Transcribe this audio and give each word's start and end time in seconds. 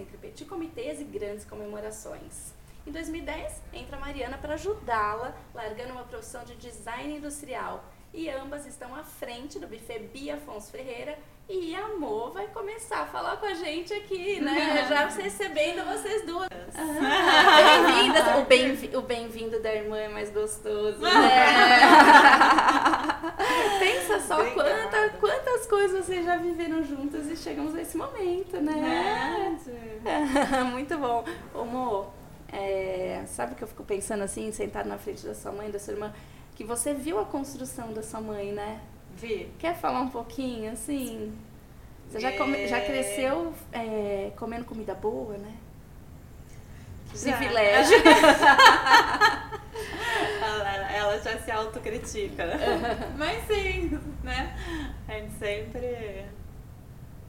entre 0.00 0.16
petit 0.16 0.44
comitês 0.44 1.00
e 1.00 1.04
grandes 1.04 1.44
comemorações. 1.44 2.52
Em 2.86 2.90
2010, 2.90 3.62
entra 3.72 3.96
a 3.96 4.00
Mariana 4.00 4.38
para 4.38 4.54
ajudá-la, 4.54 5.36
largando 5.54 5.92
uma 5.92 6.04
profissão 6.04 6.42
de 6.44 6.56
design 6.56 7.18
industrial. 7.18 7.84
E 8.12 8.28
ambas 8.28 8.66
estão 8.66 8.94
à 8.94 9.04
frente 9.04 9.58
do 9.58 9.68
buffet 9.68 10.00
Bia 10.12 10.34
Afonso 10.34 10.72
Ferreira 10.72 11.16
e 11.52 11.74
a 11.74 11.88
Mo 11.98 12.30
vai 12.30 12.46
começar 12.46 13.02
a 13.02 13.06
falar 13.06 13.36
com 13.38 13.46
a 13.46 13.54
gente 13.54 13.92
aqui, 13.92 14.40
né? 14.40 14.86
Já 14.88 15.08
recebendo 15.08 15.84
vocês 15.84 16.24
duas. 16.24 16.48
Bem-vindas! 16.76 18.38
O 18.38 18.44
bem-vindo 18.44 18.98
o 18.98 19.02
bem 19.02 19.28
da 19.60 19.74
irmã 19.74 19.98
é 19.98 20.08
mais 20.08 20.30
gostoso, 20.30 21.00
né? 21.00 21.10
Pensa 23.80 24.20
só 24.20 24.36
quanta, 24.52 25.08
quantas 25.18 25.66
coisas 25.66 26.06
vocês 26.06 26.24
já 26.24 26.36
viveram 26.36 26.84
juntas 26.84 27.26
e 27.26 27.36
chegamos 27.36 27.74
a 27.74 27.82
esse 27.82 27.96
momento, 27.96 28.60
né? 28.60 29.58
Muito 30.70 30.96
bom. 30.98 31.24
Ô, 31.52 31.64
Mo, 31.64 32.06
é, 32.52 33.24
sabe 33.26 33.56
que 33.56 33.64
eu 33.64 33.68
fico 33.68 33.82
pensando 33.82 34.22
assim, 34.22 34.52
sentado 34.52 34.88
na 34.88 34.98
frente 34.98 35.26
da 35.26 35.34
sua 35.34 35.50
mãe, 35.50 35.68
da 35.68 35.80
sua 35.80 35.94
irmã, 35.94 36.14
que 36.54 36.62
você 36.62 36.94
viu 36.94 37.18
a 37.18 37.24
construção 37.24 37.92
da 37.92 38.04
sua 38.04 38.20
mãe, 38.20 38.52
né? 38.52 38.80
Vi. 39.16 39.52
Quer 39.58 39.76
falar 39.76 40.00
um 40.00 40.08
pouquinho, 40.08 40.72
assim? 40.72 41.32
Você 42.10 42.18
já, 42.18 42.32
come, 42.32 42.66
já 42.66 42.80
cresceu 42.80 43.54
é, 43.72 44.32
comendo 44.36 44.64
comida 44.64 44.94
boa, 44.94 45.38
né? 45.38 45.54
Já. 47.14 47.36
Privilégio. 47.36 47.96
ela, 50.42 50.92
ela 50.92 51.18
já 51.20 51.38
se 51.38 51.50
autocritica. 51.52 52.44
Mas 53.16 53.46
sim, 53.46 54.00
né? 54.24 54.56
A 55.06 55.12
gente 55.12 55.34
sempre 55.38 56.26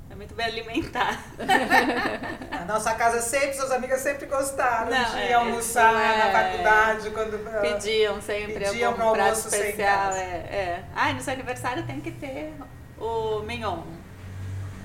é 0.09 0.15
muito 0.15 0.33
bem 0.33 0.47
alimentada. 0.47 1.17
A 2.51 2.65
nossa 2.65 2.95
casa 2.95 3.21
sempre, 3.21 3.53
suas 3.53 3.71
amigas 3.71 4.01
sempre 4.01 4.25
gostaram 4.25 4.89
Não, 4.89 5.11
de 5.11 5.19
é, 5.19 5.33
almoçar 5.33 5.93
isso 5.93 6.17
na 6.17 6.27
é- 6.27 6.31
faculdade, 6.31 7.09
quando 7.11 7.35
ah, 7.47 7.61
Pediam 7.61 8.19
sempre 8.19 8.53
Pediam 8.53 8.91
algum 8.91 9.13
prato 9.13 9.29
almoço 9.29 9.47
especial. 9.47 10.11
É, 10.13 10.23
é. 10.23 10.83
Ai, 10.95 11.13
no 11.13 11.21
seu 11.21 11.33
aniversário 11.33 11.85
tem 11.85 12.01
que 12.01 12.11
ter 12.11 12.51
o 12.99 13.39
mignon. 13.41 14.00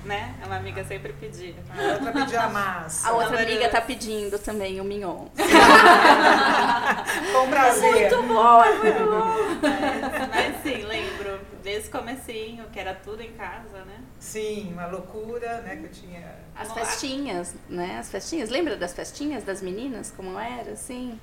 Né? 0.06 0.34
Uma 0.46 0.56
amiga 0.56 0.84
sempre 0.84 1.12
pedia. 1.14 1.56
a 1.68 1.94
outra 1.94 2.12
pedia 2.12 2.42
a 2.42 2.48
massa. 2.48 3.08
A 3.08 3.12
outra 3.12 3.42
amiga 3.42 3.68
tá 3.68 3.80
pedindo 3.80 4.38
também 4.38 4.80
o 4.80 4.84
mignon. 4.84 5.26
Com 7.32 7.50
prazer. 7.50 8.10
bom, 8.22 8.62
é 8.62 8.72
muito 8.78 9.04
bom. 9.04 9.34
Mas, 9.60 10.28
mas 10.28 10.62
sim, 10.62 10.82
lembro 10.82 11.40
desse 11.60 11.90
comecinho, 11.90 12.66
que 12.72 12.78
era 12.78 12.94
tudo 12.94 13.20
em 13.20 13.32
casa, 13.32 13.84
né? 13.84 13.98
Sim, 14.20 14.72
uma 14.72 14.86
loucura, 14.86 15.60
né, 15.62 15.74
que 15.74 15.84
eu 15.86 15.90
tinha... 15.90 16.36
As 16.54 16.72
festinhas, 16.72 17.56
né? 17.68 17.98
As 17.98 18.08
festinhas. 18.08 18.48
Lembra 18.48 18.76
das 18.76 18.94
festinhas 18.94 19.42
das 19.42 19.60
meninas? 19.60 20.12
Como 20.16 20.38
era, 20.38 20.70
assim? 20.72 21.20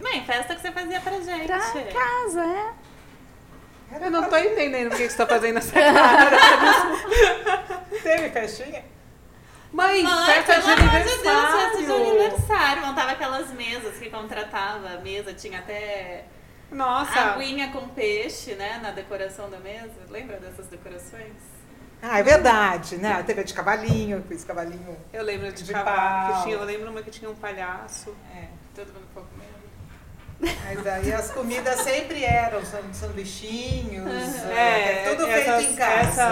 Mãe, 0.00 0.22
festa 0.24 0.54
que 0.54 0.60
você 0.60 0.70
fazia 0.70 1.00
pra 1.00 1.18
gente. 1.20 1.46
Pra 1.46 1.58
casa, 1.58 2.44
é. 2.44 2.74
Eu 3.90 4.10
não 4.10 4.28
tô 4.28 4.36
entendendo 4.36 4.90
por 4.90 4.96
que 4.96 5.08
você 5.08 5.16
tá 5.16 5.26
fazendo 5.26 5.58
essa 5.58 5.72
cara. 5.72 6.36
Teve 8.02 8.30
festinha? 8.30 8.84
Mãe, 9.72 10.02
Mãe, 10.02 10.26
festa 10.26 10.54
de 10.54 10.62
pelo 10.62 10.88
amor 10.88 11.00
de 11.00 11.22
Deus, 11.22 11.50
festa 11.50 11.78
de 11.78 11.92
aniversário. 11.92 12.86
Montava 12.86 13.12
aquelas 13.12 13.50
mesas 13.52 13.96
que 13.98 14.10
contratava. 14.10 14.88
A 14.90 14.98
mesa 14.98 15.32
tinha 15.34 15.58
até 15.58 16.24
Nossa. 16.70 17.18
aguinha 17.18 17.70
com 17.70 17.88
peixe, 17.88 18.54
né? 18.54 18.80
Na 18.82 18.90
decoração 18.90 19.50
da 19.50 19.58
mesa. 19.58 19.92
Lembra 20.08 20.38
dessas 20.38 20.66
decorações? 20.66 21.34
Ah, 22.02 22.18
é 22.18 22.22
verdade, 22.22 22.96
né? 22.98 23.22
Teve 23.22 23.40
a 23.40 23.44
de 23.44 23.54
cavalinho, 23.54 24.18
eu 24.18 24.22
fiz 24.22 24.44
cavalinho. 24.44 24.96
Eu 25.12 25.24
lembro 25.24 25.50
de, 25.52 25.64
De 25.64 25.72
Eu 25.72 26.64
lembro 26.64 26.90
uma 26.90 27.02
que 27.02 27.10
tinha 27.10 27.30
um 27.30 27.34
palhaço. 27.34 28.14
É. 28.34 28.46
Todo 28.74 28.92
mundo 28.92 29.06
ficou 29.08 29.24
comendo. 29.24 29.55
Mas 30.38 30.86
aí 30.86 31.12
as 31.12 31.30
comidas 31.30 31.80
sempre 31.80 32.22
eram 32.24 32.64
san- 32.64 32.92
sanduichinhos, 32.92 34.34
É, 34.50 35.06
é, 35.06 35.10
tudo 35.10 35.26
essas- 35.26 35.56
feito 35.56 35.72
em 35.72 35.76
casa. 35.76 36.22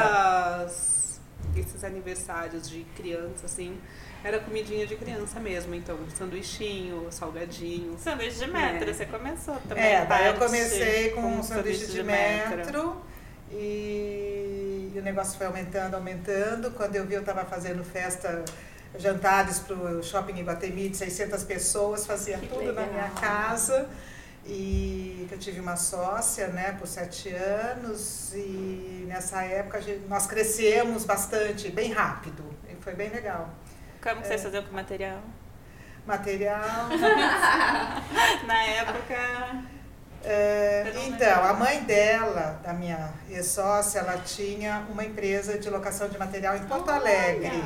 Essas, 0.66 1.20
esses 1.56 1.84
aniversários 1.84 2.69
de 2.69 2.84
criança, 2.97 3.47
assim, 3.47 3.78
era 4.22 4.38
comidinha 4.41 4.87
de 4.87 4.97
criança 4.97 5.41
mesmo. 5.41 5.75
Então, 5.75 5.98
sanduichinho, 6.19 7.06
salgadinho. 7.10 7.97
Sanduíche 7.98 8.38
de 8.44 8.47
metro, 8.50 8.91
É. 8.91 8.93
você 8.93 9.06
começou 9.06 9.56
também. 9.69 9.84
É, 9.84 10.04
daí 10.04 10.26
eu 10.26 10.34
comecei 10.34 11.10
com 11.10 11.22
com 11.22 11.28
um 11.38 11.43
sanduíche 11.43 11.87
sanduíche 11.87 11.87
de 11.87 11.93
de 11.93 12.03
metro, 12.03 12.56
metro. 12.56 13.03
e, 13.53 14.93
e 14.94 14.98
o 14.98 15.03
negócio 15.03 15.37
foi 15.38 15.47
aumentando, 15.47 15.94
aumentando. 15.94 16.70
Quando 16.72 16.94
eu 16.97 17.06
vi, 17.06 17.14
eu 17.14 17.20
estava 17.20 17.44
fazendo 17.44 17.82
festa, 17.84 18.44
jantares 18.99 19.59
para 19.60 19.75
o 19.77 20.03
shopping 20.03 20.38
Iguatemi 20.41 20.88
de 20.88 20.97
600 20.97 21.43
pessoas, 21.44 22.06
fazia 22.06 22.38
Que 22.38 22.47
tudo 22.49 22.72
na 22.72 22.81
legal. 22.82 22.87
minha 22.88 23.10
casa. 23.10 23.88
E 24.47 25.25
que 25.28 25.34
eu 25.34 25.38
tive 25.38 25.59
uma 25.59 25.75
sócia, 25.75 26.49
né, 26.49 26.77
por 26.78 26.87
sete 26.87 27.31
anos, 27.31 28.32
e 28.34 29.06
nessa 29.09 29.43
época 29.43 29.81
gente- 29.81 30.06
nós 30.06 30.27
crescemos 30.27 31.05
bastante, 31.06 31.71
bem 31.71 31.91
rápido, 31.93 32.44
e 32.69 32.75
foi 32.82 32.93
bem 32.94 33.09
legal. 33.09 33.49
Como 34.03 34.21
que 34.21 34.27
vocês 34.28 34.43
faziam 34.43 34.62
com 34.62 34.71
o 34.71 34.75
material? 34.75 35.21
Material. 36.06 36.88
Na 38.47 38.62
época. 38.65 39.62
É, 40.22 40.93
então, 41.06 41.44
a 41.44 41.55
mãe 41.55 41.82
dela, 41.84 42.61
da 42.62 42.72
minha 42.75 43.12
ex-sócia, 43.31 44.00
ela 44.00 44.19
tinha 44.19 44.87
uma 44.91 45.05
empresa 45.05 45.59
de 45.59 45.69
locação 45.71 46.09
de 46.09 46.19
material 46.19 46.55
em 46.56 46.65
Porto 46.65 46.91
Alegre. 46.91 47.62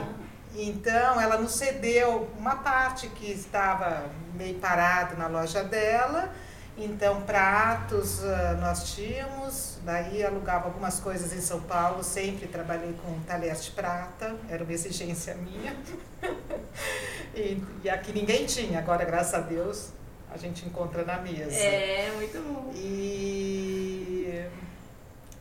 Então, 0.60 1.20
ela 1.20 1.38
nos 1.38 1.52
cedeu 1.52 2.28
uma 2.36 2.56
parte 2.56 3.06
que 3.10 3.30
estava 3.30 4.06
meio 4.34 4.58
parado 4.58 5.16
na 5.16 5.28
loja 5.28 5.62
dela. 5.62 6.34
Então, 6.76 7.22
pratos 7.22 8.24
ah, 8.24 8.58
nós 8.60 8.92
tínhamos, 8.92 9.78
daí 9.84 10.24
alugava 10.24 10.66
algumas 10.66 10.98
coisas 10.98 11.32
em 11.32 11.40
São 11.40 11.60
Paulo, 11.60 12.02
sempre 12.02 12.48
trabalhei 12.48 12.92
com 13.04 13.20
talheres 13.20 13.64
de 13.64 13.70
prata, 13.70 14.34
era 14.48 14.64
uma 14.64 14.72
exigência 14.72 15.36
minha. 15.36 15.76
e, 17.34 17.62
e 17.84 17.90
aqui 17.90 18.12
ninguém 18.12 18.44
tinha, 18.44 18.80
agora, 18.80 19.04
graças 19.04 19.34
a 19.34 19.40
Deus, 19.40 19.90
a 20.28 20.36
gente 20.36 20.66
encontra 20.66 21.04
na 21.04 21.18
mesa. 21.18 21.52
É, 21.52 22.12
muito 22.16 22.38
bom. 22.42 22.72
E, 22.74 24.44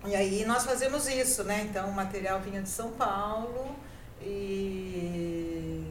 e 0.06 0.16
aí 0.16 0.46
nós 0.46 0.64
fazemos 0.64 1.08
isso, 1.08 1.44
né? 1.44 1.68
Então 1.70 1.90
o 1.90 1.94
material 1.94 2.40
vinha 2.40 2.62
de 2.62 2.70
São 2.70 2.92
Paulo 2.92 3.76
e, 4.22 5.84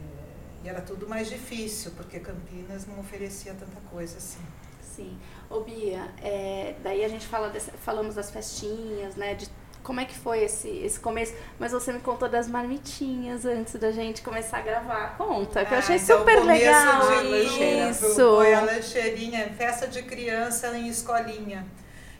e 0.63 0.69
era 0.69 0.81
tudo 0.81 1.07
mais 1.07 1.29
difícil, 1.29 1.91
porque 1.95 2.19
Campinas 2.19 2.85
não 2.87 2.99
oferecia 2.99 3.53
tanta 3.53 3.79
coisa 3.89 4.17
assim. 4.17 4.39
Sim. 4.81 5.17
Ô 5.49 5.61
Bia, 5.61 6.07
é, 6.21 6.75
daí 6.83 7.03
a 7.05 7.07
gente 7.07 7.25
fala 7.27 7.49
dessa- 7.49 7.71
falamos 7.83 8.15
das 8.15 8.31
festinhas, 8.31 9.15
né? 9.15 9.35
De 9.35 9.47
como 9.83 10.01
é 10.01 10.05
que 10.05 10.15
foi 10.17 10.43
esse, 10.43 10.67
esse 10.67 10.99
começo, 10.99 11.33
mas 11.57 11.71
você 11.71 11.93
me 11.93 11.99
contou 11.99 12.27
das 12.27 12.47
marmitinhas 12.49 13.45
antes 13.45 13.75
da 13.75 13.91
gente 13.91 14.21
começar 14.21 14.57
a 14.57 14.61
gravar. 14.61 15.15
Conta, 15.17 15.63
que 15.63 15.73
eu 15.73 15.77
achei 15.77 15.95
Ah, 15.95 15.99
então, 15.99 16.19
super 16.19 16.43
legal 16.43 17.21
de 17.21 17.89
isso. 17.91 18.15
Foi 18.15 18.53
a 18.53 18.61
lancheirinha, 18.61 19.49
festa 19.57 19.87
de 19.87 20.03
criança 20.03 20.77
em 20.77 20.89
escolinha. 20.89 21.65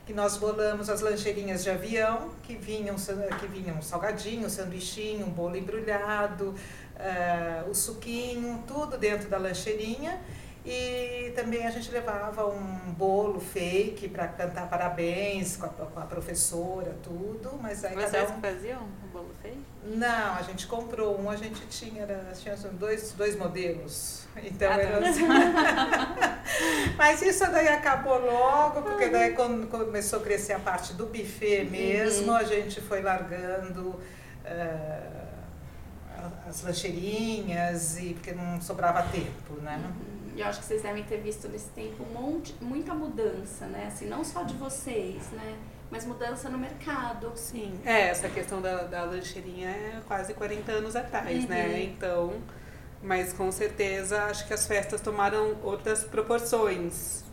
Que 0.07 0.13
nós 0.13 0.37
bolamos 0.37 0.89
as 0.89 1.01
lancheirinhas 1.01 1.65
de 1.65 1.69
avião, 1.69 2.29
que 2.41 2.55
vinham, 2.55 2.95
que 2.95 3.47
vinham 3.47 3.81
salgadinho, 3.81 4.49
sanduichinho, 4.49 5.25
bolo 5.25 5.57
embrulhado, 5.57 6.55
eh, 6.97 7.65
o 7.69 7.73
suquinho, 7.73 8.63
tudo 8.65 8.97
dentro 8.97 9.27
da 9.27 9.37
lancheirinha. 9.37 10.21
E 10.69 11.31
também 11.33 11.65
a 11.65 11.71
gente 11.71 11.89
levava 11.91 12.45
um 12.45 12.91
bolo 12.91 13.39
fake 13.39 14.09
para 14.09 14.27
cantar 14.27 14.69
parabéns 14.69 15.55
com 15.55 15.65
a, 15.65 15.69
com 15.69 15.99
a 15.99 16.03
professora, 16.03 16.93
tudo. 17.01 17.57
Mas 17.61 17.85
aí 17.85 17.95
cada 17.95 18.07
Vocês 18.09 18.29
um 18.31 18.33
que 18.33 18.41
faziam 18.41 18.81
o 18.81 19.07
bolo 19.13 19.31
feio? 19.41 19.65
não, 19.85 20.35
a 20.35 20.41
gente 20.41 20.67
comprou 20.67 21.17
um, 21.17 21.29
a 21.29 21.37
gente 21.37 21.65
tinha, 21.67 22.03
era, 22.03 22.33
tinha 22.33 22.53
dois, 22.73 23.13
dois 23.13 23.37
modelos. 23.37 24.27
Então 24.43 24.69
Ah, 24.69 24.75
tá. 24.75 24.81
era 24.81 25.09
assim. 25.09 25.25
Mas 26.97 27.21
isso 27.21 27.49
daí 27.49 27.69
acabou 27.69 28.19
logo, 28.19 28.81
porque 28.81 29.07
daí 29.07 29.31
quando 29.33 29.67
começou 29.67 30.19
a 30.19 30.23
crescer 30.23 30.53
a 30.53 30.59
parte 30.59 30.93
do 30.93 31.05
buffet 31.05 31.63
mesmo, 31.63 32.33
a 32.33 32.43
gente 32.43 32.81
foi 32.81 33.01
largando 33.01 33.97
eh, 34.43 34.99
as 36.49 36.61
lancheirinhas 36.63 37.97
e 37.99 38.13
porque 38.15 38.33
não 38.33 38.59
sobrava 38.59 39.03
tempo, 39.03 39.53
né? 39.61 39.81
E 40.37 40.41
eu 40.41 40.45
acho 40.45 40.59
que 40.59 40.65
vocês 40.65 40.83
devem 40.83 41.03
ter 41.03 41.17
visto 41.17 41.47
nesse 41.49 41.69
tempo 41.69 42.03
um 42.03 42.13
monte, 42.13 42.55
muita 42.61 42.93
mudança, 42.93 43.65
né? 43.65 43.85
Assim, 43.87 44.05
não 44.07 44.23
só 44.23 44.43
de 44.43 44.53
vocês, 44.53 45.31
né? 45.31 45.57
Mas 45.89 46.05
mudança 46.05 46.47
no 46.47 46.59
mercado. 46.59 47.31
Sim. 47.35 47.79
É, 47.83 48.09
essa 48.09 48.29
questão 48.29 48.61
da, 48.61 48.83
da 48.83 49.03
lancheirinha 49.03 49.67
é 49.69 50.01
quase 50.05 50.35
40 50.35 50.71
anos 50.71 50.95
atrás, 50.95 51.41
Uhum. 51.43 51.49
né? 51.49 51.81
Então, 51.83 52.33
mas 53.01 53.33
com 53.33 53.51
certeza 53.51 54.25
acho 54.25 54.45
que 54.47 54.53
as 54.53 54.67
festas 54.67 55.01
tomaram 55.01 55.57
outras 55.63 56.03
proporções. 56.03 57.23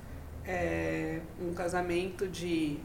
É, 0.47 1.21
um 1.41 1.53
casamento 1.53 2.27
de 2.27 2.79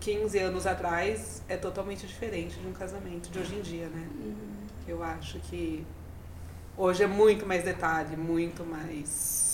15 0.00 0.38
anos 0.38 0.66
atrás 0.66 1.42
é 1.48 1.56
totalmente 1.56 2.06
diferente 2.08 2.58
de 2.58 2.66
um 2.66 2.72
casamento 2.72 3.30
de 3.30 3.38
hoje 3.38 3.54
em 3.54 3.60
dia, 3.60 3.86
né? 3.88 4.08
Uhum. 4.16 4.36
Eu 4.88 5.02
acho 5.02 5.38
que 5.40 5.86
hoje 6.76 7.02
é 7.04 7.06
muito 7.06 7.46
mais 7.46 7.62
detalhe, 7.62 8.16
muito 8.16 8.64
mais. 8.64 9.49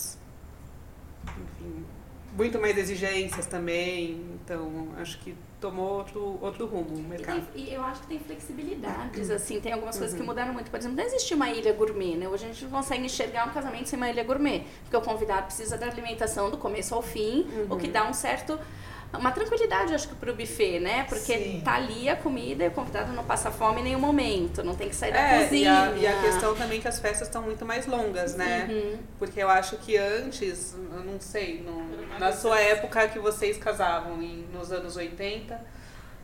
Enfim, 1.31 1.85
muito 2.33 2.59
mais 2.59 2.77
exigências 2.77 3.45
também. 3.45 4.21
Então, 4.43 4.89
acho 4.97 5.17
que 5.19 5.35
tomou 5.59 5.97
outro, 5.97 6.37
outro 6.41 6.65
rumo 6.67 6.95
o 6.95 6.99
E, 6.99 7.01
mercado. 7.01 7.45
tem- 7.53 7.63
e 7.65 7.73
eu 7.73 7.81
acho 7.83 8.01
que 8.01 8.07
tem 8.07 8.19
flexibilidades, 8.19 9.29
assim, 9.31 9.59
tem 9.59 9.73
algumas 9.73 9.97
coisas 9.97 10.15
que 10.15 10.23
mudaram 10.23 10.53
muito. 10.53 10.69
Por 10.69 10.79
exemplo, 10.79 10.97
não 10.97 11.03
existe 11.03 11.33
uma 11.33 11.49
ilha 11.49 11.73
gourmet, 11.73 12.15
né? 12.15 12.27
Hoje 12.29 12.45
a 12.45 12.47
gente 12.49 12.63
não 12.65 12.71
consegue 12.71 13.05
enxergar 13.05 13.47
um 13.47 13.51
casamento 13.51 13.87
sem 13.89 13.97
uma 13.97 14.09
ilha 14.09 14.23
gourmet. 14.23 14.63
Porque 14.83 14.95
o 14.97 15.01
convidado 15.01 15.47
precisa 15.47 15.77
da 15.77 15.87
alimentação 15.87 16.49
do 16.51 16.57
começo 16.57 16.93
ao 16.93 17.01
fim, 17.01 17.47
o 17.69 17.75
que 17.77 17.87
dá 17.87 18.07
um 18.07 18.13
certo. 18.13 18.59
Uma 19.13 19.31
tranquilidade, 19.31 19.93
acho 19.95 20.09
que, 20.09 20.15
pro 20.15 20.35
buffet, 20.35 20.79
né? 20.79 21.05
Porque 21.07 21.37
Sim. 21.37 21.61
tá 21.63 21.75
ali 21.75 22.09
a 22.09 22.15
comida 22.15 22.65
e 22.65 22.67
o 22.67 22.71
convidado 22.71 23.13
não 23.13 23.23
passa 23.23 23.49
fome 23.49 23.79
em 23.79 23.83
nenhum 23.85 23.99
momento, 23.99 24.63
não 24.63 24.75
tem 24.75 24.89
que 24.89 24.95
sair 24.95 25.13
da 25.13 25.19
É, 25.19 25.39
e 25.39 25.43
cozinha. 25.45 25.81
a, 25.83 25.91
e 25.97 26.05
a 26.07 26.21
questão 26.21 26.53
também 26.55 26.81
que 26.81 26.87
as 26.87 26.99
festas 26.99 27.27
estão 27.27 27.41
muito 27.41 27.65
mais 27.65 27.87
longas, 27.87 28.35
né? 28.35 28.67
Uhum. 28.69 28.97
Porque 29.17 29.41
eu 29.41 29.49
acho 29.49 29.77
que 29.77 29.95
antes, 29.97 30.75
eu 30.93 30.99
não 31.05 31.19
sei, 31.21 31.61
no- 31.65 32.19
na 32.19 32.33
sua 32.33 32.59
época 32.59 33.07
que 33.07 33.17
vocês 33.17 33.57
casavam, 33.57 34.21
em, 34.21 34.45
nos 34.53 34.71
anos 34.73 34.95
80, 34.97 35.59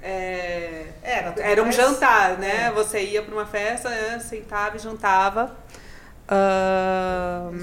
é, 0.01 0.87
Era, 1.01 1.33
era 1.39 1.61
um 1.61 1.65
mais- 1.65 1.75
jantar, 1.77 2.37
né? 2.37 2.65
É. 2.65 2.71
Você 2.71 3.01
ia 3.01 3.21
para 3.23 3.33
uma 3.33 3.45
festa, 3.45 3.89
né, 3.89 4.19
sentava 4.19 4.75
e 4.75 4.79
jantava. 4.79 5.55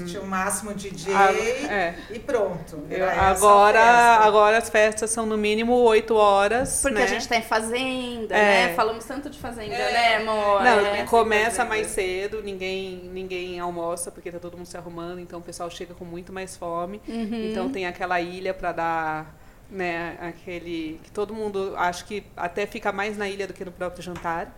máximo 0.43 0.73
DJ 0.73 1.13
Ah, 1.13 1.31
é. 1.33 1.95
e 2.09 2.19
pronto. 2.19 2.83
eu- 2.89 3.05
a 3.07 3.29
agora, 3.29 3.81
agora 3.81 4.57
as 4.57 4.69
festas 4.69 5.09
são 5.11 5.25
no 5.25 5.37
mínimo 5.37 5.73
oito 5.73 6.15
horas. 6.15 6.79
Porque 6.81 6.97
né? 6.97 7.03
a 7.03 7.07
gente 7.07 7.27
tá 7.27 7.35
em 7.35 7.41
fazenda, 7.41 8.35
É. 8.35 8.67
né? 8.67 8.73
Falamos 8.75 9.05
tanto 9.05 9.29
de 9.29 9.37
fazenda, 9.39 9.73
É. 9.75 9.91
né, 9.93 10.15
amor? 10.17 10.63
Não, 10.63 10.85
É. 10.95 11.03
começa 11.03 11.63
mais 11.63 11.87
cedo, 11.87 12.41
ninguém, 12.41 13.09
ninguém 13.13 13.59
almoça 13.59 14.11
porque 14.11 14.31
tá 14.31 14.39
todo 14.39 14.57
mundo 14.57 14.65
se 14.65 14.77
arrumando, 14.77 15.19
então 15.19 15.39
o 15.39 15.43
pessoal 15.43 15.69
chega 15.69 15.93
com 15.93 16.05
muito 16.05 16.33
mais 16.33 16.57
fome. 16.57 17.01
Uhum. 17.07 17.49
Então 17.51 17.69
tem 17.71 17.85
aquela 17.85 18.19
ilha 18.19 18.53
para 18.53 18.71
dar, 18.71 19.35
né, 19.69 20.17
aquele 20.21 20.99
que 21.03 21.11
todo 21.11 21.33
mundo 21.33 21.73
acho 21.77 22.05
que 22.05 22.23
até 22.35 22.65
fica 22.65 22.91
mais 22.91 23.17
na 23.17 23.27
ilha 23.29 23.45
do 23.47 23.53
que 23.53 23.63
no 23.63 23.71
próprio 23.71 24.01
jantar. 24.03 24.57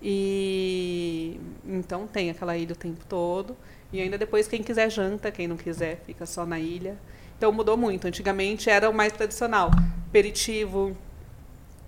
E 0.00 1.40
então 1.66 2.06
tem 2.06 2.30
aquela 2.30 2.56
ilha 2.56 2.72
o 2.72 2.76
tempo 2.76 3.04
todo. 3.08 3.56
E 3.92 4.00
ainda 4.00 4.18
depois 4.18 4.46
quem 4.46 4.62
quiser 4.62 4.90
janta, 4.90 5.30
quem 5.30 5.48
não 5.48 5.56
quiser 5.56 6.02
fica 6.06 6.26
só 6.26 6.44
na 6.44 6.58
ilha. 6.58 6.96
Então 7.36 7.50
mudou 7.52 7.76
muito. 7.76 8.06
Antigamente 8.06 8.68
era 8.68 8.88
o 8.90 8.92
mais 8.94 9.12
tradicional, 9.12 9.70
aperitivo, 10.08 10.96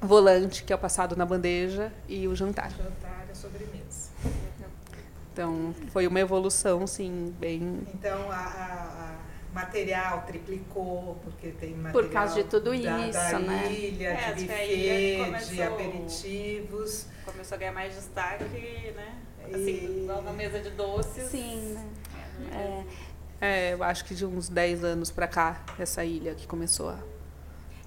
volante, 0.01 0.65
que 0.65 0.73
é 0.73 0.77
o 0.77 0.79
passado 0.79 1.15
na 1.17 1.27
bandeja 1.27 1.93
e 2.09 2.27
o 2.27 2.35
jantar. 2.35 2.71
Jantar 2.71 3.27
e 3.33 3.37
sobremesa. 3.37 4.11
Então 5.33 5.75
foi 5.93 6.07
uma 6.07 6.21
evolução, 6.21 6.87
sim, 6.87 7.35
bem 7.39 7.81
Então, 7.95 8.31
a, 8.31 8.35
a- 8.35 9.00
a 9.00 9.00
material 9.53 10.23
triplicou, 10.27 11.19
porque 11.25 11.49
tem 11.53 11.75
material 11.75 11.93
Por 11.93 12.11
causa 12.13 12.35
de 12.37 12.45
tudo 12.45 12.71
da, 12.71 12.77
isso, 13.09 13.13
da 13.33 13.39
né? 13.41 13.73
ilha, 13.73 14.09
É, 14.09 14.33
de 14.33 14.45
buffet, 14.47 14.53
a 14.61 14.65
ilha 14.65 15.19
de 15.19 15.25
começou- 15.25 15.75
aperitivos. 15.75 17.07
Começou 17.25 17.55
a 17.57 17.59
ganhar 17.59 17.73
mais 17.73 17.95
destaque, 17.95 18.45
né? 18.45 19.15
E- 19.49 19.55
Assim, 19.55 20.07
lá 20.07 20.21
na 20.23 20.33
mesa 20.33 20.61
de 20.61 20.71
doces. 20.71 21.25
Sim, 21.31 21.73
né? 21.75 21.87
É, 22.53 22.57
É. 22.57 22.85
É, 23.43 23.73
eu 23.73 23.83
acho 23.83 24.05
que 24.05 24.15
de 24.15 24.27
uns 24.27 24.49
10 24.51 24.85
anos 24.85 25.11
pra 25.11 25.27
cá, 25.27 25.65
essa 25.79 26.05
ilha 26.05 26.35
que 26.35 26.47
começou 26.47 26.91
a. 26.91 26.99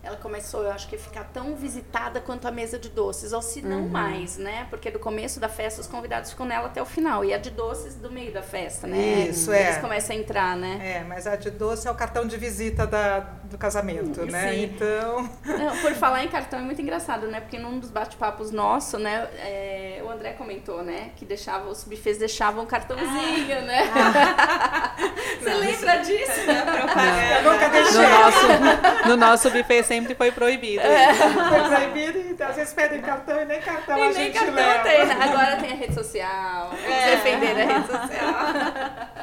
Ela 0.04 0.18
começou, 0.18 0.64
eu 0.64 0.72
acho 0.72 0.88
que, 0.90 0.98
a 0.98 1.00
ficar 1.00 1.24
tão 1.34 1.56
visitada 1.56 2.20
quanto 2.20 2.46
a 2.46 2.52
mesa 2.52 2.78
de 2.78 2.90
doces, 2.90 3.32
ou 3.32 3.42
se 3.42 3.62
não 3.62 3.84
Uhum. 3.84 3.88
mais, 3.90 4.38
né? 4.38 4.68
Porque 4.70 4.92
do 4.92 5.00
começo 5.00 5.40
da 5.40 5.48
festa 5.48 5.80
os 5.80 5.88
convidados 5.88 6.32
ficam 6.32 6.46
nela 6.46 6.68
até 6.68 6.82
o 6.82 6.86
final. 6.86 7.24
E 7.24 7.34
a 7.34 7.38
de 7.38 7.50
doces 7.50 7.96
do 7.96 8.12
meio 8.12 8.34
da 8.34 8.42
festa, 8.42 8.86
né? 8.86 9.28
Isso, 9.30 9.54
Eles 9.54 9.78
é. 9.78 9.80
começam 9.80 10.14
a 10.16 10.20
entrar, 10.20 10.58
né? 10.58 10.98
É, 11.00 11.04
mas 11.06 11.26
a 11.26 11.38
de 11.38 11.50
doce 11.52 11.88
é 11.88 11.92
o 11.92 11.96
cartão 11.96 12.28
de 12.28 12.36
visita 12.36 12.86
da, 12.86 13.20
do 13.46 13.58
casamento, 13.58 14.26
né? 14.26 14.52
Sim. 14.52 14.64
Então, 14.64 15.30
Não, 15.46 15.78
por 15.82 15.94
falar 15.94 16.24
em 16.24 16.28
cartão 16.28 16.60
é 16.60 16.62
muito 16.62 16.82
engraçado, 16.82 17.28
né? 17.28 17.40
Porque 17.40 17.58
num 17.58 17.80
dos 17.80 17.90
bate-papos 17.90 18.52
nossos, 18.52 19.00
né? 19.00 19.30
é, 19.38 20.02
o 20.04 20.10
André 20.10 20.34
comentou, 20.34 20.84
né? 20.84 21.12
Que 21.16 21.24
deixava, 21.24 21.70
os 21.70 21.84
bufês 21.86 22.18
deixavam 22.18 22.64
um 22.64 22.68
cartãozinho, 22.68 23.62
né? 23.62 23.84
Você 25.44 25.54
lembra 25.54 25.98
disso? 25.98 26.42
eu 26.42 27.52
nunca 27.52 27.68
No 27.68 27.72
deixei. 27.74 28.02
nosso, 28.08 29.08
no 29.10 29.18
nosso 29.18 29.50
buffet 29.52 29.84
sempre 29.84 30.16
foi 30.16 30.32
proibido. 30.32 30.82
Foi 30.84 31.70
proibido, 31.78 32.20
então 32.30 32.48
às 32.50 32.56
vezes 32.56 32.74
pedem 32.74 33.02
cartão 33.02 33.42
e 33.42 33.46
nem 33.46 33.60
cartão 33.62 33.96
a 33.96 34.00
E 34.00 34.04
nem 34.04 34.14
gente 34.14 34.34
cartão 34.38 34.56
leva. 34.56 34.84
tem, 34.84 35.06
né? 35.06 35.18
Agora 35.24 35.56
tem 35.58 35.72
a 35.72 35.76
rede 35.76 35.94
social. 35.94 36.72
É. 36.88 37.12
defender 37.12 37.62
a 37.62 37.66
rede 37.66 37.88
social. 37.88 38.34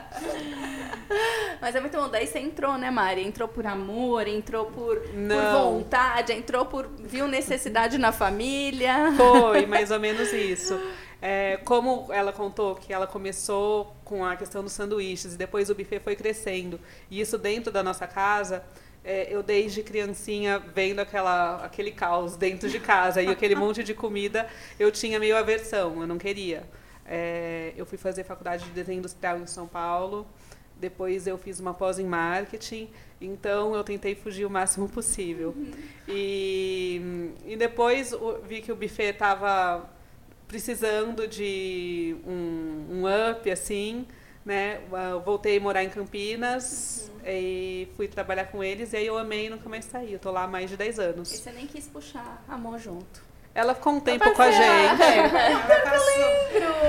Mas 1.60 1.74
é 1.74 1.80
muito 1.80 1.96
bom. 1.96 2.08
Daí 2.08 2.26
você 2.26 2.38
entrou, 2.38 2.78
né, 2.78 2.90
Mari? 2.90 3.26
Entrou 3.26 3.48
por 3.48 3.66
amor, 3.66 4.26
entrou 4.28 4.66
por, 4.66 4.98
por 5.00 5.12
Não. 5.14 5.72
vontade, 5.74 6.32
entrou 6.32 6.64
por. 6.66 6.88
viu 6.98 7.26
necessidade 7.26 7.98
na 7.98 8.12
família. 8.12 9.12
Foi 9.16 9.66
mais 9.66 9.90
ou 9.90 9.98
menos 10.00 10.32
isso. 10.32 10.80
É, 11.22 11.58
como 11.64 12.10
ela 12.10 12.32
contou 12.32 12.74
que 12.74 12.92
ela 12.92 13.06
começou 13.06 13.94
com 14.04 14.24
a 14.24 14.36
questão 14.36 14.62
dos 14.62 14.72
sanduíches 14.72 15.34
e 15.34 15.36
depois 15.36 15.68
o 15.68 15.74
buffet 15.74 16.00
foi 16.00 16.16
crescendo. 16.16 16.80
E 17.10 17.20
isso 17.20 17.36
dentro 17.36 17.70
da 17.70 17.82
nossa 17.82 18.06
casa, 18.06 18.64
é, 19.04 19.28
eu 19.30 19.42
desde 19.42 19.82
criancinha 19.82 20.58
vendo 20.58 21.00
aquela, 21.00 21.64
aquele 21.64 21.90
caos 21.90 22.36
dentro 22.36 22.68
de 22.70 22.80
casa 22.80 23.20
e 23.20 23.28
aquele 23.28 23.54
monte 23.56 23.84
de 23.84 23.92
comida, 23.92 24.48
eu 24.78 24.90
tinha 24.90 25.18
meio 25.18 25.36
aversão, 25.36 26.00
eu 26.00 26.06
não 26.06 26.16
queria. 26.16 26.64
É, 27.04 27.72
eu 27.76 27.84
fui 27.84 27.98
fazer 27.98 28.24
faculdade 28.24 28.64
de 28.64 28.70
desenho 28.70 28.98
industrial 28.98 29.38
em 29.38 29.46
São 29.46 29.66
Paulo. 29.66 30.26
Depois 30.76 31.26
eu 31.26 31.36
fiz 31.36 31.60
uma 31.60 31.74
pós 31.74 31.98
em 31.98 32.06
marketing, 32.06 32.88
então 33.20 33.74
eu 33.74 33.84
tentei 33.84 34.14
fugir 34.14 34.46
o 34.46 34.50
máximo 34.50 34.88
possível. 34.88 35.54
E, 36.08 37.32
e 37.44 37.54
depois 37.54 38.14
vi 38.48 38.62
que 38.62 38.72
o 38.72 38.76
buffet 38.76 39.10
estava 39.10 39.86
precisando 40.50 41.28
de 41.28 42.16
um, 42.26 42.86
um 42.90 43.30
up, 43.30 43.48
assim, 43.50 44.04
né? 44.44 44.80
Eu 45.12 45.20
voltei 45.20 45.58
a 45.58 45.60
morar 45.60 45.84
em 45.84 45.88
Campinas 45.88 47.10
e 47.24 47.86
fui 47.96 48.08
trabalhar 48.08 48.46
com 48.46 48.62
eles, 48.64 48.92
e 48.92 48.96
aí 48.96 49.06
eu 49.06 49.16
amei 49.16 49.46
e 49.46 49.50
nunca 49.50 49.68
mais 49.68 49.84
saí. 49.84 50.12
Eu 50.12 50.18
tô 50.18 50.32
lá 50.32 50.42
há 50.42 50.46
mais 50.48 50.68
de 50.68 50.76
10 50.76 50.98
E 50.98 51.02
anos. 51.02 51.28
você 51.28 51.52
nem 51.52 51.66
quis 51.66 51.86
puxar 51.86 52.42
amor 52.48 52.78
junto. 52.80 53.22
Ela 53.54 53.74
ficou 53.74 53.92
um 53.94 54.00
tempo 54.00 54.28
com 54.32 54.42
a 54.42 54.50
gente. 54.50 55.02
Ela 55.02 55.80
passou. 55.80 56.22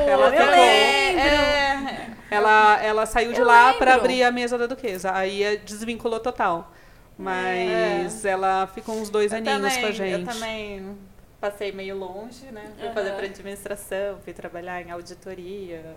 Ela 0.08 0.26
eu 0.28 0.32
ficou- 0.32 0.46
lembro. 0.48 1.22
É, 1.22 2.08
Ela, 2.32 2.82
ela 2.84 3.06
saiu 3.06 3.34
de 3.34 3.40
Eu 3.40 3.46
lá 3.46 3.66
lembro. 3.66 3.80
para 3.80 3.96
abrir 3.96 4.24
a 4.24 4.32
mesa 4.32 4.58
da 4.58 4.66
duquesa. 4.68 5.12
Aí 5.14 5.44
eh, 5.44 5.58
desvinculou 5.58 6.20
total. 6.20 6.72
Mas 7.18 8.24
ela 8.26 8.68
ficou 8.74 8.96
uns 8.96 9.10
dois 9.10 9.32
eu 9.32 9.38
aninhos 9.40 9.58
também, 9.62 9.82
com 9.82 9.88
a 9.88 9.92
gente. 9.92 10.22
Eu 10.22 10.34
também 10.34 10.98
passei 11.42 11.72
meio 11.72 11.98
longe, 11.98 12.46
né? 12.52 12.72
Fui 12.78 12.86
Aham. 12.86 12.94
fazer 12.94 13.12
para 13.14 13.26
administração, 13.26 14.20
fui 14.24 14.32
trabalhar 14.32 14.82
em 14.82 14.92
auditoria. 14.92 15.96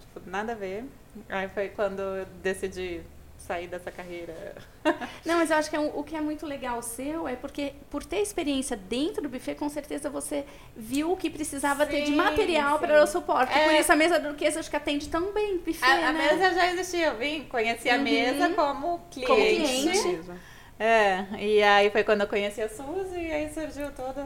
Tipo, 0.00 0.30
nada 0.30 0.52
a 0.52 0.54
ver. 0.54 0.84
Aí 1.28 1.48
foi 1.48 1.70
quando 1.70 2.00
eu 2.00 2.26
decidi 2.42 3.00
sair 3.38 3.66
dessa 3.66 3.90
carreira. 3.90 4.54
Não, 5.26 5.38
mas 5.38 5.50
eu 5.50 5.56
acho 5.56 5.68
que 5.68 5.74
é 5.74 5.80
um- 5.80 5.98
o 5.98 6.04
que 6.04 6.14
é 6.14 6.20
muito 6.20 6.46
legal 6.46 6.80
seu 6.80 7.26
é 7.26 7.34
porque, 7.34 7.72
por 7.90 8.04
ter 8.04 8.18
experiência 8.18 8.76
dentro 8.76 9.20
do 9.22 9.28
buffet, 9.28 9.56
com 9.56 9.68
certeza 9.68 10.08
você 10.08 10.44
viu 10.76 11.10
o 11.10 11.16
que 11.16 11.28
precisava 11.28 11.84
ter 11.84 12.02
de 12.02 12.06
Sim, 12.08 12.16
material 12.16 12.78
sim. 12.78 12.86
para 12.86 13.02
o 13.02 13.06
suporte. 13.06 13.52
É. 13.58 13.80
Isso 13.80 13.90
a 13.90 13.96
mesa 13.96 14.20
do 14.20 14.28
duquesa 14.28 14.60
acho 14.60 14.70
que 14.70 14.76
atende 14.76 15.08
tão 15.08 15.32
bem 15.32 15.58
buffet, 15.58 15.84
A, 15.84 16.08
a 16.10 16.12
né? 16.12 16.28
mesa 16.30 16.54
já 16.54 16.70
existia, 16.70 17.06
eu 17.08 17.16
vim, 17.18 17.44
conheci 17.46 17.90
a 17.90 17.96
Uhum. 17.96 18.02
mesa 18.02 18.48
como 18.50 19.00
cliente. 19.10 19.26
Como 19.26 19.42
cliente. 19.42 20.20
É, 20.84 21.24
e 21.38 21.62
aí 21.62 21.90
foi 21.90 22.02
quando 22.02 22.22
eu 22.22 22.26
conheci 22.26 22.60
a 22.60 22.68
Suzy 22.68 23.16
e 23.20 23.30
aí 23.32 23.48
surgiu 23.54 23.92
toda 23.92 24.20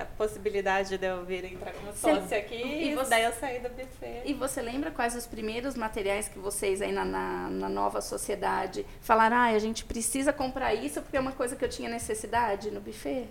a 0.00 0.06
possibilidade 0.16 0.96
de 0.96 1.04
eu 1.06 1.22
vir 1.22 1.44
entrar 1.44 1.70
como 1.74 1.92
sócia 1.94 2.38
aqui 2.38 2.54
e 2.54 2.92
e, 2.92 2.94
você- 2.94 3.10
daí 3.10 3.24
eu 3.24 3.32
saí 3.32 3.58
do 3.58 3.68
buffet. 3.68 4.22
E 4.24 4.32
você 4.32 4.62
lembra 4.62 4.90
quais 4.90 5.14
os 5.14 5.26
primeiros 5.26 5.74
materiais 5.74 6.26
que 6.26 6.38
vocês 6.38 6.80
aí 6.80 6.92
na, 6.92 7.04
na, 7.04 7.50
na 7.50 7.68
nova 7.68 8.00
sociedade 8.00 8.86
falaram, 9.02 9.36
ah, 9.36 9.44
a 9.48 9.58
gente 9.58 9.84
precisa 9.84 10.32
comprar 10.32 10.72
isso 10.72 11.02
porque 11.02 11.18
é 11.18 11.20
uma 11.20 11.32
coisa 11.32 11.54
que 11.54 11.62
eu 11.64 11.68
tinha 11.68 11.90
necessidade 11.90 12.70
no 12.70 12.80
buffet? 12.80 13.28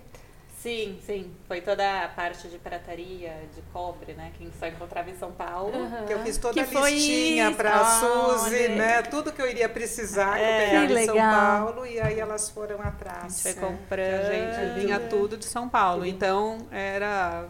Sim, 0.62 0.98
sim. 1.06 1.32
Foi 1.48 1.62
toda 1.62 2.04
a 2.04 2.08
parte 2.08 2.48
de 2.48 2.58
prataria, 2.58 3.32
de 3.56 3.62
cobre, 3.72 4.14
né? 4.14 4.32
Que 4.38 4.50
só 4.60 4.66
encontrava 4.68 5.10
em 5.10 5.16
São 5.16 5.32
Paulo. 5.32 5.72
Que 6.08 6.14
eu 6.14 6.20
fiz 6.24 6.38
toda 6.38 6.54
Que 6.54 6.60
a 6.76 6.82
listinha 6.90 7.52
para 7.54 7.80
a 7.80 7.86
Suzy, 7.86 8.70
né? 8.70 9.04
Tudo 9.04 9.32
que 9.32 9.42
eu 9.42 9.48
iria 9.50 9.70
precisar, 9.70 10.36
que 10.36 10.42
É. 10.44 10.56
eu 10.56 10.66
pegava 10.66 10.88
Que 10.88 10.94
em 11.00 11.06
São. 11.06 11.16
Paulo, 11.16 11.86
e 11.86 12.00
aí 12.00 12.20
elas 12.20 12.50
foram 12.50 12.82
A 12.82 12.86
atrás. 12.88 13.34
gente 13.42 13.42
foi 13.44 13.52
É, 13.52 13.56
comprando. 13.72 14.26
A 14.26 14.34
gente 14.34 14.80
vinha 14.80 15.00
tudo 15.00 15.38
de 15.38 15.46
São 15.46 15.70
Paulo. 15.70 16.06
Então 16.06 16.58
era. 16.72 17.46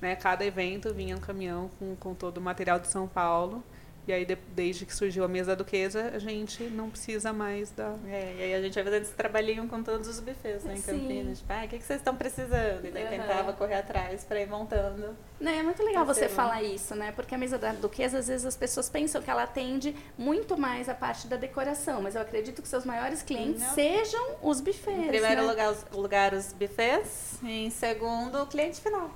Né, 0.00 0.14
cada 0.16 0.44
evento 0.44 0.94
vinha 0.94 1.16
um 1.16 1.20
caminhão 1.20 1.68
com, 1.78 1.96
com 1.96 2.14
todo 2.14 2.38
o 2.38 2.40
material 2.40 2.78
de 2.78 2.86
São 2.88 3.06
Paulo. 3.08 3.62
E 4.08 4.12
aí, 4.12 4.24
de, 4.24 4.36
desde 4.54 4.86
que 4.86 4.96
surgiu 4.96 5.22
a 5.22 5.28
mesa 5.28 5.48
da 5.48 5.56
duquesa, 5.56 6.12
a 6.14 6.18
gente 6.18 6.64
não 6.64 6.88
precisa 6.88 7.30
mais 7.30 7.70
da. 7.70 7.94
É, 8.06 8.36
e 8.38 8.42
aí 8.42 8.54
a 8.54 8.62
gente 8.62 8.72
vai 8.72 8.84
fazendo 8.84 9.02
esse 9.02 9.12
trabalhinho 9.12 9.68
com 9.68 9.82
todos 9.82 10.08
os 10.08 10.18
bufês, 10.18 10.64
né, 10.64 10.72
em 10.72 10.76
Sim. 10.78 10.92
Campinas. 10.92 11.38
Tipo, 11.40 11.52
ah, 11.52 11.64
o 11.66 11.68
que, 11.68 11.78
que 11.78 11.84
vocês 11.84 12.00
estão 12.00 12.16
precisando? 12.16 12.86
E 12.86 12.90
daí 12.90 13.02
Aham. 13.02 13.10
tentava 13.10 13.52
correr 13.52 13.74
atrás 13.74 14.24
pra 14.24 14.40
ir 14.40 14.48
montando. 14.48 15.14
Não, 15.38 15.52
é 15.52 15.62
muito 15.62 15.82
legal 15.82 16.06
você 16.06 16.22
né? 16.22 16.28
falar 16.28 16.62
isso, 16.62 16.94
né? 16.94 17.12
Porque 17.12 17.34
a 17.34 17.38
mesa 17.38 17.58
da 17.58 17.72
duquesa, 17.72 18.18
às 18.18 18.28
vezes 18.28 18.46
as 18.46 18.56
pessoas 18.56 18.88
pensam 18.88 19.20
que 19.20 19.30
ela 19.30 19.42
atende 19.42 19.94
muito 20.16 20.56
mais 20.56 20.88
a 20.88 20.94
parte 20.94 21.28
da 21.28 21.36
decoração, 21.36 22.00
mas 22.00 22.14
eu 22.14 22.22
acredito 22.22 22.62
que 22.62 22.68
seus 22.68 22.86
maiores 22.86 23.20
clientes 23.20 23.60
Não. 23.60 23.74
sejam 23.74 24.36
os 24.42 24.62
bufês. 24.62 25.00
Em 25.00 25.08
primeiro 25.08 25.42
né? 25.42 25.48
lugar, 25.48 25.70
os, 25.70 25.84
lugar, 25.92 26.32
os 26.32 26.50
bufês. 26.54 27.38
E 27.42 27.66
em 27.66 27.70
segundo, 27.70 28.42
o 28.42 28.46
cliente 28.46 28.80
final. 28.80 29.10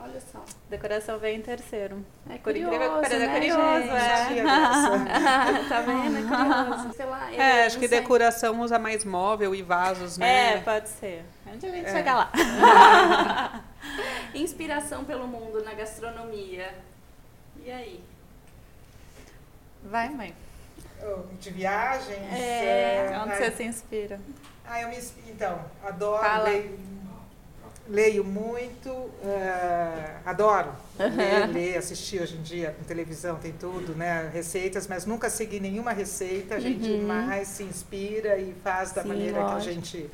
Olha 0.00 0.20
só. 0.20 0.44
Decoração 0.70 1.18
vem 1.18 1.38
em 1.38 1.42
terceiro. 1.42 2.04
É 2.30 2.38
Por 2.38 2.50
incrível 2.56 2.70
que 2.70 2.76
curioso, 2.78 3.02
pareça, 3.02 3.24
é 3.24 3.26
né, 3.26 3.34
curioso, 3.34 3.82
gente? 3.82 4.38
é. 4.38 4.42
Graça. 4.42 5.68
tá 5.68 5.80
vendo? 5.80 6.16
É 6.18 6.22
curioso. 6.68 6.92
Sei 6.94 7.06
lá, 7.06 7.32
É, 7.34 7.66
acho 7.66 7.78
que 7.78 7.88
sei. 7.88 8.00
decoração 8.00 8.60
usa 8.60 8.78
mais 8.78 9.04
móvel 9.04 9.54
e 9.54 9.62
vasos, 9.62 10.16
né? 10.18 10.54
É, 10.54 10.56
pode 10.60 10.88
ser. 10.88 11.24
Onde 11.52 11.66
a 11.66 11.70
gente 11.70 11.86
É. 11.86 11.92
chega 11.92 12.14
lá? 12.14 12.30
Inspiração 14.34 15.04
pelo 15.04 15.26
mundo 15.26 15.62
na 15.64 15.74
gastronomia. 15.74 16.74
E 17.64 17.70
aí? 17.70 18.04
Vai, 19.82 20.08
mãe. 20.10 20.34
De 21.40 21.50
viagens. 21.50 22.32
É, 22.32 23.08
eh, 23.12 23.18
Onde 23.24 23.36
você 23.36 23.50
se 23.52 23.62
inspira? 23.64 24.20
Ah, 24.66 24.82
eu 24.82 24.88
me 24.88 24.96
insp- 24.98 25.16
então, 25.28 25.60
adoro, 25.84 26.22
Fala. 26.22 26.44
leio, 26.48 26.78
leio 27.88 28.22
muito, 28.24 28.90
eh, 29.24 30.16
adoro 30.26 30.72
ler, 30.98 31.46
ler, 31.48 31.78
assistir 31.78 32.20
hoje 32.22 32.36
em 32.36 32.42
dia 32.42 32.74
com 32.78 32.84
televisão, 32.84 33.36
tem 33.36 33.52
tudo, 33.52 33.94
né? 33.94 34.30
Receitas, 34.32 34.86
mas 34.86 35.06
nunca 35.06 35.30
segui 35.30 35.58
nenhuma 35.60 35.92
receita, 35.92 36.56
a 36.56 36.60
gente 36.60 36.90
Uhum. 36.90 37.06
mais 37.06 37.48
se 37.48 37.62
inspira 37.62 38.36
e 38.38 38.54
faz 38.62 38.92
da 38.92 39.02
Sim, 39.02 39.08
maneira 39.08 39.40
lógico. 39.40 39.62
que 39.62 39.70
a 39.70 39.72
gente 39.72 40.10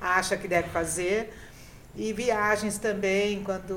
acha 0.00 0.36
que 0.36 0.46
deve 0.48 0.68
fazer. 0.70 1.32
E 1.96 2.12
viagens 2.12 2.76
também, 2.78 3.42
quando 3.44 3.72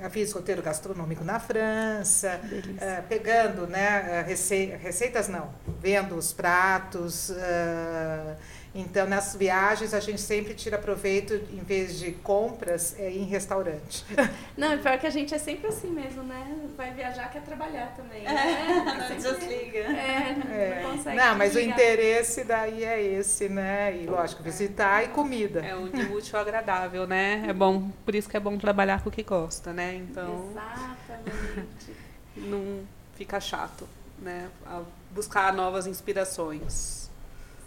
eu 0.00 0.10
fiz 0.10 0.32
roteiro 0.32 0.62
gastronômico 0.62 1.22
na 1.24 1.38
França, 1.38 2.40
eh, 2.80 3.02
pegando, 3.08 3.66
né, 3.68 4.20
eh, 4.20 4.24
rece- 4.26 4.76
receitas 4.82 5.28
não, 5.28 5.50
vendo 5.80 6.16
os 6.16 6.32
pratos. 6.32 7.30
eh, 7.30 8.36
então, 8.74 9.06
nas 9.06 9.36
viagens, 9.36 9.92
a 9.92 10.00
gente 10.00 10.20
sempre 10.20 10.54
tira 10.54 10.78
proveito, 10.78 11.34
em 11.34 11.62
vez 11.62 11.98
de 11.98 12.12
compras, 12.12 12.98
é 12.98 13.10
ir 13.10 13.18
em 13.18 13.24
restaurante. 13.26 14.02
Não, 14.56 14.72
e 14.72 14.78
pior 14.78 14.98
que 14.98 15.06
a 15.06 15.10
gente 15.10 15.34
é 15.34 15.38
sempre 15.38 15.66
assim 15.68 15.90
mesmo, 15.90 16.22
né? 16.22 16.56
Vai 16.74 16.90
viajar, 16.94 17.30
quer 17.30 17.42
trabalhar 17.42 17.94
também. 17.94 18.24
É, 18.26 18.32
né? 18.32 18.84
não 19.14 19.20
Sempre- 19.20 19.46
desliga. 19.46 19.78
É, 19.78 20.36
É. 20.50 20.80
não 20.82 20.90
consegue 20.96 21.16
Não, 21.18 21.36
mas 21.36 21.54
o 21.54 21.60
interesse 21.60 22.44
daí 22.44 22.82
é 22.82 23.02
esse, 23.02 23.46
né? 23.50 23.94
E, 23.94 24.06
lógico, 24.06 24.42
visitar 24.42 25.04
e 25.04 25.08
comida. 25.08 25.60
É 25.60 25.76
um 25.76 25.90
de 25.90 26.06
útil 26.06 26.38
agradável, 26.38 27.06
né? 27.06 27.44
É 27.46 27.52
bom, 27.52 27.90
por 28.06 28.14
isso 28.14 28.26
que 28.28 28.38
é 28.38 28.40
bom 28.40 28.56
trabalhar 28.56 29.02
com 29.02 29.10
o 29.10 29.12
que 29.12 29.22
gosta, 29.22 29.72
né? 29.74 29.96
Então 29.96 30.48
Exatamente. 30.50 31.92
não 32.36 32.84
fica 33.16 33.38
chato, 33.38 33.86
né? 34.18 34.48
A 34.64 34.80
buscar 35.10 35.52
novas 35.52 35.86
inspirações. 35.86 37.10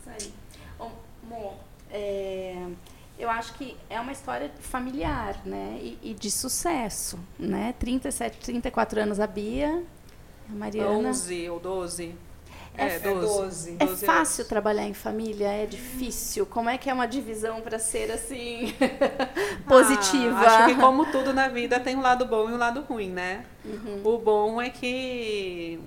Isso 0.02 0.10
aí. 0.10 0.34
Mo, 1.28 1.54
é, 1.92 2.56
eu 3.18 3.30
acho 3.30 3.54
que 3.54 3.76
é 3.90 4.00
uma 4.00 4.12
história 4.12 4.52
familiar, 4.60 5.40
né? 5.46 5.78
E, 5.82 5.98
e 6.04 6.14
de 6.14 6.30
sucesso, 6.30 7.20
né? 7.40 7.74
37, 7.80 8.38
34 8.40 9.02
anos 9.02 9.20
a 9.20 9.28
Bia, 9.28 9.84
a 10.50 10.54
Mariana. 10.54 11.10
11 11.10 11.50
ou 11.50 11.60
12? 11.60 12.16
É 12.78 12.88
É, 12.88 12.96
É 12.96 13.00
12. 13.00 13.26
12. 13.26 13.76
É 13.80 13.86
12 13.86 14.06
fácil 14.06 14.42
anos. 14.42 14.50
trabalhar 14.50 14.84
em 14.86 14.94
família? 14.94 15.48
É 15.48 15.66
difícil? 15.66 16.46
Como 16.46 16.70
é 16.70 16.78
que 16.78 16.90
é 16.90 16.94
uma 16.94 17.06
divisão 17.08 17.62
para 17.62 17.80
ser 17.80 18.12
assim 18.12 18.74
positiva? 19.66 20.38
Ah, 20.40 20.58
acho 20.66 20.66
que 20.76 20.82
como 20.82 21.06
tudo 21.12 21.34
na 21.34 21.48
vida 21.48 21.80
tem 21.80 21.96
um 21.96 22.02
lado 22.02 22.26
bom 22.26 22.50
e 22.50 22.54
um 22.54 22.58
lado 22.58 22.82
ruim, 22.82 23.10
né? 23.10 23.46
Uhum. 23.64 24.02
O 24.04 24.18
bom 24.18 24.62
é 24.62 24.70
que 24.70 25.80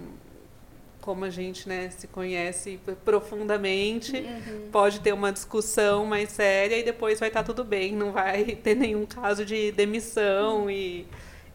como 1.00 1.24
a 1.24 1.30
gente 1.30 1.68
né, 1.68 1.90
se 1.90 2.06
conhece 2.08 2.80
profundamente, 3.04 4.16
Uhum. 4.18 4.68
pode 4.70 5.00
ter 5.00 5.12
uma 5.12 5.32
discussão 5.32 6.04
mais 6.06 6.30
séria 6.30 6.76
e 6.78 6.82
depois 6.82 7.18
vai 7.20 7.28
estar 7.28 7.42
tudo 7.42 7.64
bem, 7.64 7.92
não 7.94 8.12
vai 8.12 8.44
ter 8.62 8.74
nenhum 8.74 9.06
caso 9.06 9.44
de 9.44 9.72
demissão 9.72 10.70
e, 10.70 11.06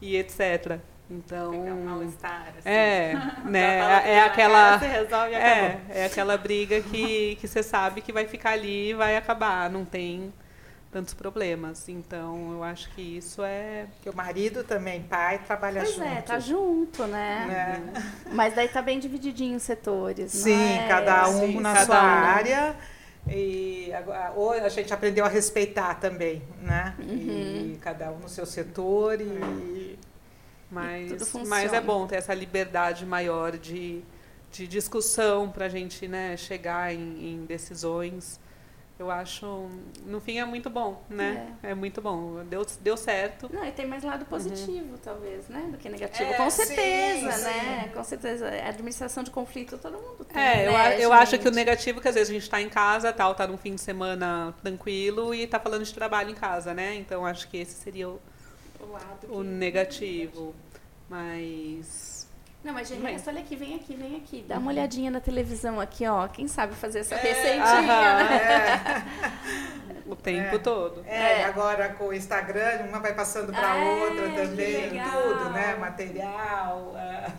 e 0.01 0.15
etc. 0.17 0.79
Então, 1.09 1.51
um 1.51 1.85
mal-estar, 1.85 2.53
assim. 2.57 2.69
é, 2.69 3.13
né, 3.45 3.77
é 4.05 4.15
na 4.15 4.25
aquela 4.25 4.77
resolve 4.77 5.35
é, 5.35 5.81
é 5.89 6.05
aquela 6.05 6.37
briga 6.37 6.81
que 6.81 7.35
que 7.35 7.47
você 7.47 7.61
sabe 7.61 8.01
que 8.01 8.11
vai 8.13 8.25
ficar 8.27 8.51
ali 8.51 8.89
e 8.91 8.93
vai 8.93 9.15
acabar, 9.17 9.69
não 9.69 9.85
tem 9.85 10.33
tantos 10.93 11.13
problemas. 11.15 11.89
Então, 11.89 12.51
eu 12.53 12.63
acho 12.63 12.89
que 12.91 13.01
isso 13.01 13.43
é 13.43 13.87
Porque 13.95 14.09
o 14.09 14.15
marido 14.15 14.63
também, 14.63 15.01
pai, 15.01 15.39
trabalha 15.39 15.81
Pois 15.81 15.95
junto. 15.95 16.07
é, 16.07 16.21
tá 16.21 16.39
junto, 16.39 17.07
né? 17.07 17.45
né? 17.93 18.03
Mas 18.31 18.53
daí 18.53 18.67
tá 18.69 18.81
bem 18.81 18.99
divididinho 18.99 19.57
os 19.57 19.63
setores. 19.63 20.31
Sim, 20.31 20.55
não 20.55 20.81
é? 20.83 20.87
cada 20.87 21.27
um 21.29 21.39
Sim, 21.47 21.59
na 21.59 21.73
cada 21.73 21.85
sua 21.85 21.95
um. 21.95 22.05
área. 22.05 22.75
E 23.27 23.91
agora, 23.93 24.33
ou 24.35 24.51
a 24.51 24.69
gente 24.69 24.93
aprendeu 24.93 25.25
a 25.25 25.29
respeitar 25.29 25.95
também, 25.95 26.41
né? 26.61 26.93
Uhum. 26.99 27.71
E 27.73 27.79
cada 27.81 28.11
um 28.11 28.19
no 28.19 28.29
seu 28.29 28.45
setor 28.45 29.19
e 29.21 29.97
Mas, 30.69 31.09
tudo 31.09 31.25
funciona. 31.25 31.47
mas 31.49 31.73
é 31.73 31.79
bom 31.81 32.05
ter 32.05 32.17
essa 32.17 32.33
liberdade 32.33 33.05
maior 33.05 33.57
de, 33.57 34.01
de 34.51 34.67
discussão 34.67 35.49
para 35.49 35.65
a 35.65 35.69
gente 35.69 36.05
né, 36.07 36.35
chegar 36.35 36.93
em, 36.93 37.33
em 37.33 37.45
decisões. 37.45 38.39
Eu 38.99 39.09
acho, 39.09 39.69
no 40.05 40.21
fim, 40.21 40.37
é 40.37 40.45
muito 40.45 40.69
bom, 40.69 41.01
né? 41.09 41.55
É, 41.63 41.73
muito 41.73 41.99
bom. 41.99 42.43
Deu, 42.45 42.63
deu 42.79 42.95
certo. 42.95 43.49
Não, 43.51 43.65
e 43.65 43.71
tem 43.71 43.87
mais 43.87 44.03
lado 44.03 44.23
positivo, 44.25 44.97
talvez, 45.03 45.49
né? 45.49 45.67
Do 45.71 45.77
que 45.77 45.89
negativo. 45.89 46.29
É, 46.31 46.37
Com 46.37 46.49
sim, 46.49 46.63
certeza, 46.65 47.31
sim. 47.31 47.43
né? 47.43 47.91
Com 47.93 48.03
certeza. 48.03 48.47
A 48.47 48.69
administração 48.69 49.23
de 49.23 49.31
conflito 49.31 49.79
todo 49.79 49.93
mundo 49.97 50.23
tem. 50.23 50.41
É, 50.41 50.67
eu, 50.67 50.71
né, 50.71 50.77
a- 50.77 50.99
eu 50.99 51.11
acho 51.11 51.39
que 51.39 51.47
o 51.47 51.51
negativo 51.51 51.99
é 51.99 52.01
que 52.03 52.07
às 52.07 52.13
vezes 52.15 52.29
a 52.29 52.33
gente 52.33 52.43
está 52.43 52.61
em 52.61 52.69
casa, 52.69 53.11
tal, 53.11 53.33
tá 53.33 53.47
num 53.47 53.57
fim 53.57 53.73
de 53.73 53.81
semana 53.81 54.53
tranquilo 54.61 55.33
e 55.33 55.47
tá 55.47 55.59
falando 55.59 55.83
de 55.83 55.93
trabalho 55.93 56.29
em 56.29 56.35
casa, 56.35 56.71
né? 56.73 56.95
Então 56.95 57.25
acho 57.25 57.47
que 57.49 57.57
esse 57.57 57.73
seria 57.73 58.07
o, 58.07 58.21
O 58.79 58.91
lado 58.91 59.27
o 59.27 59.37
que- 59.41 59.43
negativo. 59.43 60.53
Mas 61.09 62.12
Não, 62.63 62.73
mas 62.73 62.87
gente, 62.87 63.01
Bem. 63.01 63.19
olha 63.27 63.39
aqui, 63.41 63.55
vem 63.57 63.75
aqui, 63.75 63.93
vem 63.95 64.15
aqui. 64.15 64.45
Dá 64.47 64.57
uma 64.57 64.71
olhadinha 64.71 65.11
na 65.11 65.19
televisão 65.19 65.81
aqui, 65.81 66.07
ó. 66.07 66.27
Quem 66.29 66.47
sabe 66.47 66.73
fazer 66.75 66.99
essa 66.99 67.15
É, 67.15 67.17
receitinha, 67.17 67.63
aham. 67.63 68.23
né? 68.23 69.05
o 70.05 70.15
tempo 70.15 70.55
É. 70.55 70.59
todo. 70.59 71.03
É, 71.05 71.41
É. 71.41 71.43
agora 71.45 71.89
com 71.89 72.05
o 72.07 72.13
Instagram, 72.13 72.85
uma 72.87 72.99
vai 72.99 73.13
passando 73.13 73.51
para 73.51 73.75
É, 73.77 74.03
outra 74.03 74.29
também, 74.31 74.91
tudo, 74.91 75.49
né? 75.49 75.75
Material, 75.75 76.93
ah, 76.95 77.31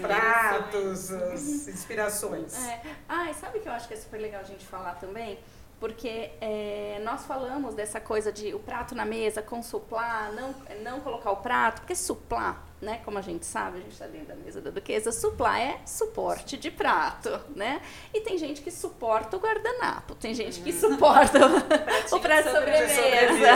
pratos, 0.00 1.10
as 1.12 1.68
inspirações. 1.68 2.54
É. 2.66 2.80
Ah, 3.08 3.30
e 3.30 3.34
sabe 3.34 3.58
o 3.58 3.60
que 3.60 3.68
eu 3.68 3.72
acho 3.72 3.86
que 3.86 3.94
é 3.94 3.96
super 3.98 4.18
legal 4.18 4.40
a 4.40 4.44
gente 4.44 4.66
falar 4.66 4.94
também? 4.94 5.38
Porque 5.78 6.30
é, 6.40 7.00
nós 7.04 7.24
falamos 7.24 7.74
dessa 7.74 8.00
coisa 8.00 8.30
de 8.32 8.54
o 8.54 8.58
prato 8.58 8.94
na 8.94 9.04
mesa, 9.04 9.40
com 9.42 9.62
suplá, 9.62 10.30
não, 10.34 10.54
não 10.82 11.00
colocar 11.00 11.30
o 11.30 11.36
prato, 11.36 11.80
porque 11.80 11.94
suplá, 11.94 12.62
né, 12.80 13.00
como 13.04 13.18
a 13.18 13.22
gente 13.22 13.44
sabe, 13.44 13.78
a 13.78 13.80
gente 13.80 13.92
está 13.92 14.06
dentro 14.06 14.28
da 14.28 14.36
mesa 14.36 14.60
da 14.60 14.70
duquesa, 14.70 15.12
suplá 15.12 15.60
é 15.60 15.80
suporte 15.84 16.56
de 16.56 16.70
prato, 16.70 17.28
né? 17.54 17.82
E 18.12 18.20
tem 18.20 18.38
gente 18.38 18.62
que 18.62 18.70
suporta 18.70 19.36
o 19.36 19.40
guardanapo, 19.40 20.14
tem 20.14 20.32
gente 20.32 20.60
que 20.60 20.72
suporta 20.72 21.38
o, 21.46 22.16
o 22.16 22.20
prato 22.20 22.48
de 22.48 22.54
sobremesa. 22.54 23.52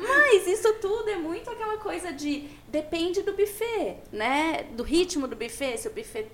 Mas 0.00 0.46
isso 0.46 0.72
tudo 0.74 1.10
é 1.10 1.16
muito 1.16 1.50
aquela 1.50 1.76
coisa 1.76 2.10
de 2.12 2.48
depende 2.68 3.22
do 3.22 3.32
buffet, 3.34 3.98
né? 4.10 4.64
Do 4.72 4.82
ritmo 4.82 5.28
do 5.28 5.36
buffet, 5.36 5.76
se 5.76 5.88
o 5.88 5.90
buffet 5.90 6.26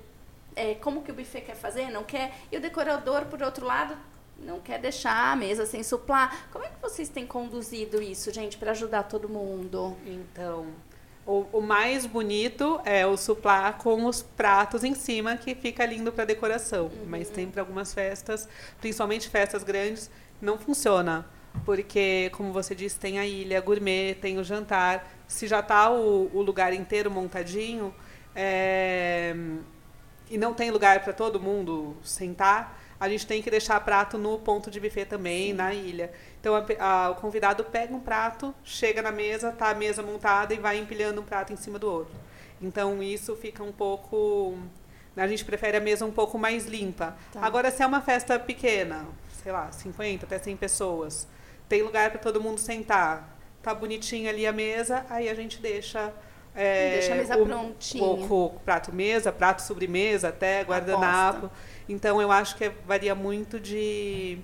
é, 0.55 0.75
como 0.75 1.03
que 1.03 1.11
o 1.11 1.15
buffet 1.15 1.43
quer 1.43 1.57
fazer, 1.57 1.91
não 1.91 2.05
quer. 2.05 2.33
E 2.51 2.57
o 2.57 2.61
decorador, 2.61 3.27
por 3.27 3.43
outro 3.43 3.67
lado, 3.67 3.97
não 4.39 4.61
quer 4.61 4.79
deixar 4.79 5.33
a 5.33 5.37
mesa 5.37 5.67
sem 5.67 5.83
suplar. 5.83 6.49
Como 6.51 6.65
é 6.65 6.69
que 6.69 6.81
vocês 6.81 7.09
têm 7.09 7.27
conduzido 7.27 8.03
isso, 8.03 8.33
gente, 8.33 8.57
para 8.57 8.71
ajudar 8.71 9.05
todo 9.05 9.29
mundo? 9.29 9.97
Então, 10.07 10.67
o, 11.26 11.45
o 11.52 11.61
mais 11.61 12.06
bonito 12.06 12.80
é 12.85 13.04
o 13.04 13.16
suplá 13.16 13.73
com 13.73 14.04
os 14.06 14.23
pratos 14.23 14.85
em 14.85 14.95
cima, 14.95 15.37
que 15.37 15.54
fica 15.54 15.85
lindo 15.85 16.12
para 16.12 16.25
decoração. 16.25 16.90
Mas 17.06 17.28
tem 17.28 17.49
para 17.49 17.62
algumas 17.62 17.92
festas, 17.92 18.49
principalmente 18.80 19.28
festas 19.28 19.64
grandes, 19.64 20.09
não 20.40 20.56
funciona. 20.56 21.26
Porque, 21.64 22.30
como 22.33 22.52
você 22.52 22.75
disse, 22.75 22.99
tem 22.99 23.18
a 23.18 23.26
ilha 23.26 23.61
gourmet, 23.61 24.14
tem 24.14 24.38
o 24.38 24.45
jantar. 24.45 25.11
Se 25.26 25.49
já 25.49 25.61
está 25.61 25.90
o, 25.90 26.30
o 26.33 26.42
lugar 26.42 26.73
inteiro 26.73 27.11
montadinho 27.11 27.92
é, 28.35 29.35
e 30.30 30.38
não 30.38 30.54
tem 30.54 30.71
lugar 30.71 31.02
para 31.02 31.12
todo 31.12 31.40
mundo 31.40 31.97
sentar, 32.04 32.78
a 32.99 33.09
gente 33.09 33.26
tem 33.26 33.43
que 33.43 33.50
deixar 33.50 33.79
prato 33.81 34.17
no 34.19 34.38
ponto 34.38 34.71
de 34.71 34.81
buffet 34.81 35.05
também, 35.07 35.53
na 35.53 35.73
ilha. 35.75 36.11
Então 36.41 36.55
a 36.55 36.65
a- 36.79 37.11
o 37.11 37.15
convidado 37.17 37.65
pega 37.65 37.95
um 37.95 38.00
prato, 38.00 38.55
chega 38.65 39.03
na 39.03 39.12
mesa, 39.12 39.53
tá 39.53 39.71
a 39.71 39.75
mesa 39.75 40.03
montada 40.03 40.55
e 40.55 40.59
vai 40.59 40.79
empilhando 40.79 41.21
um 41.21 41.25
prato 41.25 41.53
em 41.53 41.57
cima 41.57 41.79
do 41.79 41.91
outro. 41.91 42.15
Então 42.61 43.03
isso 43.03 43.37
fica 43.37 43.62
um 43.62 43.73
pouco. 43.73 44.57
A 45.17 45.26
gente 45.26 45.45
prefere 45.45 45.76
a 45.76 45.81
mesa 45.81 46.05
um 46.05 46.11
pouco 46.12 46.38
mais 46.38 46.67
limpa. 46.67 47.17
Tá. 47.33 47.41
Agora, 47.41 47.71
se 47.71 47.83
é 47.83 47.87
uma 47.87 48.00
festa 48.03 48.38
pequena, 48.38 49.07
sei 49.43 49.50
lá, 49.53 49.71
50 49.73 50.26
até 50.26 50.38
100 50.38 50.57
pessoas, 50.57 51.26
tem 51.69 51.83
lugar 51.83 52.11
para 52.11 52.19
todo 52.21 52.41
mundo 52.41 52.59
sentar, 52.59 53.37
tá 53.62 53.75
bonitinha 53.75 54.31
ali 54.31 54.47
a 54.47 54.53
mesa, 54.53 55.05
aí 55.09 55.29
a 55.31 55.35
gente 55.35 55.59
deixa. 55.61 56.12
é, 56.55 56.99
Deixa 56.99 57.12
a 57.12 57.17
mesa 57.17 57.37
o, 57.38 57.47
prontinha. 57.47 58.05
O, 58.05 58.45
o 58.47 58.50
prato 58.61 58.93
mesa, 58.93 59.33
prato 59.33 59.61
sobremesa, 59.62 60.29
até 60.29 60.62
guardanapo. 60.65 61.50
Então 61.88 62.21
eu 62.21 62.31
acho 62.33 62.57
que 62.57 62.69
varia 62.87 63.14
muito 63.14 63.61
de 63.61 64.38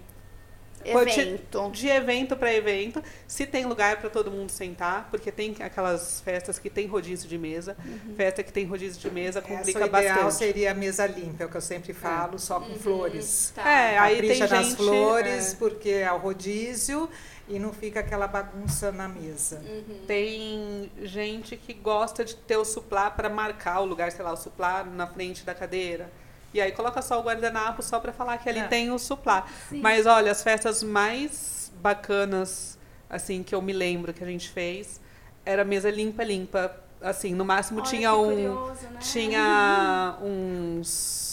Evento. 0.85 1.71
de 1.71 1.89
evento 1.89 2.37
para 2.37 2.53
evento, 2.53 3.03
se 3.27 3.47
tem 3.47 3.65
lugar 3.65 3.99
para 3.99 4.11
todo 4.11 4.31
mundo 4.31 4.51
sentar, 4.51 5.09
porque 5.11 5.31
tem 5.31 5.55
aquelas 5.61 6.21
festas 6.21 6.59
que 6.59 6.69
tem 6.69 6.87
rodízio 6.87 7.29
de 7.29 7.39
mesa, 7.39 7.77
festa 8.17 8.43
que 8.43 8.53
tem 8.53 8.65
rodízio 8.65 9.01
de 9.01 9.11
mesa 9.11 9.39
Essa, 9.39 9.49
complica 9.49 9.85
o 9.85 9.87
ideal 9.87 10.25
bastante. 10.25 10.35
seria 10.35 10.73
a 10.73 10.75
mesa 10.75 11.07
limpa, 11.07 11.45
é 11.45 11.47
o 11.47 11.49
que 11.49 11.57
eu 11.57 11.61
sempre 11.61 11.93
falo, 11.93 12.39
só 12.39 12.61
com 12.61 12.75
flores. 12.75 13.53
Tá. 13.55 13.69
É, 13.69 13.99
aí 13.99 14.21
tem 14.21 14.39
nas 14.41 14.51
gente 14.51 14.77
flores, 14.77 15.53
é, 15.53 15.57
porque 15.57 15.91
é 15.91 16.13
o 16.13 16.19
rodízio 16.19 17.09
e 17.49 17.59
não 17.59 17.73
fica 17.73 18.01
aquela 18.01 18.27
bagunça 18.27 18.91
na 18.91 19.09
mesa. 19.09 19.63
tem 20.07 20.91
gente 21.03 21.57
que 21.57 21.73
gosta 21.75 22.25
de 22.25 22.35
ter 22.35 22.57
o 22.57 22.65
suplá 22.65 23.11
para 23.11 23.29
marcar 23.29 23.81
o 23.81 23.85
lugar, 23.85 24.11
sei 24.11 24.25
lá, 24.25 24.33
o 24.33 24.37
suplá 24.37 24.85
na 24.85 25.07
frente 25.07 25.45
da 25.45 25.55
cadeira. 25.55 26.11
E 26.55 26.61
aí 26.61 26.73
coloca 26.73 27.01
só 27.03 27.19
o 27.19 27.23
guardanapo 27.23 27.83
só 27.83 27.99
para 27.99 28.13
falar 28.13 28.39
que 28.39 28.49
ali 28.49 28.59
É. 28.61 28.69
tem 28.69 28.91
o 28.91 28.99
suplá. 28.99 29.47
Sim. 29.69 29.81
Mas 29.81 30.07
olha, 30.07 30.31
as 30.31 30.43
festas 30.43 30.83
mais 30.83 31.73
bacanas 31.81 32.79
assim 33.09 33.43
que 33.43 33.55
eu 33.55 33.61
me 33.61 33.73
lembro 33.73 34.13
que 34.13 34.23
a 34.23 34.27
gente 34.27 34.49
fez 34.49 35.01
era 35.45 35.65
mesa 35.65 35.91
limpa 35.91 36.23
limpa, 36.25 36.75
assim, 37.01 37.35
no 37.35 37.45
máximo 37.45 37.81
Olha 37.81 37.89
tinha 37.89 38.15
um 38.15 38.25
curioso, 38.25 38.87
né? 38.91 38.99
tinha 39.01 40.17
uns 40.23 41.32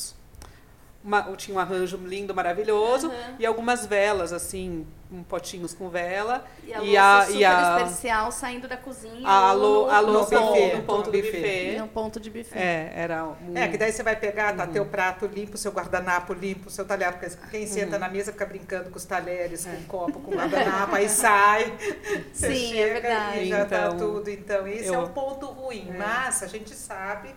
uma, 1.10 1.24
tinha 1.36 1.58
um 1.58 1.60
arranjo 1.60 1.98
lindo, 1.98 2.34
maravilhoso 2.36 3.08
Aham. 3.08 3.36
e 3.40 3.46
algumas 3.46 3.86
velas 3.86 4.32
assim, 4.32 4.86
um 5.12 5.24
potinhos 5.24 5.74
com 5.74 5.90
vela 5.90 6.46
E 6.64 6.72
a 6.72 6.84
e 6.84 6.96
a- 6.98 7.22
super 7.26 7.40
e 7.40 7.46
a- 7.46 7.78
especial 7.82 8.32
saindo 8.32 8.68
da 8.68 8.78
cozinha. 8.78 9.28
a 9.28 9.54
ou 9.54 9.60
lou- 9.88 9.92
no, 10.04 10.20
buffet, 10.20 10.76
no 10.76 10.84
ponto 10.84 11.10
buffet. 11.10 11.22
buffet. 11.32 11.78
No 11.80 11.88
ponto 11.88 12.20
de 12.20 12.30
buffet. 12.30 12.56
É, 12.60 12.94
era 12.96 13.26
um, 13.26 13.58
É, 13.58 13.68
que 13.68 13.76
daí 13.78 13.92
você 13.92 14.04
vai 14.04 14.16
pegar, 14.16 14.56
tá 14.56 14.68
teu 14.68 14.86
prato 14.86 15.26
limpo, 15.26 15.58
seu 15.58 15.72
guardanapo 15.72 16.32
limpo, 16.34 16.70
seu 16.70 16.86
talher, 16.86 17.12
porque 17.14 17.36
quem 17.50 17.66
senta 17.66 17.98
na 17.98 18.08
mesa 18.08 18.32
fica 18.32 18.46
brincando 18.46 18.92
com 18.92 18.98
os 18.98 19.06
talheres, 19.06 19.66
com 19.66 19.72
o 19.78 19.84
copo, 19.86 20.20
com 20.20 20.32
o 20.32 20.36
guardanapo, 20.36 20.94
aí 20.96 21.10
sai. 21.10 21.74
você 22.32 22.54
Sim, 22.54 22.66
é 22.80 22.84
chega 22.88 22.94
verdade. 23.02 23.40
E 23.40 23.50
já 23.50 23.66
tá 23.66 23.78
Então, 23.88 23.98
tudo. 23.98 24.30
Então, 24.30 24.68
esse 24.68 24.90
é 24.94 24.96
eu- 24.96 25.04
o 25.06 25.10
ponto 25.10 25.48
ruim. 25.48 25.90
É. 25.90 25.98
Mas 25.98 26.44
a 26.44 26.48
gente 26.48 26.76
sabe 26.76 27.34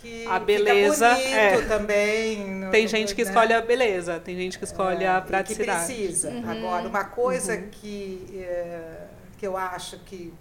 que 0.00 0.26
A 0.26 0.38
beleza, 0.38 1.14
fica 1.16 1.28
bonito 1.28 1.36
é. 1.36 1.60
também. 1.66 2.44
no- 2.54 2.70
Tem 2.70 2.86
gente 2.88 3.14
que 3.14 3.24
né? 3.24 3.30
escolhe 3.30 3.52
a 3.52 3.60
beleza, 3.60 4.20
tem 4.20 4.36
gente 4.36 4.58
que 4.58 4.64
escolhe 4.64 5.04
É, 5.04 5.08
a 5.08 5.18
e 5.18 5.20
que 5.22 5.26
praticidade. 5.28 5.86
precisa. 5.86 6.30
Uhum. 6.30 6.50
Agora, 6.50 6.88
uma 6.88 7.04
coisa 7.04 7.56
que, 7.56 8.28
é, 8.40 9.04
que 9.38 9.46
eu 9.46 9.56
acho 9.56 9.98
que 10.00 10.32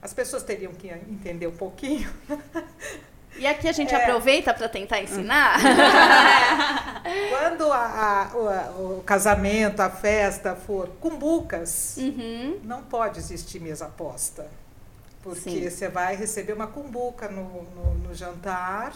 as 0.00 0.12
pessoas 0.14 0.42
teriam 0.42 0.72
que 0.72 0.88
entender 0.88 1.46
um 1.46 1.56
pouquinho 1.56 2.10
E 3.38 3.46
aqui 3.46 3.66
a 3.66 3.72
gente 3.72 3.94
É. 3.94 3.96
aproveita 4.04 4.52
para 4.52 4.68
tentar 4.68 5.00
ensinar. 5.00 5.58
Quando 7.30 7.72
a- 7.72 8.30
a- 8.30 8.36
o, 8.36 8.48
a- 8.48 8.70
o 8.98 9.02
casamento, 9.04 9.80
a 9.80 9.88
festa 9.88 10.54
for 10.54 10.88
cumbucas, 11.00 11.96
Uhum. 11.96 12.60
não 12.62 12.82
pode 12.82 13.18
existir 13.18 13.58
mesa 13.58 13.86
posta. 13.86 14.46
Porque 15.22 15.40
Sim. 15.50 15.70
você 15.70 15.88
vai 15.88 16.16
receber 16.16 16.52
uma 16.52 16.66
cumbuca 16.66 17.28
no, 17.28 17.62
no, 17.62 17.94
no 17.94 18.14
jantar 18.14 18.92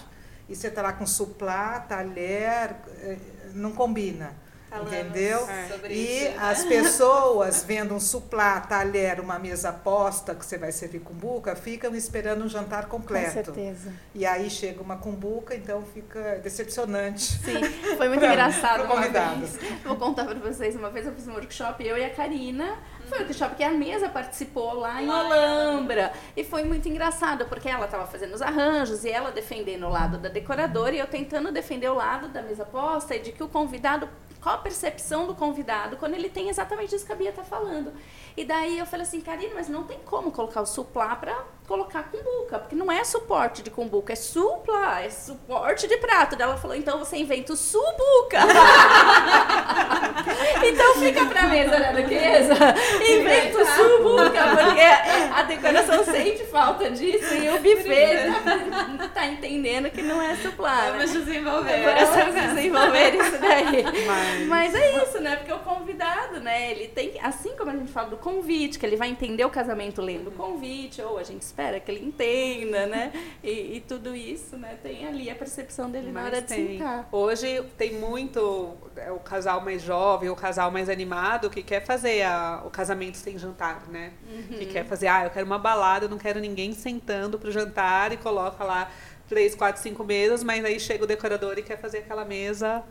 e 0.49 0.57
você 0.57 0.69
está 0.69 0.83
lá 0.83 0.93
com 0.93 1.07
suplá, 1.07 1.81
talher, 1.81 2.75
eh, 3.01 3.17
não 3.55 3.73
combina. 3.73 4.33
Falamos 4.69 4.93
entendeu? 4.93 5.47
sobre 5.71 5.95
E 5.95 6.17
isso, 6.27 6.31
né? 6.33 6.37
as 6.41 6.65
pessoas 6.65 7.63
vendo 7.63 7.95
um 7.95 8.01
suplá, 8.01 8.61
talher, 8.61 9.21
uma 9.21 9.39
mesa 9.39 9.73
posta 9.73 10.35
que 10.35 10.45
você 10.45 10.59
vai 10.59 10.73
servir 10.73 10.99
cumbuca, 10.99 11.55
ficam 11.55 11.95
esperando 11.95 12.45
um 12.45 12.49
jantar 12.49 12.83
Com 12.87 12.99
completo. 12.99 13.33
certeza. 13.33 13.93
E 14.13 14.27
aí 14.27 14.51
chega 14.51 14.83
uma 14.83 14.97
cumbuca, 14.97 15.55
então 15.55 15.85
fica 15.95 16.41
decepcionante. 16.43 17.23
Sim, 17.23 17.63
foi 17.97 18.09
muito 18.09 18.21
Pra- 18.27 18.33
engraçado 18.33 18.81
pro 18.83 18.87
uma 18.87 18.97
convidado. 18.97 19.47
vez. 19.47 19.57
Vou 19.85 19.97
contar 19.97 20.25
pra 20.25 20.35
vocês. 20.35 20.75
Uma 20.75 20.91
vez 20.91 21.07
eu 21.07 21.13
fiz 21.15 21.29
um 21.29 21.33
workshop, 21.35 21.87
eu 21.87 21.97
e 21.97 22.05
a 22.05 22.11
Karina. 22.11 22.77
Foi 23.07 23.19
um 23.19 23.23
workshop 23.23 23.55
que 23.55 23.65
a 23.65 23.71
mesa 23.71 24.09
participou 24.09 24.75
lá 24.75 25.03
em 25.03 25.09
Olambra. 25.09 26.13
E 26.37 26.45
foi 26.45 26.65
muito 26.65 26.89
engraçado, 26.89 27.47
porque 27.47 27.69
ela 27.69 27.85
estava 27.85 28.07
fazendo 28.07 28.35
os 28.35 28.43
arranjos 28.43 29.05
e 29.05 29.11
ela 29.11 29.31
defendendo 29.31 29.87
o 29.87 29.89
lado 29.89 30.19
da 30.19 30.29
decoradora 30.29 30.95
e 30.95 30.99
eu 30.99 31.07
tentando 31.07 31.53
defender 31.53 31.89
o 31.89 31.95
lado 31.95 32.29
da 32.29 32.43
mesa 32.43 32.65
posta 32.65 33.15
e 33.15 33.21
de 33.21 33.33
que 33.33 33.43
o 33.43 33.49
convidado. 33.49 34.09
Qual 34.41 34.55
a 34.55 34.59
percepção 34.59 35.27
do 35.27 35.35
convidado 35.35 35.97
quando 35.97 36.15
ele 36.15 36.29
tem 36.29 36.49
exatamente 36.49 36.95
isso 36.95 37.05
que 37.05 37.13
a 37.13 37.17
Bia 37.17 37.33
tá 37.33 37.43
falando? 37.43 37.93
E 38.37 38.45
daí 38.45 38.79
eu 38.79 38.87
falei 38.87 39.05
assim, 39.05 39.21
Karina, 39.21 39.55
mas 39.55 39.69
não 39.69 39.85
tem 39.85 39.99
como 40.05 40.31
colocar 40.31 40.61
o 40.61 40.67
suplá 40.67 41.17
pra 41.17 41.45
colocar 41.67 42.05
cumbuca, 42.05 42.59
porque 42.59 42.77
não 42.77 42.91
é 42.91 43.03
suporte 43.05 43.63
de 43.63 43.71
cumbuca, 43.71 44.13
é 44.13 44.17
supla, 44.17 45.01
é 45.03 45.11
suporte 45.11 45.87
de 45.89 45.97
prato. 45.97 46.37
Daí 46.37 46.47
ela 46.49 46.57
falou, 46.57 46.77
então 46.77 46.99
você 46.99 47.17
inventa 47.17 47.53
o 47.53 47.57
subuca. 47.57 48.39
então 50.65 50.95
fica 50.97 51.25
pra 51.27 51.43
mesa 51.45 51.79
da 51.79 51.93
duquesa, 51.93 52.55
inventa 53.09 53.59
o 53.59 53.67
subuca, 53.67 54.43
porque 54.57 54.81
a 55.35 55.43
decoração 55.43 56.05
sente 56.05 56.45
falta 56.45 56.91
disso 56.91 57.35
e 57.35 57.49
o 57.49 57.59
buffet 57.59 58.31
tá, 58.99 59.09
tá 59.09 59.27
entendendo 59.27 59.91
que 59.91 60.03
não 60.03 60.21
é 60.23 60.35
suplá. 60.37 60.77
né? 60.77 60.91
Vamos 60.93 61.13
desenvolver. 61.13 61.83
Vamos 61.85 62.35
desenvolver 62.55 63.15
isso 63.15 63.39
daí. 63.39 63.85
Mas- 64.07 64.47
Mas 64.47 64.75
é 64.75 65.03
isso, 65.03 65.21
né? 65.21 65.37
Porque 65.37 65.53
o 65.53 65.59
convidado, 65.59 66.41
né? 66.41 66.71
Ele 66.71 66.89
tem 66.89 67.13
assim 67.23 67.55
como 67.57 67.71
a 67.71 67.77
gente 67.77 67.93
fala 67.93 68.09
do 68.11 68.17
convite, 68.17 68.79
que 68.79 68.87
ele 68.87 68.97
vai 68.97 69.09
entender 69.09 69.45
o 69.45 69.51
casamento 69.51 70.01
lendo 70.03 70.29
o 70.29 70.33
convite, 70.33 71.01
ou 71.03 71.19
a 71.19 71.23
gente 71.23 71.45
espera 71.57 71.81
que 71.81 71.91
ele 71.91 72.05
entenda, 72.05 72.85
né? 72.87 73.11
E, 73.43 73.77
e 73.77 73.81
tudo 73.89 74.15
isso, 74.15 74.59
né? 74.59 74.77
Tem 74.83 75.07
ali 75.09 75.31
a 75.31 75.35
percepção 75.35 75.91
dele 75.91 76.09
na 76.13 76.21
Mas 76.21 76.27
hora 76.27 76.43
de 76.43 76.49
tem. 76.49 76.79
sentar. 76.79 77.09
Hoje 77.11 77.63
tem 77.79 77.95
muito 77.95 78.75
é, 78.95 79.11
o 79.11 79.19
casal 79.19 79.63
mais 79.63 79.81
jovem, 79.81 80.29
o 80.29 80.37
casal 80.37 80.71
mais 80.71 80.91
animado 80.91 81.49
que 81.49 81.63
quer 81.63 81.83
fazer 81.85 82.23
a- 82.25 82.63
o 82.67 82.69
casamento 82.71 83.17
sem 83.17 83.39
jantar, 83.39 83.89
né? 83.89 84.13
Uhum. 84.31 84.59
Que 84.59 84.67
quer 84.67 84.85
fazer, 84.85 85.07
ah, 85.09 85.25
eu 85.25 85.31
quero 85.31 85.47
uma 85.47 85.59
balada, 85.59 86.05
eu 86.05 86.09
não 86.11 86.19
quero 86.19 86.39
ninguém 86.41 86.75
sentando 86.75 87.39
pro 87.39 87.51
jantar 87.51 88.13
e 88.13 88.19
coloca 88.19 88.63
lá 88.63 88.91
três, 89.27 89.55
quatro, 89.55 89.81
cinco 89.81 90.05
mesas, 90.05 90.45
mas 90.45 90.63
aí 90.63 90.79
chega 90.79 91.05
o 91.05 91.07
decorador 91.07 91.59
e 91.59 91.63
quer 91.63 91.79
fazer 91.79 91.99
aquela 91.99 92.25
mesa, 92.27 92.83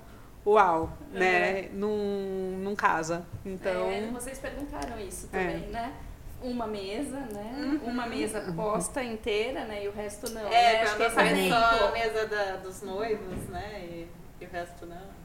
uau, 0.46 0.92
né? 1.12 1.70
Num, 1.72 2.60
num 2.64 2.76
casa. 2.76 3.28
Então, 3.46 3.90
É, 3.92 4.10
vocês 4.12 4.40
perguntaram 4.40 5.00
isso 5.00 5.30
É. 5.32 5.38
também, 5.40 5.70
né? 5.70 5.94
Uma 6.42 6.68
mesa, 6.68 7.20
né? 7.32 7.80
Uma 7.84 8.06
mesa 8.06 8.54
posta 8.56 9.04
inteira, 9.04 9.66
né? 9.66 9.84
E 9.86 9.88
o 9.88 9.92
resto 9.92 10.30
não. 10.32 10.48
É, 10.48 10.74
né? 10.74 10.82
Acho 10.84 10.96
que 10.98 11.04
exemplo- 11.04 11.50
só 11.50 11.88
a 11.88 11.92
mesa 11.92 12.26
da- 12.28 12.56
dos 12.58 12.82
noivos, 12.84 13.48
né? 13.50 13.80
E, 13.84 14.08
e 14.42 14.46
o 14.46 14.50
resto 14.52 14.86
não. 14.86 15.16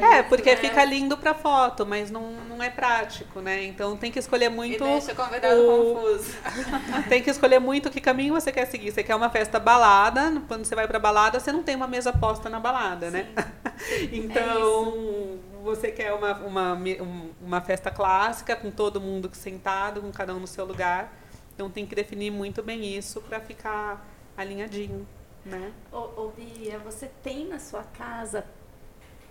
É, 0.00 0.20
isso, 0.20 0.28
porque 0.28 0.50
né? 0.50 0.56
fica 0.56 0.84
lindo 0.84 1.18
pra 1.18 1.34
foto, 1.34 1.84
mas 1.84 2.10
não, 2.10 2.30
não 2.48 2.62
é 2.62 2.70
prático, 2.70 3.40
né? 3.40 3.64
Então 3.64 3.94
tem 3.96 4.10
que 4.10 4.18
escolher 4.18 4.46
E 4.46 4.48
muito. 4.48 4.82
deixa 4.84 5.12
o 5.12 5.16
convidado 5.16 5.60
o- 5.60 5.94
confuso. 5.94 6.30
Tem 7.10 7.22
que 7.22 7.28
escolher 7.30 7.58
muito 7.58 7.90
que 7.90 8.00
caminho 8.00 8.32
você 8.34 8.50
quer 8.50 8.64
seguir. 8.66 8.90
Você 8.92 9.02
quer 9.02 9.14
uma 9.14 9.28
festa 9.28 9.58
balada, 9.60 10.42
quando 10.48 10.64
você 10.64 10.74
vai 10.74 10.86
pra 10.86 10.98
balada, 10.98 11.38
você 11.40 11.52
não 11.52 11.62
tem 11.62 11.74
uma 11.76 11.86
mesa 11.88 12.10
posta 12.12 12.48
na 12.48 12.58
balada, 12.60 13.10
né? 13.10 13.26
então, 14.12 15.38
você 15.66 15.92
quer 15.92 16.14
uma, 16.14 16.34
uma, 16.38 16.74
um- 16.74 17.34
uma 17.42 17.60
festa 17.60 17.90
clássica, 17.90 18.56
com 18.56 18.70
todo 18.70 19.00
mundo 19.00 19.30
sentado, 19.34 20.00
com 20.02 20.12
cada 20.12 20.34
um 20.34 20.40
no 20.40 20.46
seu 20.46 20.64
lugar. 20.64 21.12
Então 21.54 21.70
tem 21.70 21.86
que 21.86 21.94
definir 21.94 22.30
muito 22.30 22.62
bem 22.62 22.96
isso 22.96 23.20
pra 23.22 23.40
ficar 23.40 24.06
alinhadinho, 24.36 25.06
né? 25.44 25.72
Ô, 25.92 25.98
ô 26.26 26.32
Bia, 26.36 26.78
você 26.78 27.08
tem 27.22 27.46
na 27.48 27.58
sua 27.58 27.82
casa 27.84 28.46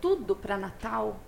tudo 0.02 0.36
para 0.36 0.58
Natal? 0.58 1.20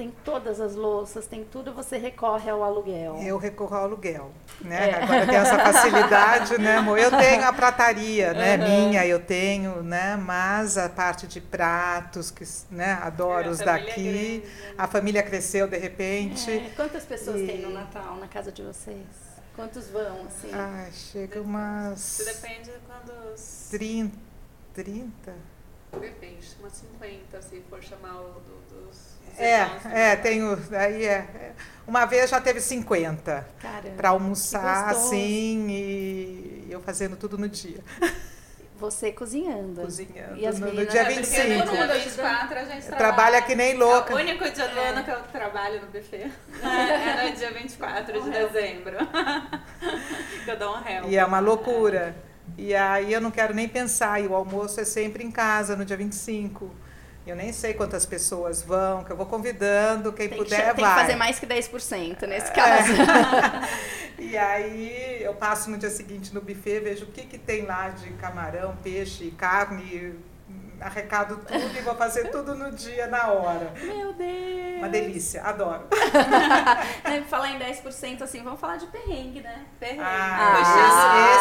Tem 0.00 0.10
todas 0.24 0.62
as 0.62 0.74
louças, 0.74 1.26
tem 1.26 1.44
tudo, 1.44 1.74
você 1.74 1.98
recorre 1.98 2.48
ao 2.48 2.64
aluguel. 2.64 3.18
Eu 3.22 3.36
recorro 3.36 3.76
ao 3.76 3.82
aluguel, 3.84 4.32
né? 4.62 4.92
É. 4.92 5.02
Agora 5.02 5.26
tem 5.26 5.36
essa 5.36 5.58
facilidade, 5.58 6.56
né, 6.56 6.76
amor? 6.78 6.98
Eu 6.98 7.10
tenho 7.10 7.44
a 7.44 7.52
prataria, 7.52 8.32
né, 8.32 8.56
minha, 8.56 9.06
eu 9.06 9.20
tenho, 9.20 9.82
né? 9.82 10.16
Mas 10.16 10.78
a 10.78 10.88
parte 10.88 11.26
de 11.26 11.38
pratos, 11.38 12.30
que, 12.30 12.44
né, 12.70 12.98
adoro 13.02 13.48
A 13.48 13.50
os 13.52 13.58
família 13.60 13.86
daqui. 13.86 14.02
grande, 14.40 14.42
A 14.78 14.86
família 14.86 15.22
cresceu 15.22 15.68
de 15.68 15.76
repente. 15.76 16.50
É, 16.50 16.70
Quantas 16.74 17.04
pessoas 17.04 17.38
E- 17.42 17.46
tem 17.46 17.60
no 17.60 17.68
Natal 17.68 18.16
na 18.16 18.26
casa 18.26 18.50
de 18.50 18.62
vocês? 18.62 19.04
Quantos 19.54 19.88
vão, 19.90 20.22
assim? 20.26 20.48
Ah, 20.54 20.88
chega 20.90 21.42
umas 21.42 22.20
Isso 22.20 22.24
depende 22.40 22.70
de 22.70 22.78
quando 22.86 23.34
os... 23.34 23.66
30, 23.70 24.16
30, 24.72 25.34
Depende, 25.98 26.46
umas 26.60 26.72
50, 26.72 27.42
se 27.42 27.62
for 27.68 27.82
chamar 27.82 28.14
o 28.20 28.40
do, 28.40 28.86
dos. 28.86 29.10
É, 29.38 29.60
é, 29.60 29.66
né? 29.88 30.16
tenho. 30.16 30.58
Aí 30.72 31.04
é. 31.04 31.10
é. 31.18 31.52
Uma 31.86 32.04
vez 32.04 32.30
já 32.30 32.40
teve 32.40 32.60
50 32.60 33.48
Caramba. 33.60 33.96
para 33.96 34.08
almoçar, 34.10 34.88
assim, 34.90 35.68
e 35.70 36.66
eu 36.70 36.80
fazendo 36.80 37.16
tudo 37.16 37.36
no 37.36 37.48
dia. 37.48 37.78
Você 38.76 39.12
cozinhando. 39.12 39.82
Cozinhando. 39.82 40.36
E 40.36 40.46
as 40.46 40.58
no, 40.58 40.66
no 40.66 40.72
meninas- 40.72 40.92
dia 40.92 41.00
É, 41.02 41.04
porque 41.04 41.20
25. 41.20 41.48
no 41.48 41.58
Todo 41.64 41.70
dia 41.70 41.80
mundo 41.86 41.92
24 42.04 42.58
a 42.58 42.64
gente 42.64 42.86
Trabalha 42.86 43.42
que 43.42 43.54
nem 43.54 43.72
É 43.72 43.74
louca. 43.74 44.14
o 44.14 44.16
único 44.16 44.50
dia 44.50 44.68
do 44.68 44.80
ano 44.80 45.04
que 45.04 45.10
eu 45.10 45.20
trabalho 45.24 45.80
no 45.82 45.86
buffet. 45.88 46.30
É 46.62 47.28
no 47.30 47.36
dia 47.36 47.50
24 47.52 48.22
de 48.22 48.30
dezembro. 48.30 48.96
que 50.44 50.50
eu 50.50 50.56
dou 50.58 50.76
um 50.76 50.80
réu. 50.80 51.08
E 51.10 51.16
é 51.18 51.24
uma 51.24 51.40
loucura. 51.40 52.14
E 52.58 52.74
aí 52.74 53.12
eu 53.12 53.20
não 53.20 53.30
quero 53.30 53.54
nem 53.54 53.68
pensar. 53.68 54.20
E 54.20 54.26
o 54.26 54.34
almoço 54.34 54.80
é 54.80 54.84
sempre 54.84 55.24
em 55.24 55.30
casa, 55.30 55.74
no 55.76 55.84
dia 55.84 55.96
25. 55.96 56.70
Eu 57.26 57.36
nem 57.36 57.52
sei 57.52 57.74
quantas 57.74 58.04
pessoas 58.06 58.62
vão, 58.62 59.04
que 59.04 59.12
eu 59.12 59.16
vou 59.16 59.26
convidando, 59.26 60.12
quem 60.12 60.28
Tem, 60.28 60.38
que, 60.38 60.44
puder 60.44 60.56
cha- 60.56 60.74
tem 60.74 60.74
que 60.76 60.80
vai. 60.90 61.00
fazer 61.00 61.16
mais 61.16 61.38
que 61.38 61.46
10% 61.46 62.26
nesse 62.26 62.50
caso. 62.52 62.92
E 64.18 64.36
aí 64.36 65.22
eu 65.22 65.32
passo 65.34 65.70
no 65.70 65.78
dia 65.78 65.88
seguinte 65.88 66.34
no 66.34 66.42
buffet, 66.42 66.80
vejo 66.80 67.04
o 67.04 67.08
que, 67.08 67.22
que 67.22 67.38
tem 67.38 67.62
lá 67.64 67.88
de 67.88 68.10
camarão, 68.14 68.76
peixe, 68.82 69.30
carne, 69.30 70.14
arrecado 70.80 71.36
tudo 71.38 71.76
e 71.78 71.80
vou 71.82 71.94
fazer 71.94 72.28
tudo 72.30 72.54
no 72.54 72.70
dia, 72.72 73.06
na 73.06 73.28
hora. 73.30 73.72
Meu 73.82 74.12
Deus. 74.12 74.78
Uma 74.78 74.88
delícia, 74.88 75.42
adoro. 75.42 75.86
É, 77.04 77.20
falar 77.22 77.50
em 77.50 77.58
10%, 77.58 78.22
assim, 78.22 78.42
vamos 78.42 78.60
falar 78.60 78.76
de 78.76 78.86
perrengue, 78.86 79.40
né? 79.40 79.64
Perrengue. 79.78 80.02
Ah, 80.04 80.58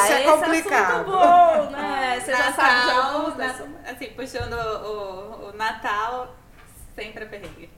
esse- 0.02 0.14
esse 0.14 0.22
é 0.24 0.32
complicado. 0.32 0.94
assunto 0.94 1.12
bom, 1.12 1.70
né? 1.72 2.20
Você 2.26 2.32
já 2.32 2.52
sabe 2.54 2.82
de 2.82 2.88
Natal, 2.88 3.16
alguns 3.16 3.34
dessa- 3.36 3.68
assim, 3.88 4.06
puxando 4.16 4.54
o, 4.54 5.46
o, 5.46 5.50
o 5.50 5.54
Natal, 5.54 6.36
sempre 6.96 7.24
é 7.24 7.28
perrengue. 7.28 7.70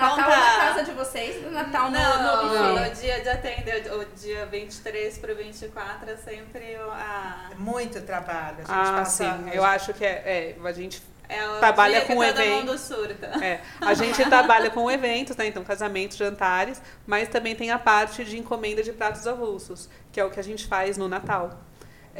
Natal 0.00 0.16
Conta- 0.16 0.36
na 0.36 0.56
casa 0.66 0.84
de 0.84 0.90
vocês, 0.92 1.42
no 1.44 1.50
Natal 1.50 1.90
no, 1.90 1.98
não, 1.98 2.22
no 2.22 2.54
não, 2.54 2.74
buffet. 2.74 2.88
no 2.90 2.94
dia 3.00 3.20
de 3.20 3.28
atender, 3.28 3.92
o 3.92 4.04
dia 4.16 4.46
23 4.46 5.18
para 5.18 5.32
o 5.32 5.36
24 5.36 6.10
é 6.10 6.16
sempre 6.16 6.76
a... 6.76 7.48
É 7.50 7.54
muito 7.56 8.00
trabalho. 8.02 8.56
A 8.58 8.60
gente 8.62 8.70
Ah, 8.70 8.92
passa, 8.98 9.24
sim. 9.24 9.50
Eu 9.52 9.64
acho 9.64 9.92
que 9.94 10.04
é, 10.04 10.56
é, 10.58 10.68
a 10.68 10.72
gente 10.72 11.02
É 11.28 11.46
o 11.48 11.58
Trabalha 11.60 11.98
dia 12.00 12.06
com 12.06 12.20
que 12.20 12.26
todo 12.26 12.40
evento. 12.40 12.56
mundo 12.66 12.78
surta. 12.78 13.26
É, 13.44 13.60
a 13.80 13.94
gente 13.94 14.24
trabalha 14.24 14.68
com 14.70 14.90
eventos, 14.90 15.36
né? 15.36 15.46
Então, 15.46 15.62
casamentos, 15.62 16.16
jantares, 16.16 16.82
mas 17.06 17.28
também 17.28 17.54
tem 17.54 17.70
a 17.70 17.78
parte 17.78 18.24
de 18.24 18.36
encomenda 18.38 18.82
de 18.82 18.92
pratos 18.92 19.26
avulsos, 19.28 19.88
que 20.10 20.18
é 20.18 20.24
o 20.24 20.30
que 20.30 20.40
a 20.40 20.42
gente 20.44 20.66
faz 20.66 20.96
no 20.98 21.06
Natal. 21.08 21.56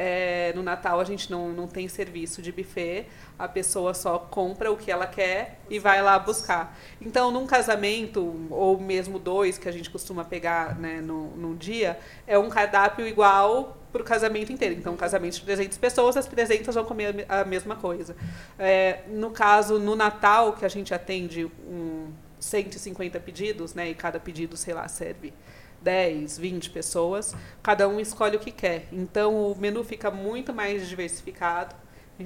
É, 0.03 0.51
no 0.57 0.63
Natal 0.63 0.99
a 0.99 1.05
gente 1.05 1.31
não, 1.31 1.51
não 1.51 1.69
tem 1.69 1.87
serviço 1.87 2.41
de 2.41 2.51
buffet, 2.51 3.05
a 3.39 3.47
pessoa 3.47 3.93
só 3.93 4.19
compra 4.19 4.73
o 4.73 4.77
que 4.77 4.91
ela 4.91 5.07
quer 5.07 5.61
e 5.69 5.79
vai 5.79 6.01
lá 6.01 6.19
buscar. 6.19 6.75
Então, 7.03 7.31
num 7.31 7.47
casamento, 7.47 8.47
ou 8.49 8.81
mesmo 8.81 9.19
dois, 9.19 9.59
que 9.59 9.69
a 9.69 9.73
gente 9.73 9.91
costuma 9.91 10.25
pegar 10.25 10.79
né, 10.79 11.03
no, 11.03 11.37
num 11.37 11.55
dia, 11.55 11.99
é 12.27 12.39
um 12.39 12.49
cardápio 12.49 13.07
igual 13.07 13.77
para 13.93 14.01
o 14.01 14.05
casamento 14.05 14.51
inteiro. 14.51 14.75
Então, 14.75 14.95
um 14.95 14.97
casamento 14.97 15.35
de 15.35 15.43
300 15.43 15.77
pessoas, 15.77 16.17
as 16.17 16.25
300 16.25 16.75
vão 16.75 16.85
comer 16.87 17.07
a 17.07 17.13
me- 17.13 17.27
a 17.29 17.45
mesma 17.45 17.77
coisa. 17.77 18.17
É, 18.59 19.01
no 19.09 19.31
caso, 19.31 19.79
no 19.79 19.95
Natal, 19.95 20.55
que 20.55 20.65
a 20.65 20.69
gente 20.71 20.95
atende 20.95 21.45
um 21.69 22.11
150 22.39 23.21
pedidos, 23.21 23.75
né, 23.75 23.91
e 23.91 23.95
cada 23.95 24.19
pedido, 24.19 24.57
sei 24.57 24.73
lá, 24.73 24.89
serve 24.89 25.35
10, 25.83 26.39
20 26.39 26.71
pessoas, 26.71 27.35
cada 27.63 27.89
um 27.89 27.99
escolhe 28.01 28.37
o 28.37 28.41
que 28.41 28.51
quer. 28.51 28.87
Então, 28.93 29.35
o 29.53 29.57
menu 29.59 29.83
fica 29.85 30.11
muito 30.11 30.53
mais 30.53 30.89
diversificado. 30.89 31.75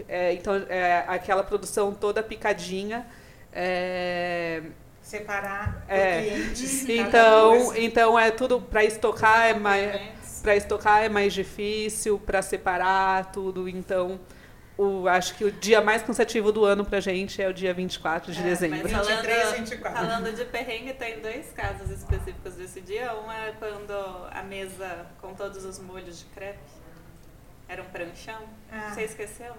É, 0.08 0.32
então, 0.34 0.54
é, 0.68 1.04
aquela 1.06 1.42
produção 1.44 1.94
toda 1.94 2.22
picadinha. 2.22 3.06
é, 3.52 4.62
separar 5.00 5.84
É. 5.88 6.22
clientes. 6.22 6.84
cada 6.86 6.92
então, 7.08 7.76
então, 7.76 8.18
é 8.18 8.30
tudo 8.30 8.60
para 8.60 8.84
estocar 8.84 9.46
é 9.48 9.54
mais 9.54 10.14
para 10.42 10.56
estocar 10.56 11.02
é 11.02 11.08
mais 11.08 11.32
difícil, 11.32 12.18
para 12.18 12.42
separar 12.42 13.32
tudo. 13.32 13.68
Então, 13.68 14.20
o, 14.76 15.06
acho 15.08 15.34
que 15.34 15.44
o 15.44 15.52
dia 15.52 15.80
mais 15.80 16.02
cansativo 16.02 16.50
do 16.50 16.64
ano 16.64 16.84
pra 16.84 16.98
gente 17.00 17.40
é 17.40 17.48
o 17.48 17.52
dia 17.54 17.72
24 17.72 18.32
de 18.32 18.40
É, 18.40 18.42
dezembro. 18.42 18.78
Mas 18.82 19.06
23, 19.06 19.42
falando, 19.42 19.56
24. 19.56 20.00
falando 20.00 20.36
de 20.36 20.44
perrengue, 20.46 20.92
tem 20.94 21.20
dois 21.20 21.52
casos 21.52 21.90
específicos 21.90 22.54
desse 22.54 22.80
dia. 22.80 23.14
Um 23.14 23.30
é 23.30 23.52
quando 23.58 23.92
a 24.30 24.42
mesa 24.42 25.06
com 25.20 25.32
todos 25.34 25.64
os 25.64 25.78
molhos 25.78 26.18
de 26.18 26.24
crepe 26.26 26.58
era 27.68 27.82
um 27.82 27.86
pranchão. 27.86 28.42
Ah. 28.70 28.90
Você 28.92 29.02
esqueceu? 29.02 29.54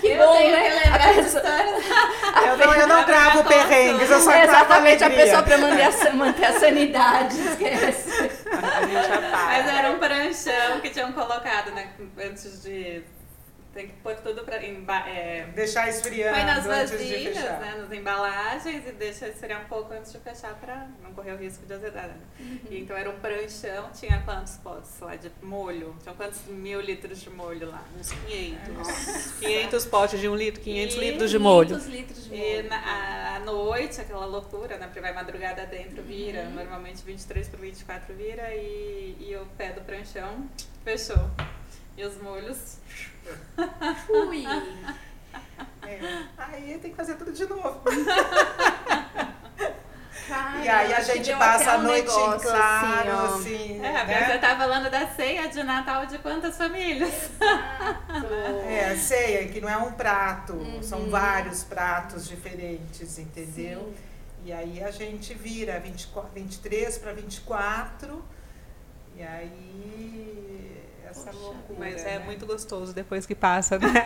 Que 0.00 0.06
Eu 0.08 0.26
bom, 0.26 0.32
tenho 0.36 0.52
né? 0.52 0.62
que 0.62 0.84
lembrar 0.84 1.00
A 1.06 1.10
essa 1.10 1.22
pessoa- 1.22 1.42
história. 1.42 2.46
Eu 2.46 2.56
não, 2.56 2.74
eu 2.74 2.86
não 2.86 3.04
gravo 3.04 3.44
perrengues, 3.44 4.10
eu 4.10 4.20
só 4.20 4.30
gravo 4.32 4.44
Exatamente, 4.44 5.04
a 5.04 5.10
pessoa 5.10 5.42
para 5.42 5.58
manter 5.58 5.82
a, 5.82 6.12
manter 6.14 6.44
a 6.46 6.58
sanidade. 6.58 7.36
Esquece. 7.40 8.30
A 8.50 8.86
gente 8.86 9.12
apaga. 9.12 9.36
Mas 9.46 9.68
era 9.68 9.90
um 9.90 9.98
pranchão 9.98 10.80
que 10.80 10.90
tinham 10.90 11.12
colocado, 11.12 11.70
né? 11.72 11.88
Antes 12.18 12.62
de. 12.62 13.02
Tem 13.72 13.86
que 13.86 13.92
pôr 14.02 14.16
tudo 14.16 14.42
pra. 14.44 14.60
Emba 14.66 15.08
é, 15.08 15.46
Deixar 15.54 15.88
esfriando 15.88 16.34
Põe 16.34 16.44
nas 16.44 16.66
antes 16.66 16.90
de 16.90 16.96
vasilhas, 16.96 17.36
fechar. 17.38 17.60
né, 17.60 17.74
nas 17.78 17.92
embalagens 17.92 18.86
e 18.86 18.92
deixa 18.92 19.28
esfriar 19.28 19.62
um 19.62 19.68
pouco 19.68 19.92
antes 19.94 20.10
de 20.12 20.18
fechar 20.18 20.54
pra 20.54 20.88
não 21.00 21.12
correr 21.14 21.32
o 21.32 21.36
risco 21.36 21.64
de 21.64 21.72
azedar. 21.74 22.08
Né? 22.08 22.58
E 22.68 22.80
então 22.80 22.96
era 22.96 23.08
um 23.08 23.20
pranchão, 23.20 23.90
tinha 23.92 24.20
quantos 24.24 24.56
potes 24.56 24.98
lá 25.00 25.14
de 25.14 25.30
molho? 25.40 25.94
Tinha 26.02 26.14
quantos 26.16 26.44
mil 26.46 26.80
litros 26.80 27.20
de 27.20 27.30
molho 27.30 27.70
lá? 27.70 27.84
Uns 27.96 28.10
500. 28.10 29.32
500 29.38 29.86
potes 29.86 30.18
de 30.20 30.28
um 30.28 30.34
litro, 30.34 30.60
500 30.60 30.96
litros 30.96 31.30
de 31.30 31.38
500 31.38 31.40
molho. 31.40 31.76
litros 31.96 32.24
de 32.24 32.34
E 32.34 32.56
molho. 32.56 32.68
na, 32.68 32.76
a- 32.76 33.36
à 33.36 33.38
noite, 33.40 34.00
aquela 34.00 34.26
loucura, 34.26 34.76
né? 34.78 34.86
Porque 34.86 35.00
vai 35.00 35.12
madrugada 35.14 35.64
dentro, 35.66 36.02
vira. 36.02 36.42
Normalmente 36.46 37.02
23 37.04 37.48
para 37.48 37.60
24 37.60 38.14
vira 38.14 38.52
e, 38.54 39.16
e 39.20 39.36
o 39.36 39.46
pé 39.56 39.70
do 39.70 39.80
pranchão 39.82 40.48
fechou. 40.84 41.30
E 42.00 42.04
os 42.04 42.16
molhos. 42.22 42.78
Ui. 44.08 44.44
É. 45.82 45.98
Aí 46.38 46.78
tem 46.78 46.90
que 46.92 46.96
fazer 46.96 47.16
tudo 47.16 47.32
de 47.32 47.44
novo. 47.46 47.80
Cara, 50.28 50.64
e 50.64 50.68
aí 50.68 50.94
a 50.94 51.00
gente 51.00 51.32
passa 51.34 51.72
a 51.72 51.78
um 51.78 51.82
noite 51.82 52.10
em 52.12 52.16
negócio, 52.16 52.48
claro, 52.48 53.10
ó. 53.10 53.34
assim. 53.34 53.78
É, 53.84 53.92
né? 54.04 54.26
você 54.26 54.38
tá 54.38 54.56
falando 54.56 54.88
da 54.88 55.08
ceia 55.08 55.48
de 55.48 55.62
Natal 55.64 56.06
de 56.06 56.18
quantas 56.18 56.56
famílias? 56.56 57.30
É, 58.68 58.94
ceia, 58.96 59.48
que 59.48 59.60
não 59.60 59.68
é 59.68 59.76
um 59.76 59.92
prato, 59.92 60.52
Uhum. 60.52 60.82
são 60.82 61.10
vários 61.10 61.64
pratos 61.64 62.28
diferentes, 62.28 63.18
entendeu? 63.18 63.80
Sim. 63.80 63.94
E 64.44 64.52
aí 64.52 64.82
a 64.82 64.90
gente 64.90 65.34
vira 65.34 65.80
24, 65.80 66.30
23 66.34 66.98
para 66.98 67.12
24, 67.12 68.24
e 69.16 69.22
aí 69.22 70.49
essa 71.10 71.30
loucura. 71.32 71.78
Mas 71.78 72.04
é 72.04 72.18
né? 72.18 72.24
muito 72.24 72.46
gostoso 72.46 72.92
depois 72.94 73.26
que 73.26 73.34
passa, 73.34 73.78
né? 73.78 73.88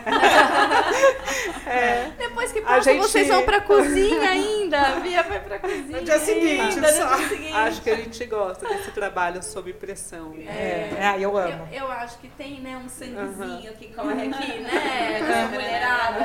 Depois 2.19 2.53
que 2.53 2.61
passa, 2.61 2.93
gente- 2.93 3.01
vocês 3.03 3.29
vão 3.29 3.43
pra 3.45 3.61
cozinha 3.61 4.31
ainda. 4.31 4.79
A 4.81 5.01
Bia 5.01 5.23
vai 5.23 5.41
pra 5.41 5.59
cozinha. 5.59 5.99
No 5.99 6.05
dia 6.05 6.19
seguinte, 6.19 6.61
ainda, 6.61 6.93
no 6.93 6.97
só. 6.97 7.17
dia 7.17 7.29
seguinte. 7.29 7.53
Acho 7.53 7.83
que 7.83 7.91
a 7.91 7.97
gente 7.97 8.27
gosta 8.27 8.69
desse 8.69 8.91
trabalho 8.91 9.43
sob 9.43 9.73
pressão. 9.73 10.35
É, 10.47 10.91
é, 10.99 11.17
eu 11.19 11.37
amo. 11.37 11.69
Eu, 11.73 11.85
eu 11.85 11.93
acho 11.93 12.19
que 12.19 12.29
tem, 12.29 12.61
né, 12.61 12.77
um 12.77 12.89
sanguezinho 12.89 13.73
que 13.75 13.89
corre 13.95 14.29
aqui, 14.29 14.61
né? 14.61 15.21
Essa 15.21 15.49
mulherada. 15.49 16.25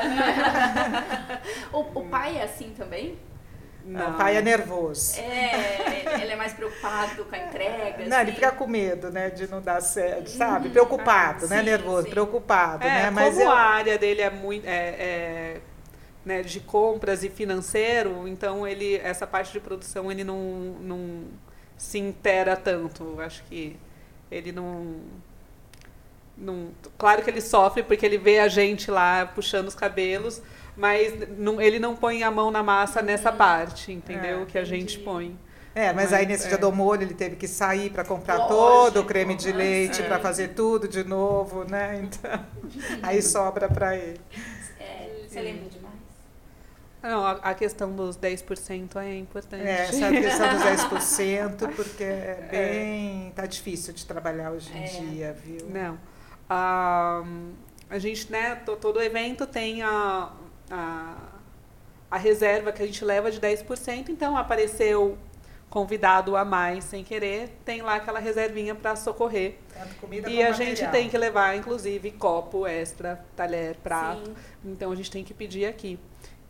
o, 1.72 2.00
o 2.00 2.08
pai 2.08 2.36
é 2.38 2.44
assim 2.44 2.74
também? 2.76 3.18
Não, 3.90 4.10
o 4.12 4.14
pai 4.16 4.36
é 4.36 4.42
nervoso. 4.42 5.18
É, 5.18 6.22
ele 6.22 6.32
é 6.32 6.36
mais 6.36 6.52
preocupado 6.52 7.24
com 7.24 7.34
a 7.34 7.38
entrega. 7.38 8.06
Não, 8.06 8.20
ele 8.20 8.30
assim? 8.30 8.32
fica 8.32 8.52
com 8.52 8.66
medo, 8.66 9.10
né, 9.10 9.30
de 9.30 9.48
não 9.48 9.60
dar 9.60 9.80
certo, 9.80 10.30
sabe? 10.30 10.68
Preocupado, 10.68 11.48
né? 11.48 11.58
Sim, 11.58 11.64
Nervoso, 11.64 12.04
sim. 12.04 12.10
preocupado, 12.10 12.84
É, 12.84 13.04
né? 13.04 13.10
Mas 13.10 13.34
como 13.34 13.46
eu, 13.46 13.50
a 13.50 13.58
área 13.58 13.98
dele 13.98 14.20
é 14.20 14.30
muito 14.30 14.64
é, 14.64 14.70
é, 14.70 15.60
né, 16.24 16.42
de 16.42 16.60
compras 16.60 17.24
e 17.24 17.28
financeiro, 17.28 18.28
então 18.28 18.66
ele 18.66 18.96
essa 18.96 19.26
parte 19.26 19.52
de 19.52 19.58
produção 19.60 20.10
ele 20.10 20.22
não, 20.22 20.38
não 20.80 21.24
se 21.76 21.98
intera 21.98 22.56
tanto. 22.56 23.02
Eu 23.02 23.20
Acho 23.20 23.42
que 23.44 23.76
ele 24.30 24.52
não, 24.52 25.00
não. 26.36 26.68
Claro 26.96 27.22
que 27.22 27.30
ele 27.30 27.40
sofre 27.40 27.82
porque 27.82 28.06
ele 28.06 28.18
vê 28.18 28.38
a 28.38 28.46
gente 28.48 28.90
lá 28.90 29.26
puxando 29.26 29.66
os 29.66 29.74
cabelos, 29.74 30.40
mas 30.80 31.12
não- 31.36 31.60
ele 31.60 31.78
não 31.78 31.94
põe 31.94 32.22
a 32.22 32.30
mão 32.30 32.50
na 32.50 32.62
massa 32.62 33.02
nessa 33.02 33.30
parte, 33.30 33.92
entendeu? 33.92 34.42
É, 34.42 34.46
que 34.46 34.58
a 34.58 34.64
gente 34.64 34.98
põe. 35.00 35.38
É, 35.74 35.92
mas, 35.92 36.10
Mas, 36.10 36.12
aí 36.14 36.26
nesse 36.26 36.46
é. 36.46 36.48
dia 36.48 36.58
do 36.58 36.72
molho 36.72 37.02
ele 37.02 37.14
teve 37.14 37.36
que 37.36 37.46
sair 37.46 37.90
para 37.90 38.02
comprar 38.02 38.36
Lógico, 38.38 38.54
todo 38.56 39.00
o 39.02 39.04
creme 39.04 39.36
de 39.36 39.48
mas, 39.48 39.56
leite 39.56 40.02
é. 40.02 40.04
para 40.06 40.18
fazer 40.18 40.48
tudo 40.48 40.88
de 40.88 41.04
novo, 41.04 41.62
né? 41.64 42.00
Então, 42.10 42.44
aí 43.02 43.22
sobra 43.22 43.68
para 43.68 43.94
ele. 43.96 44.20
É, 44.80 45.08
você 45.28 45.40
lembra 45.40 45.68
demais? 45.68 45.90
Não, 47.02 47.24
a, 47.24 47.30
a 47.32 47.54
questão 47.54 47.92
dos 47.94 48.16
10% 48.18 48.96
é 48.96 49.16
importante. 49.16 49.62
É, 49.64 49.82
essa 49.82 50.10
questão 50.10 50.48
dos 50.54 50.62
10%, 51.14 51.74
porque 51.76 52.02
é 52.04 52.48
bem. 52.50 53.32
tá 53.36 53.46
difícil 53.46 53.94
de 53.94 54.04
trabalhar 54.04 54.50
hoje 54.50 54.70
em 54.76 54.82
É. 54.82 54.86
dia, 54.86 55.36
viu? 55.44 55.66
Não. 55.70 55.96
Ah, 56.48 57.22
a 57.88 57.98
gente, 57.98 58.30
né, 58.30 58.56
to- 58.66 58.76
todo 58.76 59.00
evento 59.00 59.46
tem 59.46 59.82
a, 59.82 60.30
a, 60.70 61.16
a 62.10 62.16
reserva 62.16 62.72
que 62.72 62.82
a 62.82 62.86
gente 62.86 63.04
leva 63.04 63.30
de 63.30 63.40
10%, 63.40 64.08
então 64.08 64.36
apareceu 64.36 65.18
convidado 65.70 66.36
a 66.36 66.44
mais 66.44 66.82
sem 66.84 67.04
querer, 67.04 67.48
tem 67.64 67.80
lá 67.80 67.94
aquela 67.94 68.18
reservinha 68.18 68.74
para 68.74 68.96
socorrer. 68.96 69.56
Tanto 69.72 69.94
comida 69.96 70.28
E 70.28 70.42
a 70.42 70.50
gente 70.50 70.82
material. 70.82 70.92
tem 70.92 71.08
que 71.08 71.16
levar, 71.16 71.56
inclusive, 71.56 72.10
copo 72.10 72.66
extra, 72.66 73.24
talher, 73.36 73.76
prato. 73.76 74.26
Sim. 74.26 74.34
Então 74.64 74.90
a 74.90 74.96
gente 74.96 75.10
tem 75.10 75.22
que 75.22 75.32
pedir 75.32 75.66
aqui. 75.66 75.98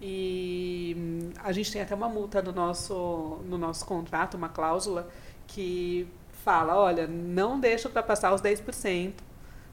E 0.00 0.96
hum, 0.98 1.30
a 1.44 1.52
gente 1.52 1.70
tem 1.70 1.82
até 1.82 1.94
uma 1.94 2.08
multa 2.08 2.40
no 2.40 2.52
nosso, 2.52 3.40
no 3.44 3.58
nosso 3.58 3.84
contrato, 3.84 4.38
uma 4.38 4.48
cláusula, 4.48 5.10
que 5.46 6.08
fala, 6.42 6.74
olha, 6.74 7.06
não 7.06 7.60
deixa 7.60 7.90
para 7.90 8.02
passar 8.02 8.32
os 8.32 8.40
10%, 8.40 9.12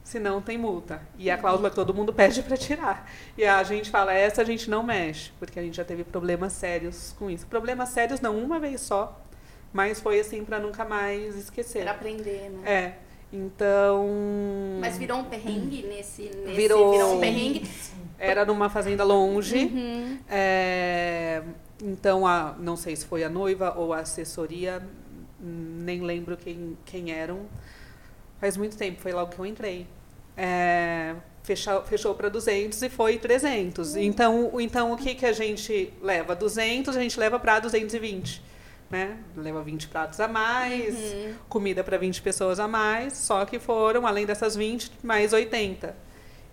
senão 0.08 0.42
tem 0.42 0.58
multa. 0.58 1.02
E 1.18 1.30
a 1.30 1.38
cláusula 1.38 1.70
que 1.70 1.76
todo 1.76 1.94
mundo 1.94 2.14
pede 2.14 2.42
para 2.42 2.56
tirar. 2.56 3.12
E 3.38 3.44
a 3.44 3.62
gente 3.64 3.90
fala, 3.90 4.14
essa 4.14 4.42
a 4.42 4.46
gente 4.46 4.70
não 4.70 4.82
mexe, 4.82 5.32
porque 5.38 5.60
a 5.60 5.62
gente 5.62 5.76
já 5.76 5.84
teve 5.84 6.06
problemas 6.06 6.54
sérios 6.54 7.14
com 7.20 7.30
isso. 7.30 7.46
Problemas 7.46 7.90
sérios 7.90 8.22
não, 8.22 8.38
uma 8.38 8.58
vez 8.58 8.80
só, 8.80 9.22
mas 9.74 10.00
foi 10.00 10.20
assim 10.22 10.46
para 10.46 10.60
nunca 10.60 10.86
mais 10.86 11.36
esquecer. 11.36 11.84
Pra 11.84 11.92
aprender, 11.92 12.50
né? 12.50 12.72
É. 12.72 12.94
Então. 13.34 14.08
Mas 14.80 14.98
virou 14.98 15.20
um 15.20 15.26
perrengue 15.26 15.84
nesse, 15.84 16.22
nesse 16.22 16.56
Virou. 16.56 16.94
virou 16.94 17.18
um 17.18 17.20
perrengue. 17.20 17.70
Era 18.18 18.46
numa 18.46 18.70
fazenda 18.70 19.04
longe. 19.04 19.66
Uhum. 19.66 20.20
É, 20.30 21.44
então, 21.84 22.26
a, 22.26 22.56
não 22.58 22.78
sei 22.78 22.96
se 22.96 23.06
foi 23.06 23.26
a 23.26 23.30
noiva 23.30 23.74
ou 23.76 23.94
a 23.94 24.00
assessoria, 24.00 24.82
nem 25.38 26.00
lembro 26.02 26.38
quem, 26.38 26.78
quem 26.86 27.12
eram. 27.12 27.42
Faz 28.40 28.56
muito 28.56 28.78
tempo, 28.78 29.02
foi 29.02 29.12
logo 29.12 29.32
que 29.32 29.40
eu 29.40 29.46
entrei. 29.46 29.86
É, 30.38 31.16
fechou 31.44 31.82
fechou 31.84 32.14
para 32.14 32.30
200 32.30 32.82
e 32.84 32.90
foi 32.90 33.18
300. 33.18 33.96
Então, 33.96 34.50
o- 34.54 34.62
então, 34.62 34.92
o 34.92 34.98
que, 34.98 35.16
que 35.16 35.26
a 35.26 35.32
gente 35.32 35.92
leva? 36.02 36.36
200, 36.36 36.96
a 36.96 37.02
gente 37.02 37.20
leva 37.20 37.40
para 37.40 37.60
220. 37.60 38.42
Né? 38.90 39.18
Leva 39.36 39.62
20 39.64 39.88
pratos 39.90 40.20
a 40.22 40.28
mais, 40.30 40.96
Uhum. 40.96 41.34
comida 41.50 41.84
para 41.84 41.98
20 41.98 42.22
pessoas 42.22 42.58
a 42.58 42.68
mais, 42.70 43.18
só 43.18 43.44
que 43.44 43.60
foram, 43.60 44.08
além 44.08 44.26
dessas 44.26 44.56
20, 44.56 44.90
mais 45.04 45.34
80. 45.34 45.94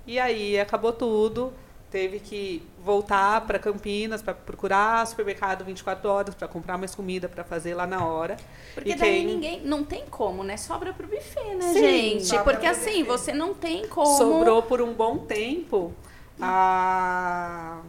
E 0.04 0.18
aí 0.18 0.58
acabou 0.58 0.92
tudo, 0.92 1.52
teve 1.94 2.18
que 2.18 2.60
voltar 2.84 3.42
para 3.42 3.56
Campinas 3.56 4.20
para 4.20 4.34
procurar 4.34 5.06
supermercado 5.06 5.64
24 5.64 6.10
horas 6.10 6.34
para 6.34 6.48
comprar 6.48 6.76
mais 6.76 6.92
comida 6.92 7.28
para 7.28 7.44
fazer 7.44 7.72
lá 7.72 7.86
na 7.86 8.04
hora. 8.04 8.36
Porque 8.74 8.90
E 8.90 8.94
daí 8.96 9.18
quem- 9.18 9.26
ninguém. 9.26 9.60
Não 9.60 9.84
tem 9.84 10.04
como, 10.10 10.42
né? 10.42 10.56
Sobra 10.56 10.92
pro 10.92 11.06
buffet, 11.06 11.54
né, 11.54 11.72
Sim, 11.72 12.18
gente? 12.18 12.38
Porque 12.42 12.66
assim, 12.66 13.04
buffet. 13.04 13.04
você 13.04 13.32
não 13.32 13.54
tem 13.54 13.86
como. 13.86 14.08
Sobrou 14.18 14.60
por 14.60 14.82
um 14.82 14.92
bom 14.92 15.18
tempo 15.18 15.92
a, 16.40 17.80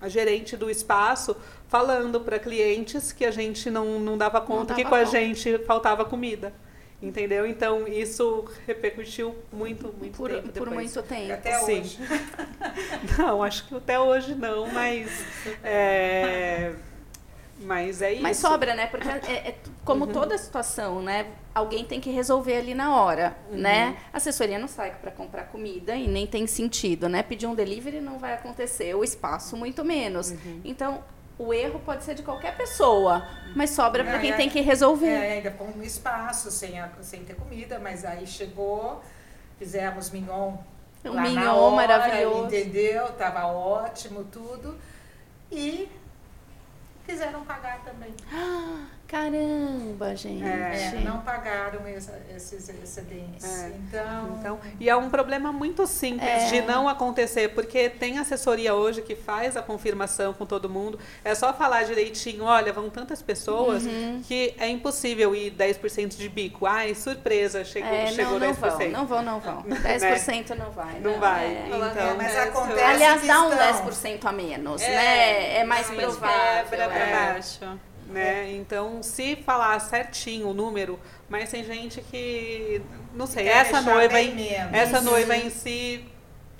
a 0.00 0.08
gerente 0.08 0.56
do 0.56 0.70
espaço 0.70 1.36
falando 1.66 2.20
para 2.20 2.38
clientes 2.38 3.10
que 3.10 3.24
a 3.24 3.32
gente 3.32 3.68
não, 3.72 3.98
não 3.98 4.16
dava 4.16 4.40
conta 4.40 4.72
que 4.72 4.84
dava 4.84 4.94
com 4.96 5.02
a 5.02 5.04
conta. 5.04 5.18
gente 5.18 5.58
faltava 5.64 6.04
comida. 6.04 6.52
Entendeu? 7.02 7.46
Então 7.46 7.88
isso 7.88 8.46
repercutiu 8.66 9.34
muito, 9.50 9.94
muito 9.98 10.16
por, 10.16 10.30
tempo 10.30 10.48
por 10.48 10.68
depois. 10.68 10.74
muito 10.74 11.02
tempo. 11.08 11.32
Até 11.32 11.58
Sim. 11.60 11.80
hoje. 11.80 11.98
Não, 13.18 13.42
acho 13.42 13.66
que 13.66 13.74
até 13.74 13.98
hoje 13.98 14.34
não, 14.34 14.66
mas 14.68 15.24
é, 15.64 16.74
mas 17.60 18.00
é 18.00 18.12
isso. 18.12 18.22
Mas 18.22 18.36
sobra, 18.38 18.74
né? 18.74 18.86
Porque 18.86 19.08
é, 19.08 19.48
é 19.48 19.56
como 19.84 20.06
toda 20.06 20.36
situação, 20.38 21.02
né? 21.02 21.26
Alguém 21.54 21.84
tem 21.84 22.00
que 22.00 22.10
resolver 22.10 22.56
ali 22.56 22.74
na 22.74 22.94
hora, 22.96 23.36
né? 23.50 23.96
A 24.12 24.16
assessoria 24.16 24.58
não 24.58 24.68
sai 24.68 24.94
para 25.00 25.10
comprar 25.10 25.44
comida 25.44 25.94
e 25.94 26.06
nem 26.06 26.26
tem 26.26 26.46
sentido, 26.46 27.08
né? 27.08 27.22
Pedir 27.22 27.46
um 27.46 27.54
delivery 27.54 28.00
não 28.00 28.18
vai 28.18 28.34
acontecer, 28.34 28.94
o 28.94 29.04
espaço 29.04 29.56
muito 29.56 29.84
menos. 29.84 30.32
Então, 30.64 31.02
o 31.42 31.54
erro 31.54 31.80
pode 31.80 32.04
ser 32.04 32.14
de 32.14 32.22
qualquer 32.22 32.54
pessoa, 32.56 33.26
mas 33.56 33.70
sobra 33.70 34.04
para 34.04 34.18
quem 34.18 34.32
é, 34.32 34.36
tem 34.36 34.50
que 34.50 34.60
resolver. 34.60 35.06
É, 35.08 35.32
ainda 35.34 35.50
com 35.50 35.64
um 35.64 35.82
espaço, 35.82 36.50
sem, 36.50 36.78
a- 36.78 36.90
sem 37.00 37.24
ter 37.24 37.34
comida, 37.34 37.78
mas 37.78 38.04
aí 38.04 38.26
chegou, 38.26 39.02
fizemos 39.58 40.10
mignon 40.10 40.54
Um 41.04 41.12
lá 41.14 41.22
na 41.22 41.28
mignon 41.28 41.54
hora, 41.56 41.76
maravilhoso. 41.76 42.44
Entendeu? 42.46 43.08
Tava 43.12 43.46
ótimo 43.46 44.24
tudo. 44.24 44.76
E 45.50 45.88
fizeram 47.06 47.42
pagar 47.44 47.80
também. 47.84 48.14
Caramba, 49.10 50.14
gente. 50.14 50.44
É, 50.44 51.00
não 51.04 51.18
pagaram 51.22 51.80
esses 51.88 52.68
excedentes. 52.68 53.44
É. 53.44 53.72
Então, 53.76 54.36
Então, 54.38 54.60
e 54.78 54.88
é 54.88 54.94
um 54.94 55.10
problema 55.10 55.52
muito 55.52 55.84
simples 55.86 56.28
É. 56.28 56.46
de 56.46 56.60
não 56.62 56.88
acontecer, 56.88 57.48
porque 57.48 57.90
tem 57.90 58.18
assessoria 58.18 58.72
hoje 58.74 59.02
que 59.02 59.16
faz 59.16 59.56
a 59.56 59.62
confirmação 59.62 60.32
com 60.32 60.46
todo 60.46 60.68
mundo. 60.68 60.98
É 61.24 61.34
só 61.34 61.52
falar 61.52 61.82
direitinho, 61.84 62.44
olha, 62.44 62.72
vão 62.72 62.88
tantas 62.88 63.20
pessoas 63.20 63.84
Uhum. 63.84 64.22
que 64.26 64.54
é 64.58 64.68
impossível 64.68 65.34
ir 65.34 65.50
10% 65.50 66.16
de 66.16 66.28
bico. 66.28 66.64
Ai, 66.64 66.94
surpresa, 66.94 67.64
chegou, 67.64 67.90
É, 67.92 68.06
chegou 68.08 68.38
não, 68.38 68.38
não 68.38 68.54
10%. 68.54 68.78
vão, 68.78 68.90
não 68.90 69.06
vão, 69.06 69.22
não 69.22 69.40
vão. 69.40 69.62
10% 69.82 70.54
não 70.54 70.70
vai. 70.70 71.00
Não 71.00 71.18
vai. 71.18 71.46
é. 71.46 71.66
Então, 71.66 72.16
mas 72.16 72.36
acontece 72.36 72.80
Aliás, 72.80 73.26
dá 73.26 73.42
um 73.42 73.50
estão- 73.52 73.58
10% 73.58 74.24
a 74.28 74.32
menos, 74.32 74.80
É, 74.82 74.88
né? 74.88 75.56
É 75.58 75.64
mais 75.64 75.90
provável. 75.90 76.64
Quebra 76.70 76.88
pra 76.88 76.98
é. 76.98 77.12
baixo. 77.32 77.80
Né? 78.10 78.52
Então, 78.52 79.02
se 79.02 79.36
falar 79.36 79.78
certinho 79.80 80.48
o 80.48 80.54
número, 80.54 80.98
mas 81.28 81.50
tem 81.50 81.64
gente 81.64 82.00
que 82.02 82.82
não 83.14 83.26
sei, 83.26 83.44
Quer 83.44 83.56
essa 83.66 83.80
noiva 83.80 84.20
em, 84.20 84.34
menos. 84.34 84.72
essa 84.74 85.00
noiva 85.00 85.36
em 85.36 85.50
si 85.50 86.04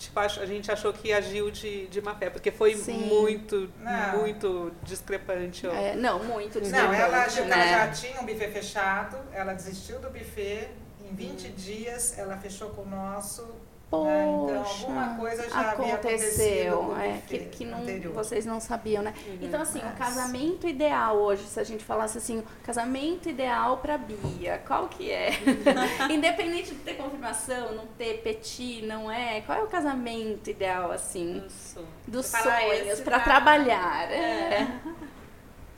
tipo, 0.00 0.18
a 0.18 0.26
gente 0.46 0.72
achou 0.72 0.92
que 0.94 1.12
agiu 1.12 1.50
de, 1.50 1.86
de 1.88 2.00
má 2.00 2.14
fé, 2.14 2.30
porque 2.30 2.50
foi 2.50 2.74
Sim. 2.74 2.96
muito, 3.06 3.70
Não. 3.78 4.18
muito 4.18 4.72
discrepante. 4.82 5.66
ó. 5.66 5.72
É, 5.74 5.94
não, 5.94 6.24
muito 6.24 6.58
Não, 6.58 6.92
ela, 6.94 7.26
discrepante, 7.26 7.38
ela 7.52 7.56
né? 7.56 7.70
já 7.70 7.88
tinha 7.92 8.20
um 8.20 8.24
buffet 8.24 8.48
fechado, 8.50 9.18
ela 9.32 9.52
desistiu 9.52 9.98
do 10.00 10.08
buffet. 10.10 10.68
Em 11.10 11.14
20 11.14 11.48
dias 11.50 12.16
ela 12.18 12.36
fechou 12.38 12.70
com 12.70 12.82
o 12.82 12.86
nosso. 12.88 13.46
Né? 13.92 14.24
Então 14.24 14.62
Poxa, 14.62 14.83
alguma 14.87 15.16
coisa 15.16 15.50
já 15.50 15.61
aconteceu, 15.72 16.79
o 16.90 16.96
é, 16.98 17.18
que, 17.26 17.38
que 17.46 17.64
não, 17.64 17.79
anterior. 17.83 18.14
vocês 18.14 18.46
não 18.46 18.61
sabiam, 18.61 19.03
né? 19.03 19.12
Então, 19.40 19.61
assim, 19.61 19.81
o 19.81 19.85
Mas- 19.85 19.98
casamento 19.98 20.68
ideal 20.68 21.16
hoje, 21.16 21.42
se 21.44 21.59
a 21.59 21.64
gente 21.64 21.85
falasse 21.85 22.16
assim, 22.18 22.38
o 22.38 22.44
casamento 22.64 23.29
ideal 23.29 23.79
pra 23.79 23.98
Bia, 23.98 24.62
qual 24.66 24.88
que 24.88 25.11
é? 25.11 25.31
Independente 26.11 26.70
de 26.74 26.81
ter 26.81 26.94
confirmação, 26.94 27.72
não 27.74 27.87
ter 27.98 28.22
petit, 28.22 28.83
não 28.87 29.11
é? 29.11 29.40
Qual 29.42 29.59
é 29.59 29.62
o 29.62 29.66
casamento 29.66 30.48
ideal, 30.50 30.92
assim, 30.92 31.42
Isso. 31.46 31.85
dos 32.07 32.26
sonhos, 32.26 33.00
tá- 33.00 33.20
trabalhar? 33.20 34.11
É. 34.12 34.66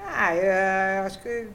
Ah, 0.05 0.35
eu 0.35 1.05
acho 1.05 1.23
que. 1.23 1.47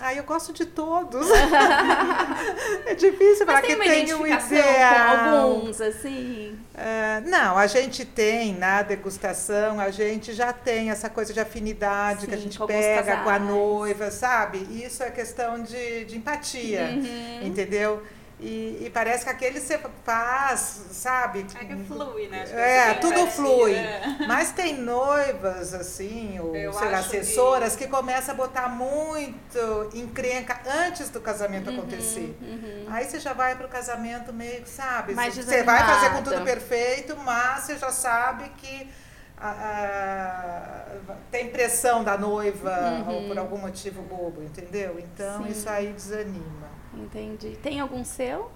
Ah, 0.00 0.12
eu 0.12 0.24
gosto 0.24 0.52
de 0.52 0.66
todos. 0.66 1.26
é 2.86 2.94
difícil 2.94 3.46
falar 3.46 3.62
tem 3.62 3.76
que 3.76 3.82
tem 3.82 4.14
um 4.14 4.26
ideal. 4.26 5.16
com 5.30 5.36
alguns, 5.36 5.80
assim? 5.80 6.58
Ah, 6.76 7.22
não, 7.24 7.56
a 7.56 7.66
gente 7.66 8.04
tem 8.04 8.54
na 8.54 8.82
degustação, 8.82 9.78
a 9.80 9.90
gente 9.90 10.32
já 10.32 10.52
tem 10.52 10.90
essa 10.90 11.08
coisa 11.08 11.32
de 11.32 11.40
afinidade 11.40 12.26
que 12.26 12.34
a 12.34 12.36
Sim, 12.36 12.42
gente 12.44 12.58
com 12.58 12.66
pega 12.66 13.18
com 13.18 13.30
a 13.30 13.38
noiva, 13.38 14.10
sabe? 14.10 14.58
Isso 14.84 15.02
é 15.02 15.10
questão 15.10 15.62
de, 15.62 16.04
de 16.04 16.16
empatia, 16.16 16.82
Uhum. 16.94 17.46
entendeu? 17.46 18.02
E, 18.40 18.82
e 18.86 18.90
parece 18.92 19.24
que 19.24 19.30
aquele 19.30 19.60
você 19.60 19.78
faz, 20.04 20.86
sabe? 20.90 21.46
É 21.54 21.64
que 21.64 21.76
flui, 21.84 22.26
né? 22.28 22.42
Que 22.44 22.52
É, 22.52 22.94
tudo 22.94 23.26
flui. 23.28 23.74
é. 23.74 24.02
Mas 24.26 24.50
tem 24.50 24.74
noivas, 24.76 25.72
assim, 25.72 26.38
ou 26.40 26.54
Eu 26.54 26.72
sei 26.72 26.88
lá, 26.90 26.98
acho 26.98 27.10
que- 27.10 27.16
assessoras, 27.18 27.76
que... 27.76 27.86
começam 27.86 28.34
a 28.34 28.36
botar 28.36 28.68
muito 28.68 29.88
encrenca 29.94 30.60
antes 30.66 31.10
do 31.10 31.20
casamento 31.20 31.70
Uhum, 31.70 31.78
acontecer. 31.78 32.36
Aí 32.88 33.04
você 33.04 33.20
já 33.20 33.32
vai 33.32 33.54
pro 33.54 33.68
casamento 33.68 34.32
meio, 34.32 34.66
sabe? 34.66 35.14
Mais 35.14 35.32
você 35.34 35.62
vai 35.62 35.78
fazer 35.86 36.10
com 36.10 36.22
tudo 36.24 36.42
perfeito, 36.42 37.16
mas 37.16 37.62
você 37.64 37.78
já 37.78 37.92
sabe 37.92 38.48
que 38.58 38.90
a- 39.38 39.50
a- 41.08 41.14
tem 41.30 41.50
pressão 41.50 42.02
da 42.02 42.18
noiva 42.18 43.04
ou 43.08 43.28
por 43.28 43.38
algum 43.38 43.58
motivo 43.58 44.02
bobo, 44.02 44.42
entendeu? 44.42 44.98
Então 44.98 45.38
Uhum. 45.42 45.44
Sim. 45.46 45.50
isso 45.52 45.68
aí 45.68 45.92
desanima. 45.92 46.73
Entendi. 46.96 47.56
Tem 47.62 47.80
algum 47.80 48.04
seu? 48.04 48.50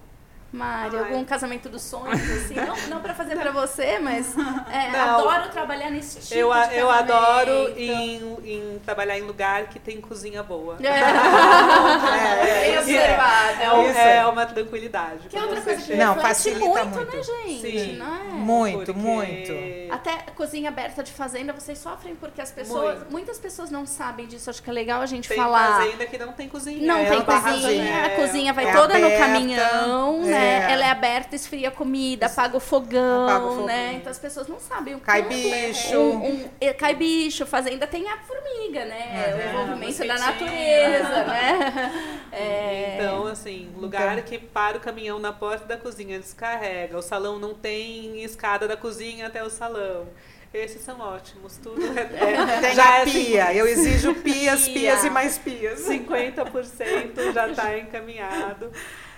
Mari, 0.51 0.95
Ai. 0.97 1.03
algum 1.03 1.23
casamento 1.23 1.69
dos 1.69 1.83
sonhos, 1.83 2.19
assim? 2.31 2.55
Não, 2.55 2.75
não 2.89 3.01
pra 3.01 3.13
fazer 3.13 3.35
pra 3.37 3.51
você, 3.51 3.99
mas 3.99 4.33
é, 4.71 4.99
adoro 4.99 5.49
trabalhar 5.49 5.91
nesse 5.91 6.19
tipo 6.21 6.33
Eu, 6.33 6.51
a- 6.51 6.65
de 6.65 6.75
eu 6.75 6.89
adoro 6.89 7.73
em, 7.77 8.15
em 8.43 8.81
trabalhar 8.83 9.17
em 9.19 9.21
lugar 9.21 9.67
que 9.67 9.77
tem 9.77 10.01
cozinha 10.01 10.41
boa. 10.41 10.75
É, 10.79 10.81
bem 12.43 12.75
é, 12.75 12.79
observado. 12.79 13.61
É, 13.61 13.73
um- 13.73 13.89
Isso. 13.89 13.99
é 13.99 14.25
uma 14.25 14.45
tranquilidade. 14.45 15.27
Que 15.29 15.37
é 15.37 15.41
outra 15.43 15.61
coisa 15.61 15.81
que. 15.83 15.95
Não, 15.95 16.15
facilita 16.15 16.65
muito, 16.85 16.89
muito. 16.95 17.15
né, 17.17 17.23
gente? 17.23 17.61
Sim. 17.61 17.97
Não 17.97 18.15
é? 18.15 18.19
Muito, 18.29 18.77
Porque- 18.93 18.99
muito. 18.99 19.53
Até 19.93 20.17
cozinha 20.35 20.69
aberta 20.69 21.03
de 21.03 21.11
fazenda, 21.11 21.51
vocês 21.53 21.77
sofrem 21.77 22.15
porque 22.15 22.41
as 22.41 22.51
pessoas... 22.51 22.97
Muito. 22.99 23.11
Muitas 23.11 23.37
pessoas 23.39 23.69
não 23.69 23.85
sabem 23.85 24.25
disso. 24.27 24.49
Acho 24.49 24.61
que 24.63 24.69
é 24.69 24.73
legal 24.73 25.01
a 25.01 25.05
gente 25.05 25.27
Tem 25.27 25.37
falar... 25.37 25.79
fazenda 25.81 26.05
que 26.05 26.17
não 26.17 26.31
tem 26.31 26.47
cozinha. 26.47 26.87
Não 26.87 26.99
é 26.99 27.05
tem 27.09 27.19
uma 27.19 27.41
cozinha, 27.41 28.01
a 28.01 28.05
é- 28.07 28.09
cozinha 28.15 28.53
vai 28.53 28.65
é 28.67 28.71
toda 28.71 28.97
no 28.97 29.05
aberta, 29.05 29.25
caminhão, 29.25 30.21
é. 30.23 30.38
É, 30.39 30.71
ela 30.71 30.85
é 30.85 30.89
aberta, 30.89 31.35
esfria 31.35 31.67
a 31.69 31.71
comida, 31.71 32.25
apaga 32.27 32.57
o 32.57 32.59
fogão, 32.59 33.27
Apaga 33.27 33.45
o 33.45 33.65
né? 33.65 33.93
Então 33.95 34.11
as 34.11 34.19
pessoas 34.19 34.47
não 34.47 34.59
sabem 34.59 34.95
o 34.95 34.99
Cai 34.99 35.21
quanto 35.23 35.33
bicho. 35.35 35.97
Um, 35.97 36.25
um- 36.31 36.49
é, 36.61 36.73
cai 36.73 36.95
bicho, 36.95 37.45
fazenda 37.45 37.85
tem 37.87 38.07
a 38.09 38.17
formiga, 38.17 38.85
né? 38.85 39.33
Uhum. 39.33 39.37
o 39.37 39.49
envolvimento 39.63 40.07
da 40.07 40.17
natureza, 40.17 41.23
né? 41.25 42.27
É, 42.31 42.97
Então, 42.99 43.27
assim, 43.27 43.69
lugar 43.77 44.13
Então- 44.17 44.23
que 44.23 44.37
para 44.39 44.77
o 44.77 44.79
caminhão 44.79 45.19
na 45.19 45.31
porta 45.33 45.65
da 45.65 45.77
cozinha, 45.77 46.19
descarrega. 46.19 46.97
O 46.97 47.01
salão 47.01 47.39
não 47.39 47.53
tem 47.53 48.21
escada 48.23 48.67
da 48.67 48.77
cozinha 48.77 49.27
até 49.27 49.43
o 49.43 49.49
salão. 49.49 50.07
Esses 50.53 50.81
são 50.81 50.99
ótimos. 50.99 51.57
Tudo 51.57 51.79
é, 51.97 52.01
é- 52.01 52.59
Tem 52.61 52.75
já 52.75 52.89
a 52.89 52.99
é 53.01 53.05
pia. 53.05 53.53
Eu 53.53 53.67
exijo 53.67 54.15
pias, 54.15 54.65
Pia. 54.65 54.73
pias 54.73 55.03
e 55.03 55.09
mais 55.09 55.37
pias. 55.37 55.81
50% 55.81 57.33
já 57.33 57.47
está 57.49 57.77
encaminhado, 57.77 58.71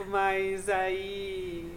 mas 0.07 0.67
aí. 0.69 1.71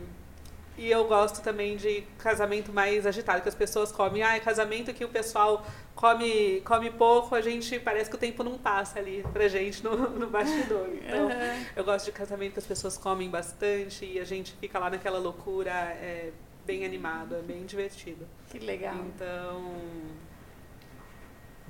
E 0.77 0.91
eu 0.91 1.05
gosto 1.05 1.41
também 1.41 1.77
de 1.77 2.03
casamento 2.19 2.73
mais 2.73 3.07
agitado, 3.07 3.41
que 3.43 3.49
as 3.49 3.55
pessoas 3.55 3.93
comem. 3.93 4.25
Ah, 4.25 4.35
é 4.37 4.41
casamento 4.41 4.93
que 4.93 5.05
o 5.05 5.09
pessoal 5.09 5.65
come, 5.95 6.61
come 6.65 6.91
pouco, 6.91 7.37
a 7.37 7.41
gente 7.41 7.79
parece 7.79 8.11
que 8.11 8.17
o 8.17 8.19
tempo 8.19 8.43
não 8.43 8.59
passa 8.59 8.99
ali 8.99 9.25
pra 9.33 9.47
gente 9.47 9.85
no, 9.85 9.97
no 9.97 10.27
bastidor. 10.27 10.89
Então, 10.95 11.29
eu 11.77 11.85
gosto 11.85 12.07
de 12.07 12.11
casamento 12.13 12.55
que 12.55 12.59
as 12.59 12.67
pessoas 12.67 12.99
comem 12.99 13.31
bastante 13.31 14.05
e 14.05 14.19
a 14.19 14.25
gente 14.25 14.53
fica 14.61 14.77
lá 14.81 14.91
naquela 14.91 15.21
loucura, 15.21 15.71
é 15.71 16.31
bem 16.65 16.85
animado, 16.85 17.35
é 17.37 17.43
bem 17.43 17.65
divertido. 17.65 18.27
Que 18.51 18.59
legal. 18.59 18.97
Então. 18.97 19.73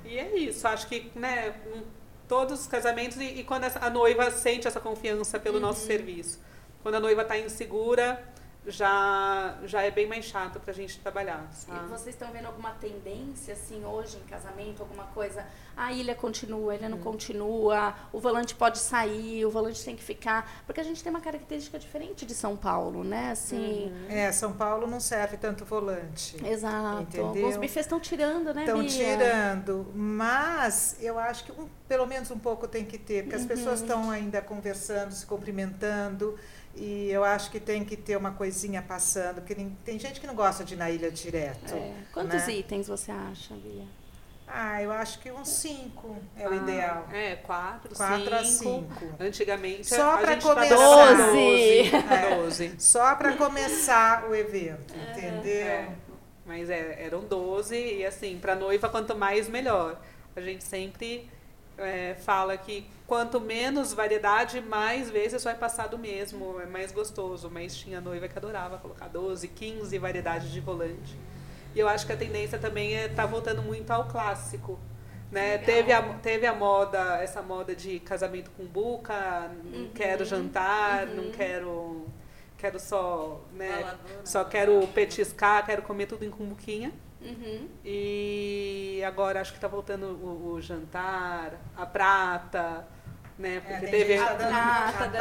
E 0.03 0.17
é 0.17 0.37
isso. 0.37 0.67
Acho 0.67 0.87
que, 0.87 1.11
né, 1.15 1.55
todos 2.27 2.61
os 2.61 2.67
casamentos 2.67 3.17
e, 3.17 3.25
e 3.25 3.43
quando 3.43 3.65
a 3.65 3.89
noiva 3.89 4.29
sente 4.31 4.67
essa 4.67 4.79
confiança 4.79 5.39
pelo 5.39 5.59
nosso 5.59 5.85
serviço. 5.85 6.39
Quando 6.81 6.95
a 6.95 6.99
noiva 6.99 7.23
está 7.23 7.37
insegura, 7.37 8.23
já, 8.67 9.57
já 9.65 9.81
é 9.83 9.91
bem 9.91 10.07
mais 10.07 10.25
chato 10.25 10.59
pra 10.59 10.73
gente 10.73 10.99
trabalhar. 10.99 11.47
E 11.51 11.55
Sabe? 11.55 11.87
vocês 11.89 12.15
estão 12.15 12.31
vendo 12.31 12.45
alguma 12.47 12.71
tendência, 12.71 13.53
assim, 13.53 13.83
hoje 13.85 14.17
em 14.17 14.27
casamento, 14.29 14.81
alguma 14.81 15.03
coisa? 15.05 15.45
A 15.77 15.91
ilha 15.91 16.15
continua, 16.15 16.71
a 16.71 16.75
ilha 16.75 16.87
Hum. 16.87 16.91
não 16.91 16.97
continua, 16.99 17.93
o 18.13 18.19
volante 18.19 18.55
pode 18.55 18.77
sair, 18.77 19.45
o 19.45 19.51
volante 19.51 19.83
tem 19.83 19.95
que 19.95 20.03
ficar. 20.03 20.63
Porque 20.65 20.79
a 20.79 20.83
gente 20.83 21.03
tem 21.03 21.09
uma 21.09 21.19
característica 21.21 21.77
diferente 21.77 22.25
de 22.25 22.33
São 22.33 22.55
Paulo, 22.55 23.03
né? 23.03 23.31
Assim. 23.31 23.91
É, 24.09 24.31
São 24.31 24.53
Paulo 24.53 24.87
não 24.87 24.99
serve 24.99 25.37
tanto 25.37 25.65
volante. 25.65 26.37
Exato. 26.45 27.01
Entendeu? 27.03 27.27
Alguns 27.27 27.57
bufês 27.57 27.85
estão 27.85 27.99
tirando, 27.99 28.53
né, 28.53 28.63
Estão 28.65 28.85
tirando, 28.85 29.91
mas 29.93 30.95
eu 31.01 31.19
acho 31.19 31.43
que 31.45 31.51
um- 31.51 31.67
pelo 31.87 32.05
menos 32.07 32.31
um 32.31 32.39
pouco 32.39 32.67
tem 32.67 32.85
que 32.85 32.97
ter, 32.97 33.23
porque 33.23 33.35
as 33.35 33.45
pessoas 33.45 33.79
Uhum. 33.81 33.85
estão 33.85 34.11
ainda 34.11 34.41
conversando, 34.41 35.11
se 35.11 35.25
cumprimentando, 35.25 36.37
e 36.75 37.09
eu 37.09 37.23
acho 37.23 37.49
que 37.51 37.59
tem 37.59 37.83
que 37.85 37.95
ter 37.95 38.15
uma 38.17 38.31
coisinha 38.31 38.81
passando, 38.81 39.35
porque 39.41 39.55
tem 39.83 39.97
gente 39.99 40.19
que 40.19 40.27
não 40.27 40.35
gosta 40.35 40.63
de 40.63 40.73
ir 40.73 40.77
na 40.77 40.89
ilha 40.91 41.09
direto. 41.11 41.73
É. 41.73 41.93
Quantos 42.13 42.45
né? 42.47 42.53
itens 42.55 42.87
você 42.87 43.11
acha, 43.11 43.53
Bia? 43.55 43.83
Ah, 44.47 44.81
eu 44.81 44.91
acho 44.91 45.19
que 45.19 45.31
uns 45.31 45.49
cinco 45.49 46.15
é 46.37 46.47
o 46.47 46.51
Ah, 46.51 46.55
ideal. 46.55 47.07
É, 47.11 47.35
quatro, 47.37 47.95
Quatro 47.95 48.35
a 48.35 48.43
cinco. 48.43 48.93
cinco. 48.99 49.15
Antigamente 49.19 49.87
Só 49.87 50.11
a 50.13 50.17
pra 50.19 50.33
gente 50.33 50.43
começar. 50.43 50.75
Doze. 50.75 51.91
12. 51.91 51.95
É. 52.13 52.35
12. 52.35 52.75
Só 52.77 53.15
para 53.15 53.33
começar 53.37 54.29
o 54.29 54.35
evento, 54.35 54.93
É. 54.93 55.11
entendeu? 55.17 55.51
É, 55.67 55.89
mas 56.45 56.69
é, 56.69 57.03
eram 57.03 57.21
12 57.21 57.75
e 57.75 58.05
assim, 58.05 58.37
para 58.37 58.55
noiva 58.55 58.87
quanto 58.87 59.15
mais 59.15 59.49
melhor. 59.49 59.99
A 60.35 60.41
gente 60.41 60.63
sempre 60.63 61.27
é, 61.77 62.15
fala 62.15 62.57
que 62.57 62.85
quanto 63.07 63.39
menos 63.39 63.93
variedade, 63.93 64.61
mais 64.61 65.09
vezes 65.09 65.43
vai 65.43 65.55
passar 65.55 65.87
do 65.87 65.97
mesmo, 65.97 66.59
é 66.61 66.65
mais 66.65 66.91
gostoso. 66.91 67.49
Mas 67.51 67.75
tinha 67.75 67.99
noiva 68.01 68.27
que 68.27 68.37
adorava 68.37 68.77
colocar 68.77 69.07
12, 69.07 69.47
15 69.49 69.97
variedades 69.97 70.51
de 70.51 70.59
volante. 70.59 71.17
E 71.75 71.79
eu 71.79 71.87
acho 71.89 72.05
que 72.05 72.13
a 72.13 72.17
tendência 72.17 72.57
também 72.57 72.95
é 72.95 73.07
tá 73.09 73.25
voltando 73.25 73.61
muito 73.61 73.91
ao 73.91 74.07
clássico. 74.07 74.79
Né? 75.31 75.57
Legal. 75.57 75.65
Teve, 75.65 75.91
a, 75.91 76.01
teve 76.19 76.45
a 76.45 76.53
moda, 76.53 77.17
essa 77.21 77.41
moda 77.41 77.75
de 77.75 77.99
casamento 77.99 78.51
com 78.51 78.63
buca, 78.65 79.51
não 79.65 79.81
Uhum. 79.81 79.89
quero 79.93 80.23
jantar, 80.23 81.07
Uhum. 81.07 81.15
não 81.15 81.31
quero. 81.31 82.07
Quero 82.57 82.79
só, 82.79 83.41
né? 83.53 83.69
Baladona. 83.69 83.97
Só 84.23 84.43
quero 84.45 84.87
petiscar, 84.93 85.65
quero 85.65 85.81
comer 85.81 86.05
tudo 86.05 86.23
em 86.23 86.29
cumbuquinha. 86.29 86.91
Uhum. 87.25 87.67
E 87.83 89.01
agora 89.05 89.41
acho 89.41 89.53
que 89.53 89.59
tá 89.59 89.67
voltando 89.67 90.05
o, 90.07 90.53
o 90.53 90.61
jantar, 90.61 91.53
a 91.75 91.85
prata, 91.85 92.87
né? 93.37 93.57
É, 93.57 93.59
Porque 93.59 93.79
tem 93.87 93.91
teve. 93.91 94.17
tá 94.17 94.31
a 94.31 94.35
prata. 94.35 95.11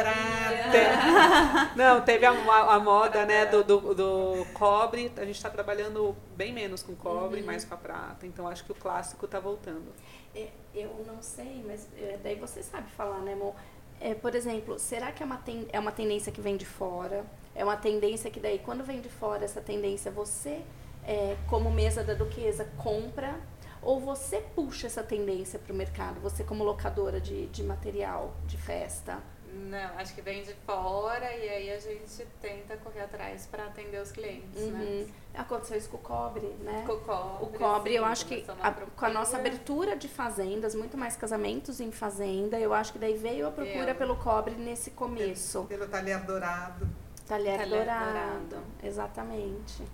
Não, 1.76 2.00
teve 2.02 2.24
a, 2.26 2.30
a- 2.32 2.74
a 2.74 2.80
moda, 2.80 3.24
né, 3.26 3.46
do, 3.46 3.64
do, 3.64 3.94
do 3.94 4.46
cobre. 4.54 5.10
A 5.16 5.24
gente 5.24 5.40
tá 5.42 5.50
trabalhando 5.50 6.14
bem 6.36 6.52
menos 6.52 6.82
com 6.82 6.94
cobre, 6.94 7.40
Uhum. 7.40 7.46
mais 7.46 7.64
com 7.64 7.74
a 7.74 7.76
prata. 7.78 8.26
Então 8.26 8.46
acho 8.48 8.64
que 8.64 8.72
o 8.72 8.74
clássico 8.74 9.26
tá 9.26 9.40
voltando. 9.40 9.92
É, 10.34 10.48
eu 10.74 11.04
não 11.06 11.22
sei, 11.22 11.64
mas 11.66 11.88
é, 11.96 12.18
daí 12.22 12.34
você 12.36 12.62
sabe 12.62 12.90
falar, 12.92 13.20
né, 13.20 13.32
amor? 13.34 13.54
É, 14.00 14.12
por 14.14 14.34
exemplo, 14.34 14.78
será 14.78 15.12
que 15.12 15.22
é 15.22 15.26
uma, 15.26 15.36
ten- 15.38 15.68
é 15.72 15.78
uma 15.78 15.92
tendência 15.92 16.30
que 16.32 16.40
vem 16.40 16.56
de 16.56 16.66
fora? 16.66 17.24
É 17.54 17.64
uma 17.64 17.76
tendência 17.76 18.30
que 18.30 18.40
daí, 18.40 18.58
quando 18.58 18.82
vem 18.84 19.00
de 19.00 19.08
fora 19.08 19.44
essa 19.44 19.60
tendência, 19.60 20.10
você, 20.10 20.60
é, 21.06 21.36
como 21.48 21.70
mesa 21.70 22.02
da 22.02 22.14
duquesa, 22.14 22.64
compra? 22.78 23.34
Ou 23.82 24.00
você 24.00 24.38
puxa 24.54 24.86
essa 24.86 25.02
tendência 25.02 25.58
para 25.58 25.72
o 25.72 25.76
mercado? 25.76 26.20
Você 26.20 26.42
como 26.42 26.64
locadora 26.64 27.20
de, 27.20 27.46
de 27.48 27.62
material 27.62 28.34
de 28.46 28.56
festa? 28.56 29.18
Não, 29.52 29.98
acho 29.98 30.14
que 30.14 30.20
vem 30.22 30.42
de 30.42 30.52
fora 30.66 31.32
e 31.36 31.48
aí 31.48 31.70
a 31.70 31.78
gente 31.78 32.26
tenta 32.40 32.76
correr 32.78 33.02
atrás 33.02 33.46
para 33.46 33.66
atender 33.66 34.00
os 34.02 34.10
clientes, 34.10 34.60
né? 34.62 34.80
Uhum. 34.80 35.06
Aconteceu 35.34 35.76
isso 35.76 35.88
com 35.90 35.96
o 35.98 36.00
cobre, 36.00 36.46
né? 36.60 36.82
Com 36.84 36.94
o 36.94 37.00
cobre, 37.00 37.44
O 37.44 37.58
cobre, 37.58 37.90
sim, 37.92 37.96
eu 37.98 38.04
acho 38.04 38.26
que 38.26 38.44
a- 38.60 38.72
com 38.72 39.06
a 39.06 39.10
nossa 39.10 39.36
abertura 39.36 39.96
de 39.96 40.08
fazendas, 40.08 40.74
muito 40.74 40.96
mais 40.96 41.14
casamentos 41.14 41.78
em 41.80 41.92
fazenda, 41.92 42.58
eu 42.58 42.74
acho 42.74 42.94
que 42.94 42.98
daí 42.98 43.16
veio 43.16 43.46
a 43.46 43.50
procura 43.52 43.90
Eu. 43.92 43.94
pelo 43.94 44.16
cobre 44.16 44.56
nesse 44.56 44.90
começo. 44.90 45.64
Pelo 45.68 45.86
talher 45.86 46.18
dourado. 46.24 46.88
Talher, 47.24 47.58
Talher 47.58 47.68
dourado. 47.78 48.48
dourado. 48.48 48.66
Exatamente. 48.82 49.84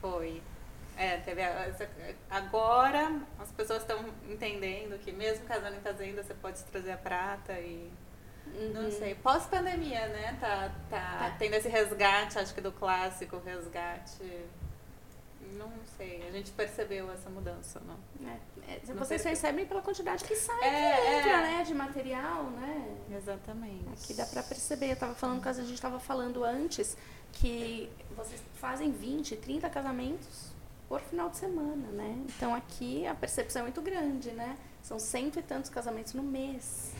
Foi. 0.00 0.40
É, 1.02 1.16
teve 1.16 1.40
agora 2.28 3.20
as 3.38 3.50
pessoas 3.52 3.80
estão 3.80 4.04
entendendo 4.28 4.98
que 4.98 5.10
mesmo 5.10 5.46
casando 5.46 5.76
em 5.76 5.80
fazenda 5.80 6.22
você 6.22 6.34
pode 6.34 6.62
trazer 6.64 6.92
a 6.92 6.96
prata 6.98 7.54
e 7.58 7.90
não 8.74 8.82
Uhum. 8.84 8.90
sei. 8.90 9.14
Pós-pandemia, 9.14 10.08
né? 10.08 10.36
Tá, 10.40 10.70
tá, 10.90 11.18
Tá. 11.30 11.36
tendo 11.38 11.54
esse 11.54 11.68
resgate, 11.68 12.38
acho 12.38 12.52
que 12.54 12.60
do 12.60 12.70
clássico, 12.72 13.38
resgate. 13.38 14.20
Não 15.52 15.72
sei, 15.96 16.26
a 16.28 16.30
gente 16.32 16.50
percebeu 16.52 17.10
essa 17.10 17.30
mudança, 17.30 17.80
não? 17.80 17.96
É, 18.28 18.36
é, 18.74 18.80
Não 18.88 18.96
vocês 18.96 19.24
recebem 19.24 19.66
pela 19.66 19.80
quantidade 19.82 20.22
que 20.24 20.36
sai, 20.36 20.62
É, 20.62 21.18
entra, 21.18 21.30
é. 21.30 21.40
né? 21.40 21.64
De 21.64 21.74
material, 21.74 22.44
né? 22.50 22.98
Exatamente. 23.16 23.88
Aqui 23.94 24.14
dá 24.14 24.26
pra 24.26 24.42
perceber. 24.42 24.92
Eu 24.92 24.96
tava 24.96 25.14
falando, 25.14 25.40
caso 25.40 25.60
a 25.62 25.64
gente 25.64 25.80
tava 25.80 25.98
falando 25.98 26.44
antes, 26.44 26.96
que 27.32 27.90
vocês 28.16 28.40
fazem 28.54 28.92
20, 28.92 29.36
30 29.36 29.68
casamentos 29.70 30.49
por 30.90 31.00
final 31.02 31.30
de 31.30 31.36
semana, 31.36 31.86
né? 31.92 32.16
Então 32.36 32.52
aqui 32.52 33.06
a 33.06 33.14
percepção 33.14 33.60
é 33.60 33.62
muito 33.62 33.80
grande, 33.80 34.32
né? 34.32 34.56
São 34.82 34.98
cento 34.98 35.38
e 35.38 35.42
tantos 35.42 35.70
casamentos 35.70 36.14
no 36.14 36.22
mês. 36.24 36.92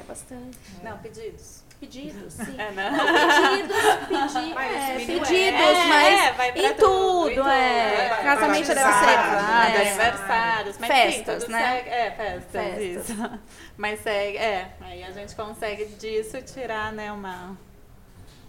É 0.00 0.02
bastante. 0.04 0.58
Não, 0.82 0.96
pedidos. 0.96 1.62
Pedidos, 1.78 2.32
sim. 2.32 2.58
É, 2.58 2.70
né? 2.70 2.90
Não, 2.90 3.58
pedidos, 3.58 3.76
pedi, 4.08 4.54
Mas 4.54 4.72
é, 4.72 4.94
pedidos, 5.04 5.30
é, 5.30 5.86
mas 5.86 6.20
é, 6.20 6.32
vai 6.32 6.50
em 6.52 6.74
tudo, 6.76 7.34
tudo, 7.34 7.46
é. 7.46 8.06
é. 8.06 8.22
Casamento 8.22 8.68
deve 8.68 8.80
ser. 8.80 9.16
Batizados, 9.16 9.76
é. 9.76 9.88
aniversários, 9.88 10.78
mas 10.78 10.88
Festas, 10.90 11.44
sim, 11.44 11.52
né? 11.52 11.76
segue- 11.76 11.90
é, 11.90 12.10
festas, 12.10 12.50
Festas. 12.52 13.10
isso. 13.10 13.40
Mas 13.76 14.00
segue, 14.00 14.38
é, 14.38 14.72
aí 14.80 15.04
a 15.04 15.10
gente 15.10 15.34
consegue 15.34 15.84
disso 15.96 16.40
tirar, 16.42 16.92
né, 16.92 17.12
uma... 17.12 17.54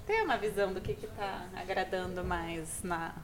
Ter 0.06 0.22
uma 0.22 0.38
visão 0.38 0.72
do 0.72 0.80
que 0.80 0.94
que 0.94 1.08
tá 1.08 1.46
agradando 1.56 2.24
mais 2.24 2.84
na, 2.84 3.15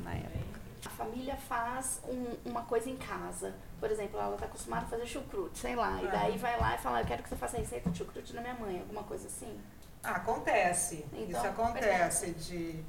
na 0.00 0.14
época. 0.14 0.47
A 0.88 0.90
família 0.90 1.36
faz 1.36 2.00
um- 2.08 2.34
uma 2.48 2.62
coisa 2.62 2.88
em 2.88 2.96
casa. 2.96 3.54
Por 3.78 3.90
exemplo, 3.90 4.18
ela 4.18 4.32
está 4.34 4.46
acostumada 4.46 4.86
a 4.86 4.88
fazer 4.88 5.04
chucrute, 5.06 5.58
sei 5.58 5.76
lá. 5.76 6.02
E 6.02 6.06
daí 6.08 6.38
vai 6.38 6.58
lá 6.58 6.74
e 6.76 6.78
fala, 6.78 7.02
eu 7.02 7.06
quero 7.06 7.22
que 7.22 7.28
você 7.28 7.36
faça 7.36 7.58
a 7.58 7.60
receita 7.60 7.90
de 7.90 7.98
chucrute 7.98 8.32
da 8.32 8.40
minha 8.40 8.54
mãe, 8.54 8.78
alguma 8.80 9.02
coisa 9.02 9.26
assim. 9.26 9.60
Ah, 10.02 10.12
acontece. 10.12 11.04
Então, 11.12 11.28
Isso 11.40 11.46
acontece 11.46 12.30
de. 12.32 12.82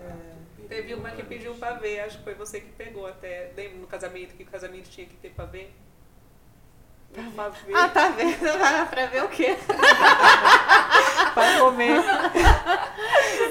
é, 0.00 0.66
Teve 0.66 0.94
uma 0.94 1.10
que 1.10 1.22
pediu 1.24 1.54
pavê, 1.56 2.00
acho 2.00 2.16
que 2.18 2.24
foi 2.24 2.34
você 2.34 2.58
que 2.60 2.72
pegou 2.72 3.06
até. 3.06 3.52
Lembra 3.54 3.76
no 3.80 3.86
casamento 3.86 4.34
que 4.34 4.42
o 4.42 4.46
casamento 4.46 4.88
tinha 4.88 5.06
que 5.06 5.16
ter 5.16 5.30
pavê? 5.34 5.68
Um 7.18 7.30
pavê 7.32 7.72
Ah, 7.74 7.88
tá 7.90 8.08
vendo? 8.08 8.38
pra 8.90 9.06
ver 9.06 9.24
o 9.24 9.28
quê? 9.28 9.56
pra 11.36 11.60
comer. 11.60 12.00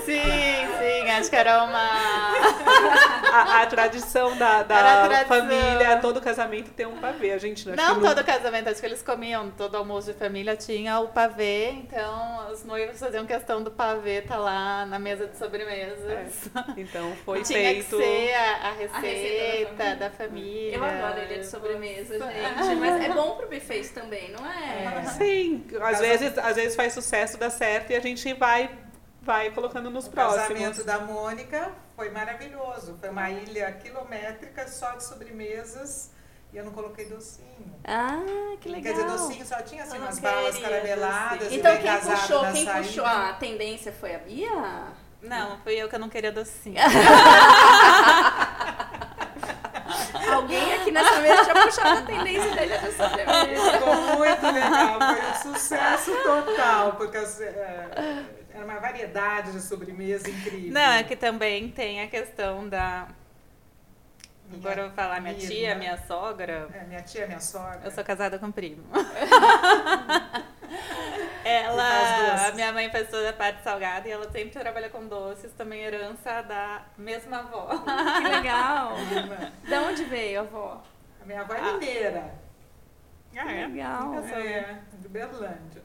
Sim, 0.06 0.22
sim, 0.22 1.10
acho 1.12 1.30
que 1.30 1.36
era 1.36 1.64
uma. 1.64 1.80
A, 3.32 3.62
a 3.64 3.66
tradição 3.66 4.36
da, 4.38 4.64
da 4.64 5.04
a 5.04 5.08
tradição. 5.08 5.28
família, 5.40 5.98
todo 6.00 6.22
casamento 6.22 6.70
tem 6.72 6.86
um 6.86 6.98
pavê. 6.98 7.32
A 7.32 7.38
gente 7.38 7.68
acho 7.70 7.76
Não 7.76 7.96
que 7.96 8.02
todo 8.08 8.24
casamento, 8.24 8.70
acho 8.70 8.80
que 8.80 8.86
eles 8.86 9.02
comiam, 9.02 9.50
todo 9.52 9.76
almoço 9.76 10.12
de 10.14 10.18
família 10.18 10.56
tinha 10.56 11.00
o 11.00 11.08
pavê, 11.08 11.72
então 11.72 12.48
os 12.52 12.64
noivos 12.64 13.00
faziam 13.00 13.26
questão 13.26 13.64
do 13.64 13.72
pavê 13.72 14.20
estar 14.20 14.38
lá 14.38 14.86
na 14.86 15.00
mesa 15.00 15.26
de 15.28 15.38
sobremesas. 15.38 16.50
Então 16.78 17.14
foi 17.26 17.42
Tinha 17.42 17.60
feito. 17.60 17.98
que 17.98 18.04
ser 18.04 18.34
a, 18.36 18.68
a 18.68 18.72
receita 18.74 19.00
receita 19.02 19.96
da 19.96 20.10
família. 20.12 20.76
Eu 20.78 20.84
adoro 20.84 21.20
ilha 21.24 21.40
de 21.40 21.48
sobremesa, 21.48 22.20
gente. 22.20 22.76
Mas 22.80 23.04
é 23.04 23.10
bom 23.10 23.36
pro 23.38 23.48
buffet 23.48 23.90
também, 23.94 24.32
não 24.32 24.46
é? 24.46 25.04
Sim, 25.18 25.66
às 25.74 25.80
Casa- 25.80 26.02
vezes, 26.04 26.38
às 26.38 26.56
vezes 26.56 26.76
faz 26.76 26.94
sucesso, 26.94 27.38
dá 27.38 27.50
certo 27.76 27.92
e 27.92 27.96
a 27.96 28.00
gente 28.00 28.34
vai, 28.34 28.70
vai 29.22 29.52
colocando 29.52 29.90
nos 29.90 30.08
O 30.08 30.12
próximos. 30.12 30.48
casamento 30.48 30.84
da 30.84 31.00
Mônica 31.00 31.72
foi 31.96 32.10
maravilhoso. 32.10 32.98
Foi 33.00 33.10
uma 33.10 33.30
ilha 33.30 33.72
quilométrica 33.74 34.68
só 34.68 34.92
de 34.92 35.04
sobremesas 35.04 36.12
e 36.54 36.58
eu 36.58 36.64
não 36.64 36.72
coloquei 36.72 37.06
docinho. 37.06 37.76
Ah, 37.84 38.24
que 38.62 38.70
legal. 38.70 38.94
Quer 38.94 39.04
dizer, 39.04 39.18
docinho 39.18 39.46
só 39.46 39.62
tinha 39.62 39.84
assim 39.84 39.98
umas 39.98 40.20
balas 40.20 40.58
carameladas. 40.58 41.52
Então 41.52 41.78
quem 41.78 42.00
puxou, 42.00 42.52
quem 42.54 42.66
saída. 42.66 42.88
puxou 42.88 43.06
a 43.06 43.34
tendência 43.34 43.92
foi 43.92 44.16
a 44.16 44.20
Bia? 44.20 44.86
Não, 45.22 45.58
fui 45.64 45.74
eu 45.74 45.90
que 45.90 45.96
eu 45.96 46.00
não 46.00 46.08
queria 46.08 46.32
docinho. 46.32 46.76
Nessa 50.96 51.20
mesa 51.22 51.44
tinha 51.44 51.62
puxado 51.64 52.00
a 52.00 52.02
tendência 52.04 52.56
da 52.56 52.66
ilha 52.66 52.78
de 52.80 52.92
sobremesa. 52.94 53.72
Ficou 53.74 53.96
muito 53.96 54.46
legal, 54.46 55.00
foi 55.00 55.52
um 55.52 55.54
sucesso 55.54 56.12
total, 56.24 56.94
porque 56.94 57.18
é, 57.18 58.24
era 58.54 58.64
uma 58.66 58.80
variedade 58.80 59.52
de 59.52 59.62
sobremesa 59.62 60.30
incrível. 60.30 60.72
Não, 60.74 60.92
é 60.94 61.04
que 61.04 61.16
também 61.16 61.70
tem 61.70 62.02
a 62.02 62.08
questão 62.08 62.68
da. 62.70 63.08
Minha- 64.48 64.60
Agora 64.60 64.82
eu 64.82 64.86
vou 64.88 64.96
falar 64.96 65.20
minha 65.22 65.34
minha 65.34 65.48
tia, 65.48 65.70
irmã. 65.70 65.80
minha 65.80 65.98
sogra. 66.08 66.68
É, 66.74 66.84
minha 66.86 67.02
tia, 67.02 67.26
minha 67.28 67.40
sogra. 67.40 67.82
Eu 67.84 67.92
sou 67.92 68.04
casada 68.04 68.38
com 68.40 68.52
primo. 68.52 68.84
Ela, 71.48 72.48
a 72.48 72.52
minha 72.54 72.74
mãe 72.74 72.90
faz 72.90 73.08
toda 73.08 73.30
a 73.30 73.34
parte 73.34 73.62
salgada 73.62 74.08
e 74.08 74.12
ela 74.12 74.28
sempre 74.32 74.60
trabalha 74.60 74.90
com 74.90 75.08
doces, 75.08 75.54
também 75.54 75.84
herança 75.84 76.42
da 76.42 76.82
mesma 76.98 77.38
avó. 77.42 77.68
Que 78.18 78.28
legal. 78.28 78.94
Da 79.70 79.82
onde 79.84 80.06
veio 80.06 80.40
a 80.40 80.44
avó? 80.44 80.84
A 81.22 81.26
minha 81.26 81.42
avó 81.42 81.54
é 81.54 81.62
mineira. 81.74 82.34
Ah, 83.38 83.54
é? 83.54 83.68
Legal. 83.68 84.16
É, 84.16 84.80
de 84.94 85.08
Berlândia. 85.08 85.84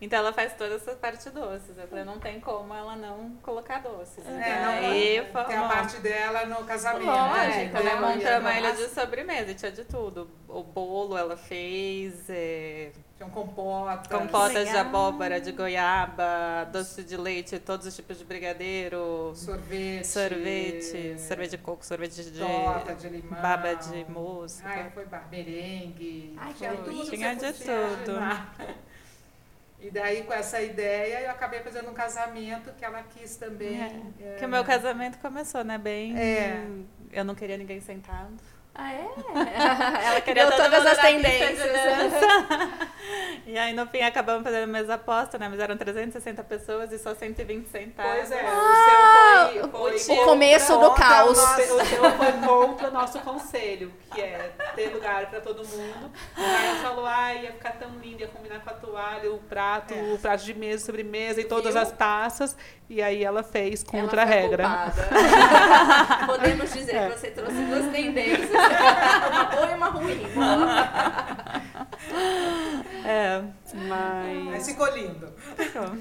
Então 0.00 0.16
ela 0.20 0.32
faz 0.32 0.54
toda 0.54 0.76
essa 0.76 0.92
parte 0.94 1.28
doces. 1.30 1.76
Eu 1.76 1.88
falei, 1.88 2.04
não 2.04 2.20
tem 2.20 2.38
como 2.38 2.72
ela 2.72 2.94
não 2.94 3.30
colocar 3.42 3.80
doces. 3.82 4.24
É, 4.26 4.30
não, 4.64 4.90
Aí, 4.90 5.20
tem 5.48 5.56
a 5.56 5.68
parte 5.68 5.96
dela 5.98 6.46
no 6.46 6.64
casamento. 6.64 7.06
Lógico, 7.06 7.34
né? 7.36 7.64
então 7.64 7.80
Então, 7.80 7.92
ela 7.92 8.14
montou 8.14 8.38
uma 8.38 8.58
ilha 8.58 8.72
de 8.74 8.86
sobremesa, 8.88 9.54
tinha 9.54 9.72
de 9.72 9.84
tudo. 9.84 10.30
O 10.46 10.62
bolo 10.62 11.18
ela 11.18 11.36
fez, 11.36 12.30
é, 12.30 12.92
Tinham 13.16 13.28
compotas. 13.30 14.06
compotas 14.06 14.70
de 14.70 14.76
abóbora, 14.76 15.40
de 15.40 15.50
goiaba, 15.50 16.64
doce 16.72 17.02
de 17.02 17.16
leite, 17.16 17.58
todos 17.58 17.84
os 17.84 17.96
tipos 17.96 18.18
de 18.18 18.24
brigadeiro, 18.24 19.32
Sorvete. 19.34 20.06
sorvete, 20.06 21.18
sorvete 21.18 21.50
de 21.50 21.58
coco, 21.58 21.84
sorvete 21.84 22.22
de 22.22 22.38
Torta 22.38 22.94
de 22.94 23.08
limão. 23.08 23.42
baba 23.42 23.74
de 23.74 24.04
moça. 24.08 24.62
Ai, 24.64 24.90
foi 24.94 25.04
ba- 25.06 25.24
merengue. 25.28 26.36
Ai, 26.38 26.52
que 26.52 26.58
tinha 26.58 26.70
delícia. 26.70 26.94
tudo 27.04 27.10
Tinha 27.10 27.34
de 27.34 27.52
tudo. 27.52 28.18
E 29.80 29.90
daí, 29.90 30.24
com 30.24 30.32
essa 30.32 30.60
ideia, 30.60 31.20
eu 31.20 31.30
acabei 31.30 31.60
fazendo 31.60 31.88
um 31.90 31.94
casamento 31.94 32.72
que 32.76 32.84
ela 32.84 33.02
quis 33.02 33.36
também. 33.36 33.80
É, 33.80 34.36
Que 34.38 34.44
o 34.44 34.48
meu 34.48 34.64
casamento 34.64 35.18
começou, 35.18 35.62
né? 35.62 35.78
Bem. 35.78 36.18
É. 36.18 36.66
Eu 37.12 37.24
não 37.24 37.34
queria 37.34 37.56
ninguém 37.56 37.80
sentado. 37.80 38.34
Ah, 38.80 38.92
é? 38.92 39.08
Ela 40.06 40.20
Queria 40.20 40.46
todo 40.46 40.56
todas 40.56 40.86
as 40.86 40.98
tendências. 40.98 41.58
dança. 41.58 42.88
E 43.46 43.56
aí, 43.56 43.72
no 43.72 43.86
fim, 43.86 44.02
acabamos 44.02 44.42
fazendo 44.42 44.68
mesa 44.70 44.94
aposta, 44.94 45.38
né? 45.38 45.48
Mas 45.48 45.58
eram 45.58 45.74
360 45.74 46.44
pessoas 46.44 46.92
e 46.92 46.98
só 46.98 47.14
120 47.14 47.66
sentadas. 47.68 48.12
Pois 48.28 48.30
é, 48.30 48.44
Ah, 48.46 49.48
o 49.48 49.52
seu 49.54 49.68
foi, 49.70 49.94
o 49.94 49.98
foi 49.98 50.16
começo 50.26 50.72
do 50.78 50.90
contra 50.90 51.04
caos. 51.06 51.38
o 51.38 51.40
O 51.42 51.46
nosso- 51.46 51.62
seu 51.62 51.76
o 51.76 51.84
seu 51.86 52.10
foi 52.12 52.32
contra 52.32 52.88
o 52.88 52.90
nosso 52.92 53.18
conselho, 53.20 53.90
que 54.12 54.20
é 54.20 54.50
ter 54.76 54.88
lugar 54.92 55.30
para 55.30 55.40
todo 55.40 55.66
mundo. 55.66 56.10
Aí 56.36 56.66
ela 56.66 56.76
falou, 56.82 57.06
ah, 57.06 57.32
ia 57.32 57.52
ficar 57.52 57.72
tão 57.78 57.88
lindo, 58.02 58.20
ia 58.20 58.28
combinar 58.28 58.60
com 58.60 58.68
a 58.68 58.74
toalha, 58.74 59.32
o 59.32 59.38
prato, 59.38 59.94
É. 59.94 60.12
o 60.12 60.18
prato 60.18 60.44
de 60.44 60.52
mesa, 60.52 60.84
sobremesa 60.84 61.40
e 61.40 61.44
todas 61.44 61.72
Viu? 61.72 61.82
as 61.82 61.90
taças. 61.92 62.54
E 62.90 63.00
aí 63.02 63.24
ela 63.24 63.42
fez 63.42 63.82
contra 63.82 64.22
Ela 64.22 64.30
a 64.30 64.34
regra. 64.34 64.64
Podemos 66.26 66.72
dizer 66.72 66.96
É. 66.96 67.08
que 67.10 67.18
você 67.18 67.30
trouxe 67.30 67.52
duas 67.64 67.86
tendências. 67.92 68.50
Uma 69.30 69.44
boa 69.44 69.70
e 69.70 69.74
uma 69.74 69.88
ruim. 69.88 70.20
É. 73.04 73.42
Mas 73.88 74.44
Mas, 74.44 74.66
ficou 74.66 74.86
lindo. 74.94 75.32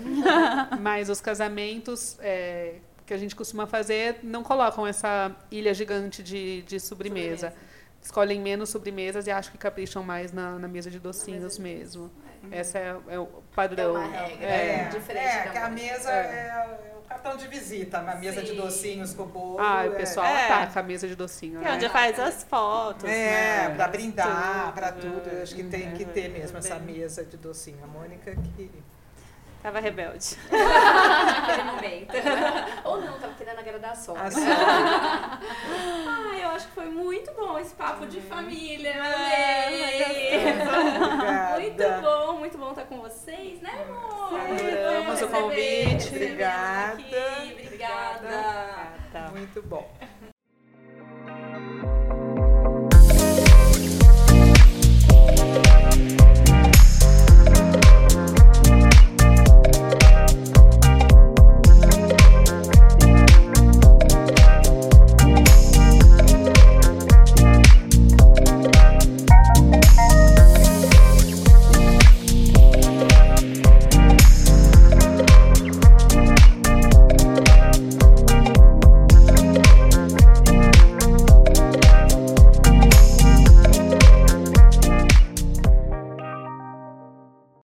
mas 0.80 1.10
os 1.10 1.22
casamentos 1.22 2.18
é, 2.20 2.76
que 3.06 3.14
a 3.14 3.18
gente 3.18 3.36
costuma 3.36 3.66
fazer 3.66 4.20
não 4.22 4.44
colocam 4.44 4.86
essa 4.86 5.32
ilha 5.50 5.74
gigante 5.74 6.22
de, 6.22 6.64
de 6.64 6.80
sobremesa. 6.80 7.54
Escolhem 8.02 8.42
menos 8.42 8.70
sobremesas 8.70 9.26
e 9.28 9.32
acho 9.32 9.52
que 9.52 9.58
capricham 9.58 10.04
mais 10.04 10.32
na, 10.32 10.60
na 10.60 10.68
mesa 10.68 10.92
de 10.92 11.00
docinhos 11.00 11.58
mesmo. 11.58 12.12
Essa 12.52 12.78
é, 12.78 12.96
é 13.08 13.20
o 13.20 13.26
padrão. 13.56 13.98
É 13.98 14.00
uma 14.00 14.08
regra. 14.08 14.46
É. 14.46 14.90
diferente 14.90 15.48
é, 15.48 15.50
que 15.50 15.58
a 15.58 15.70
mesa 15.70 16.12
é. 16.12 16.97
Cartão 17.28 17.38
de 17.38 17.48
visita, 17.48 18.02
na 18.02 18.16
mesa 18.16 18.42
de 18.42 18.50
Sim. 18.52 18.56
docinhos 18.56 19.14
com 19.14 19.24
o 19.24 19.26
bolo. 19.26 19.60
Ah, 19.60 19.84
o 19.88 19.94
é- 19.94 19.98
pessoal 19.98 20.26
É. 20.26 20.46
ataca 20.46 20.80
a 20.80 20.84
mesa 20.84 21.08
de 21.08 21.16
docinho. 21.16 21.60
Que 21.60 21.66
né? 21.66 21.72
é 21.72 21.74
onde 21.76 21.90
faz 21.90 22.20
as 22.20 22.44
fotos. 22.44 23.04
É, 23.10 23.68
né? 23.70 23.76
pra 23.76 23.88
brindar, 23.88 24.64
Tudo. 24.66 24.74
pra 24.74 24.92
tudo. 24.92 25.30
Eu 25.30 25.44
acho 25.44 25.56
que 25.56 25.64
tem 25.64 25.92
que 25.94 26.06
ter 26.06 26.28
Uhum. 26.28 26.34
mesmo 26.40 26.58
essa 26.58 26.80
mesa 26.80 27.24
de 27.26 27.38
docinho. 27.38 27.84
A 27.84 27.88
Mônica 27.88 28.34
que. 28.56 28.72
Tava 29.68 29.82
rebelde. 29.82 30.38
Naquele 30.50 31.64
momento. 31.64 32.14
Ou 32.86 33.02
não, 33.02 33.20
tava 33.20 33.34
querendo 33.34 33.60
agradar 33.60 33.92
a 33.92 33.96
sogra. 33.96 34.24
A 34.24 34.32
sua- 34.32 34.42
Ah, 34.46 36.32
eu 36.42 36.50
acho 36.52 36.68
que 36.68 36.74
foi 36.74 36.86
muito 36.86 37.34
bom 37.34 37.60
esse 37.60 37.76
papo 37.76 38.06
de 38.08 38.22
família. 38.22 38.92
É, 38.92 39.68
Amei. 39.68 40.38
Obrigada. 41.68 42.00
Muito 42.00 42.02
bom, 42.02 42.34
muito 42.40 42.58
bom 42.58 42.70
estar 42.70 42.84
com 42.86 43.02
vocês, 43.02 43.60
né, 43.62 43.86
amor? 43.90 44.40
Adoramos 44.40 45.22
o 45.22 45.28
convite. 45.28 46.08
Obrigada. 46.16 47.04
Obrigada. 47.52 48.44
Tá. 49.12 49.28
Muito 49.34 49.62
bom. 49.64 49.86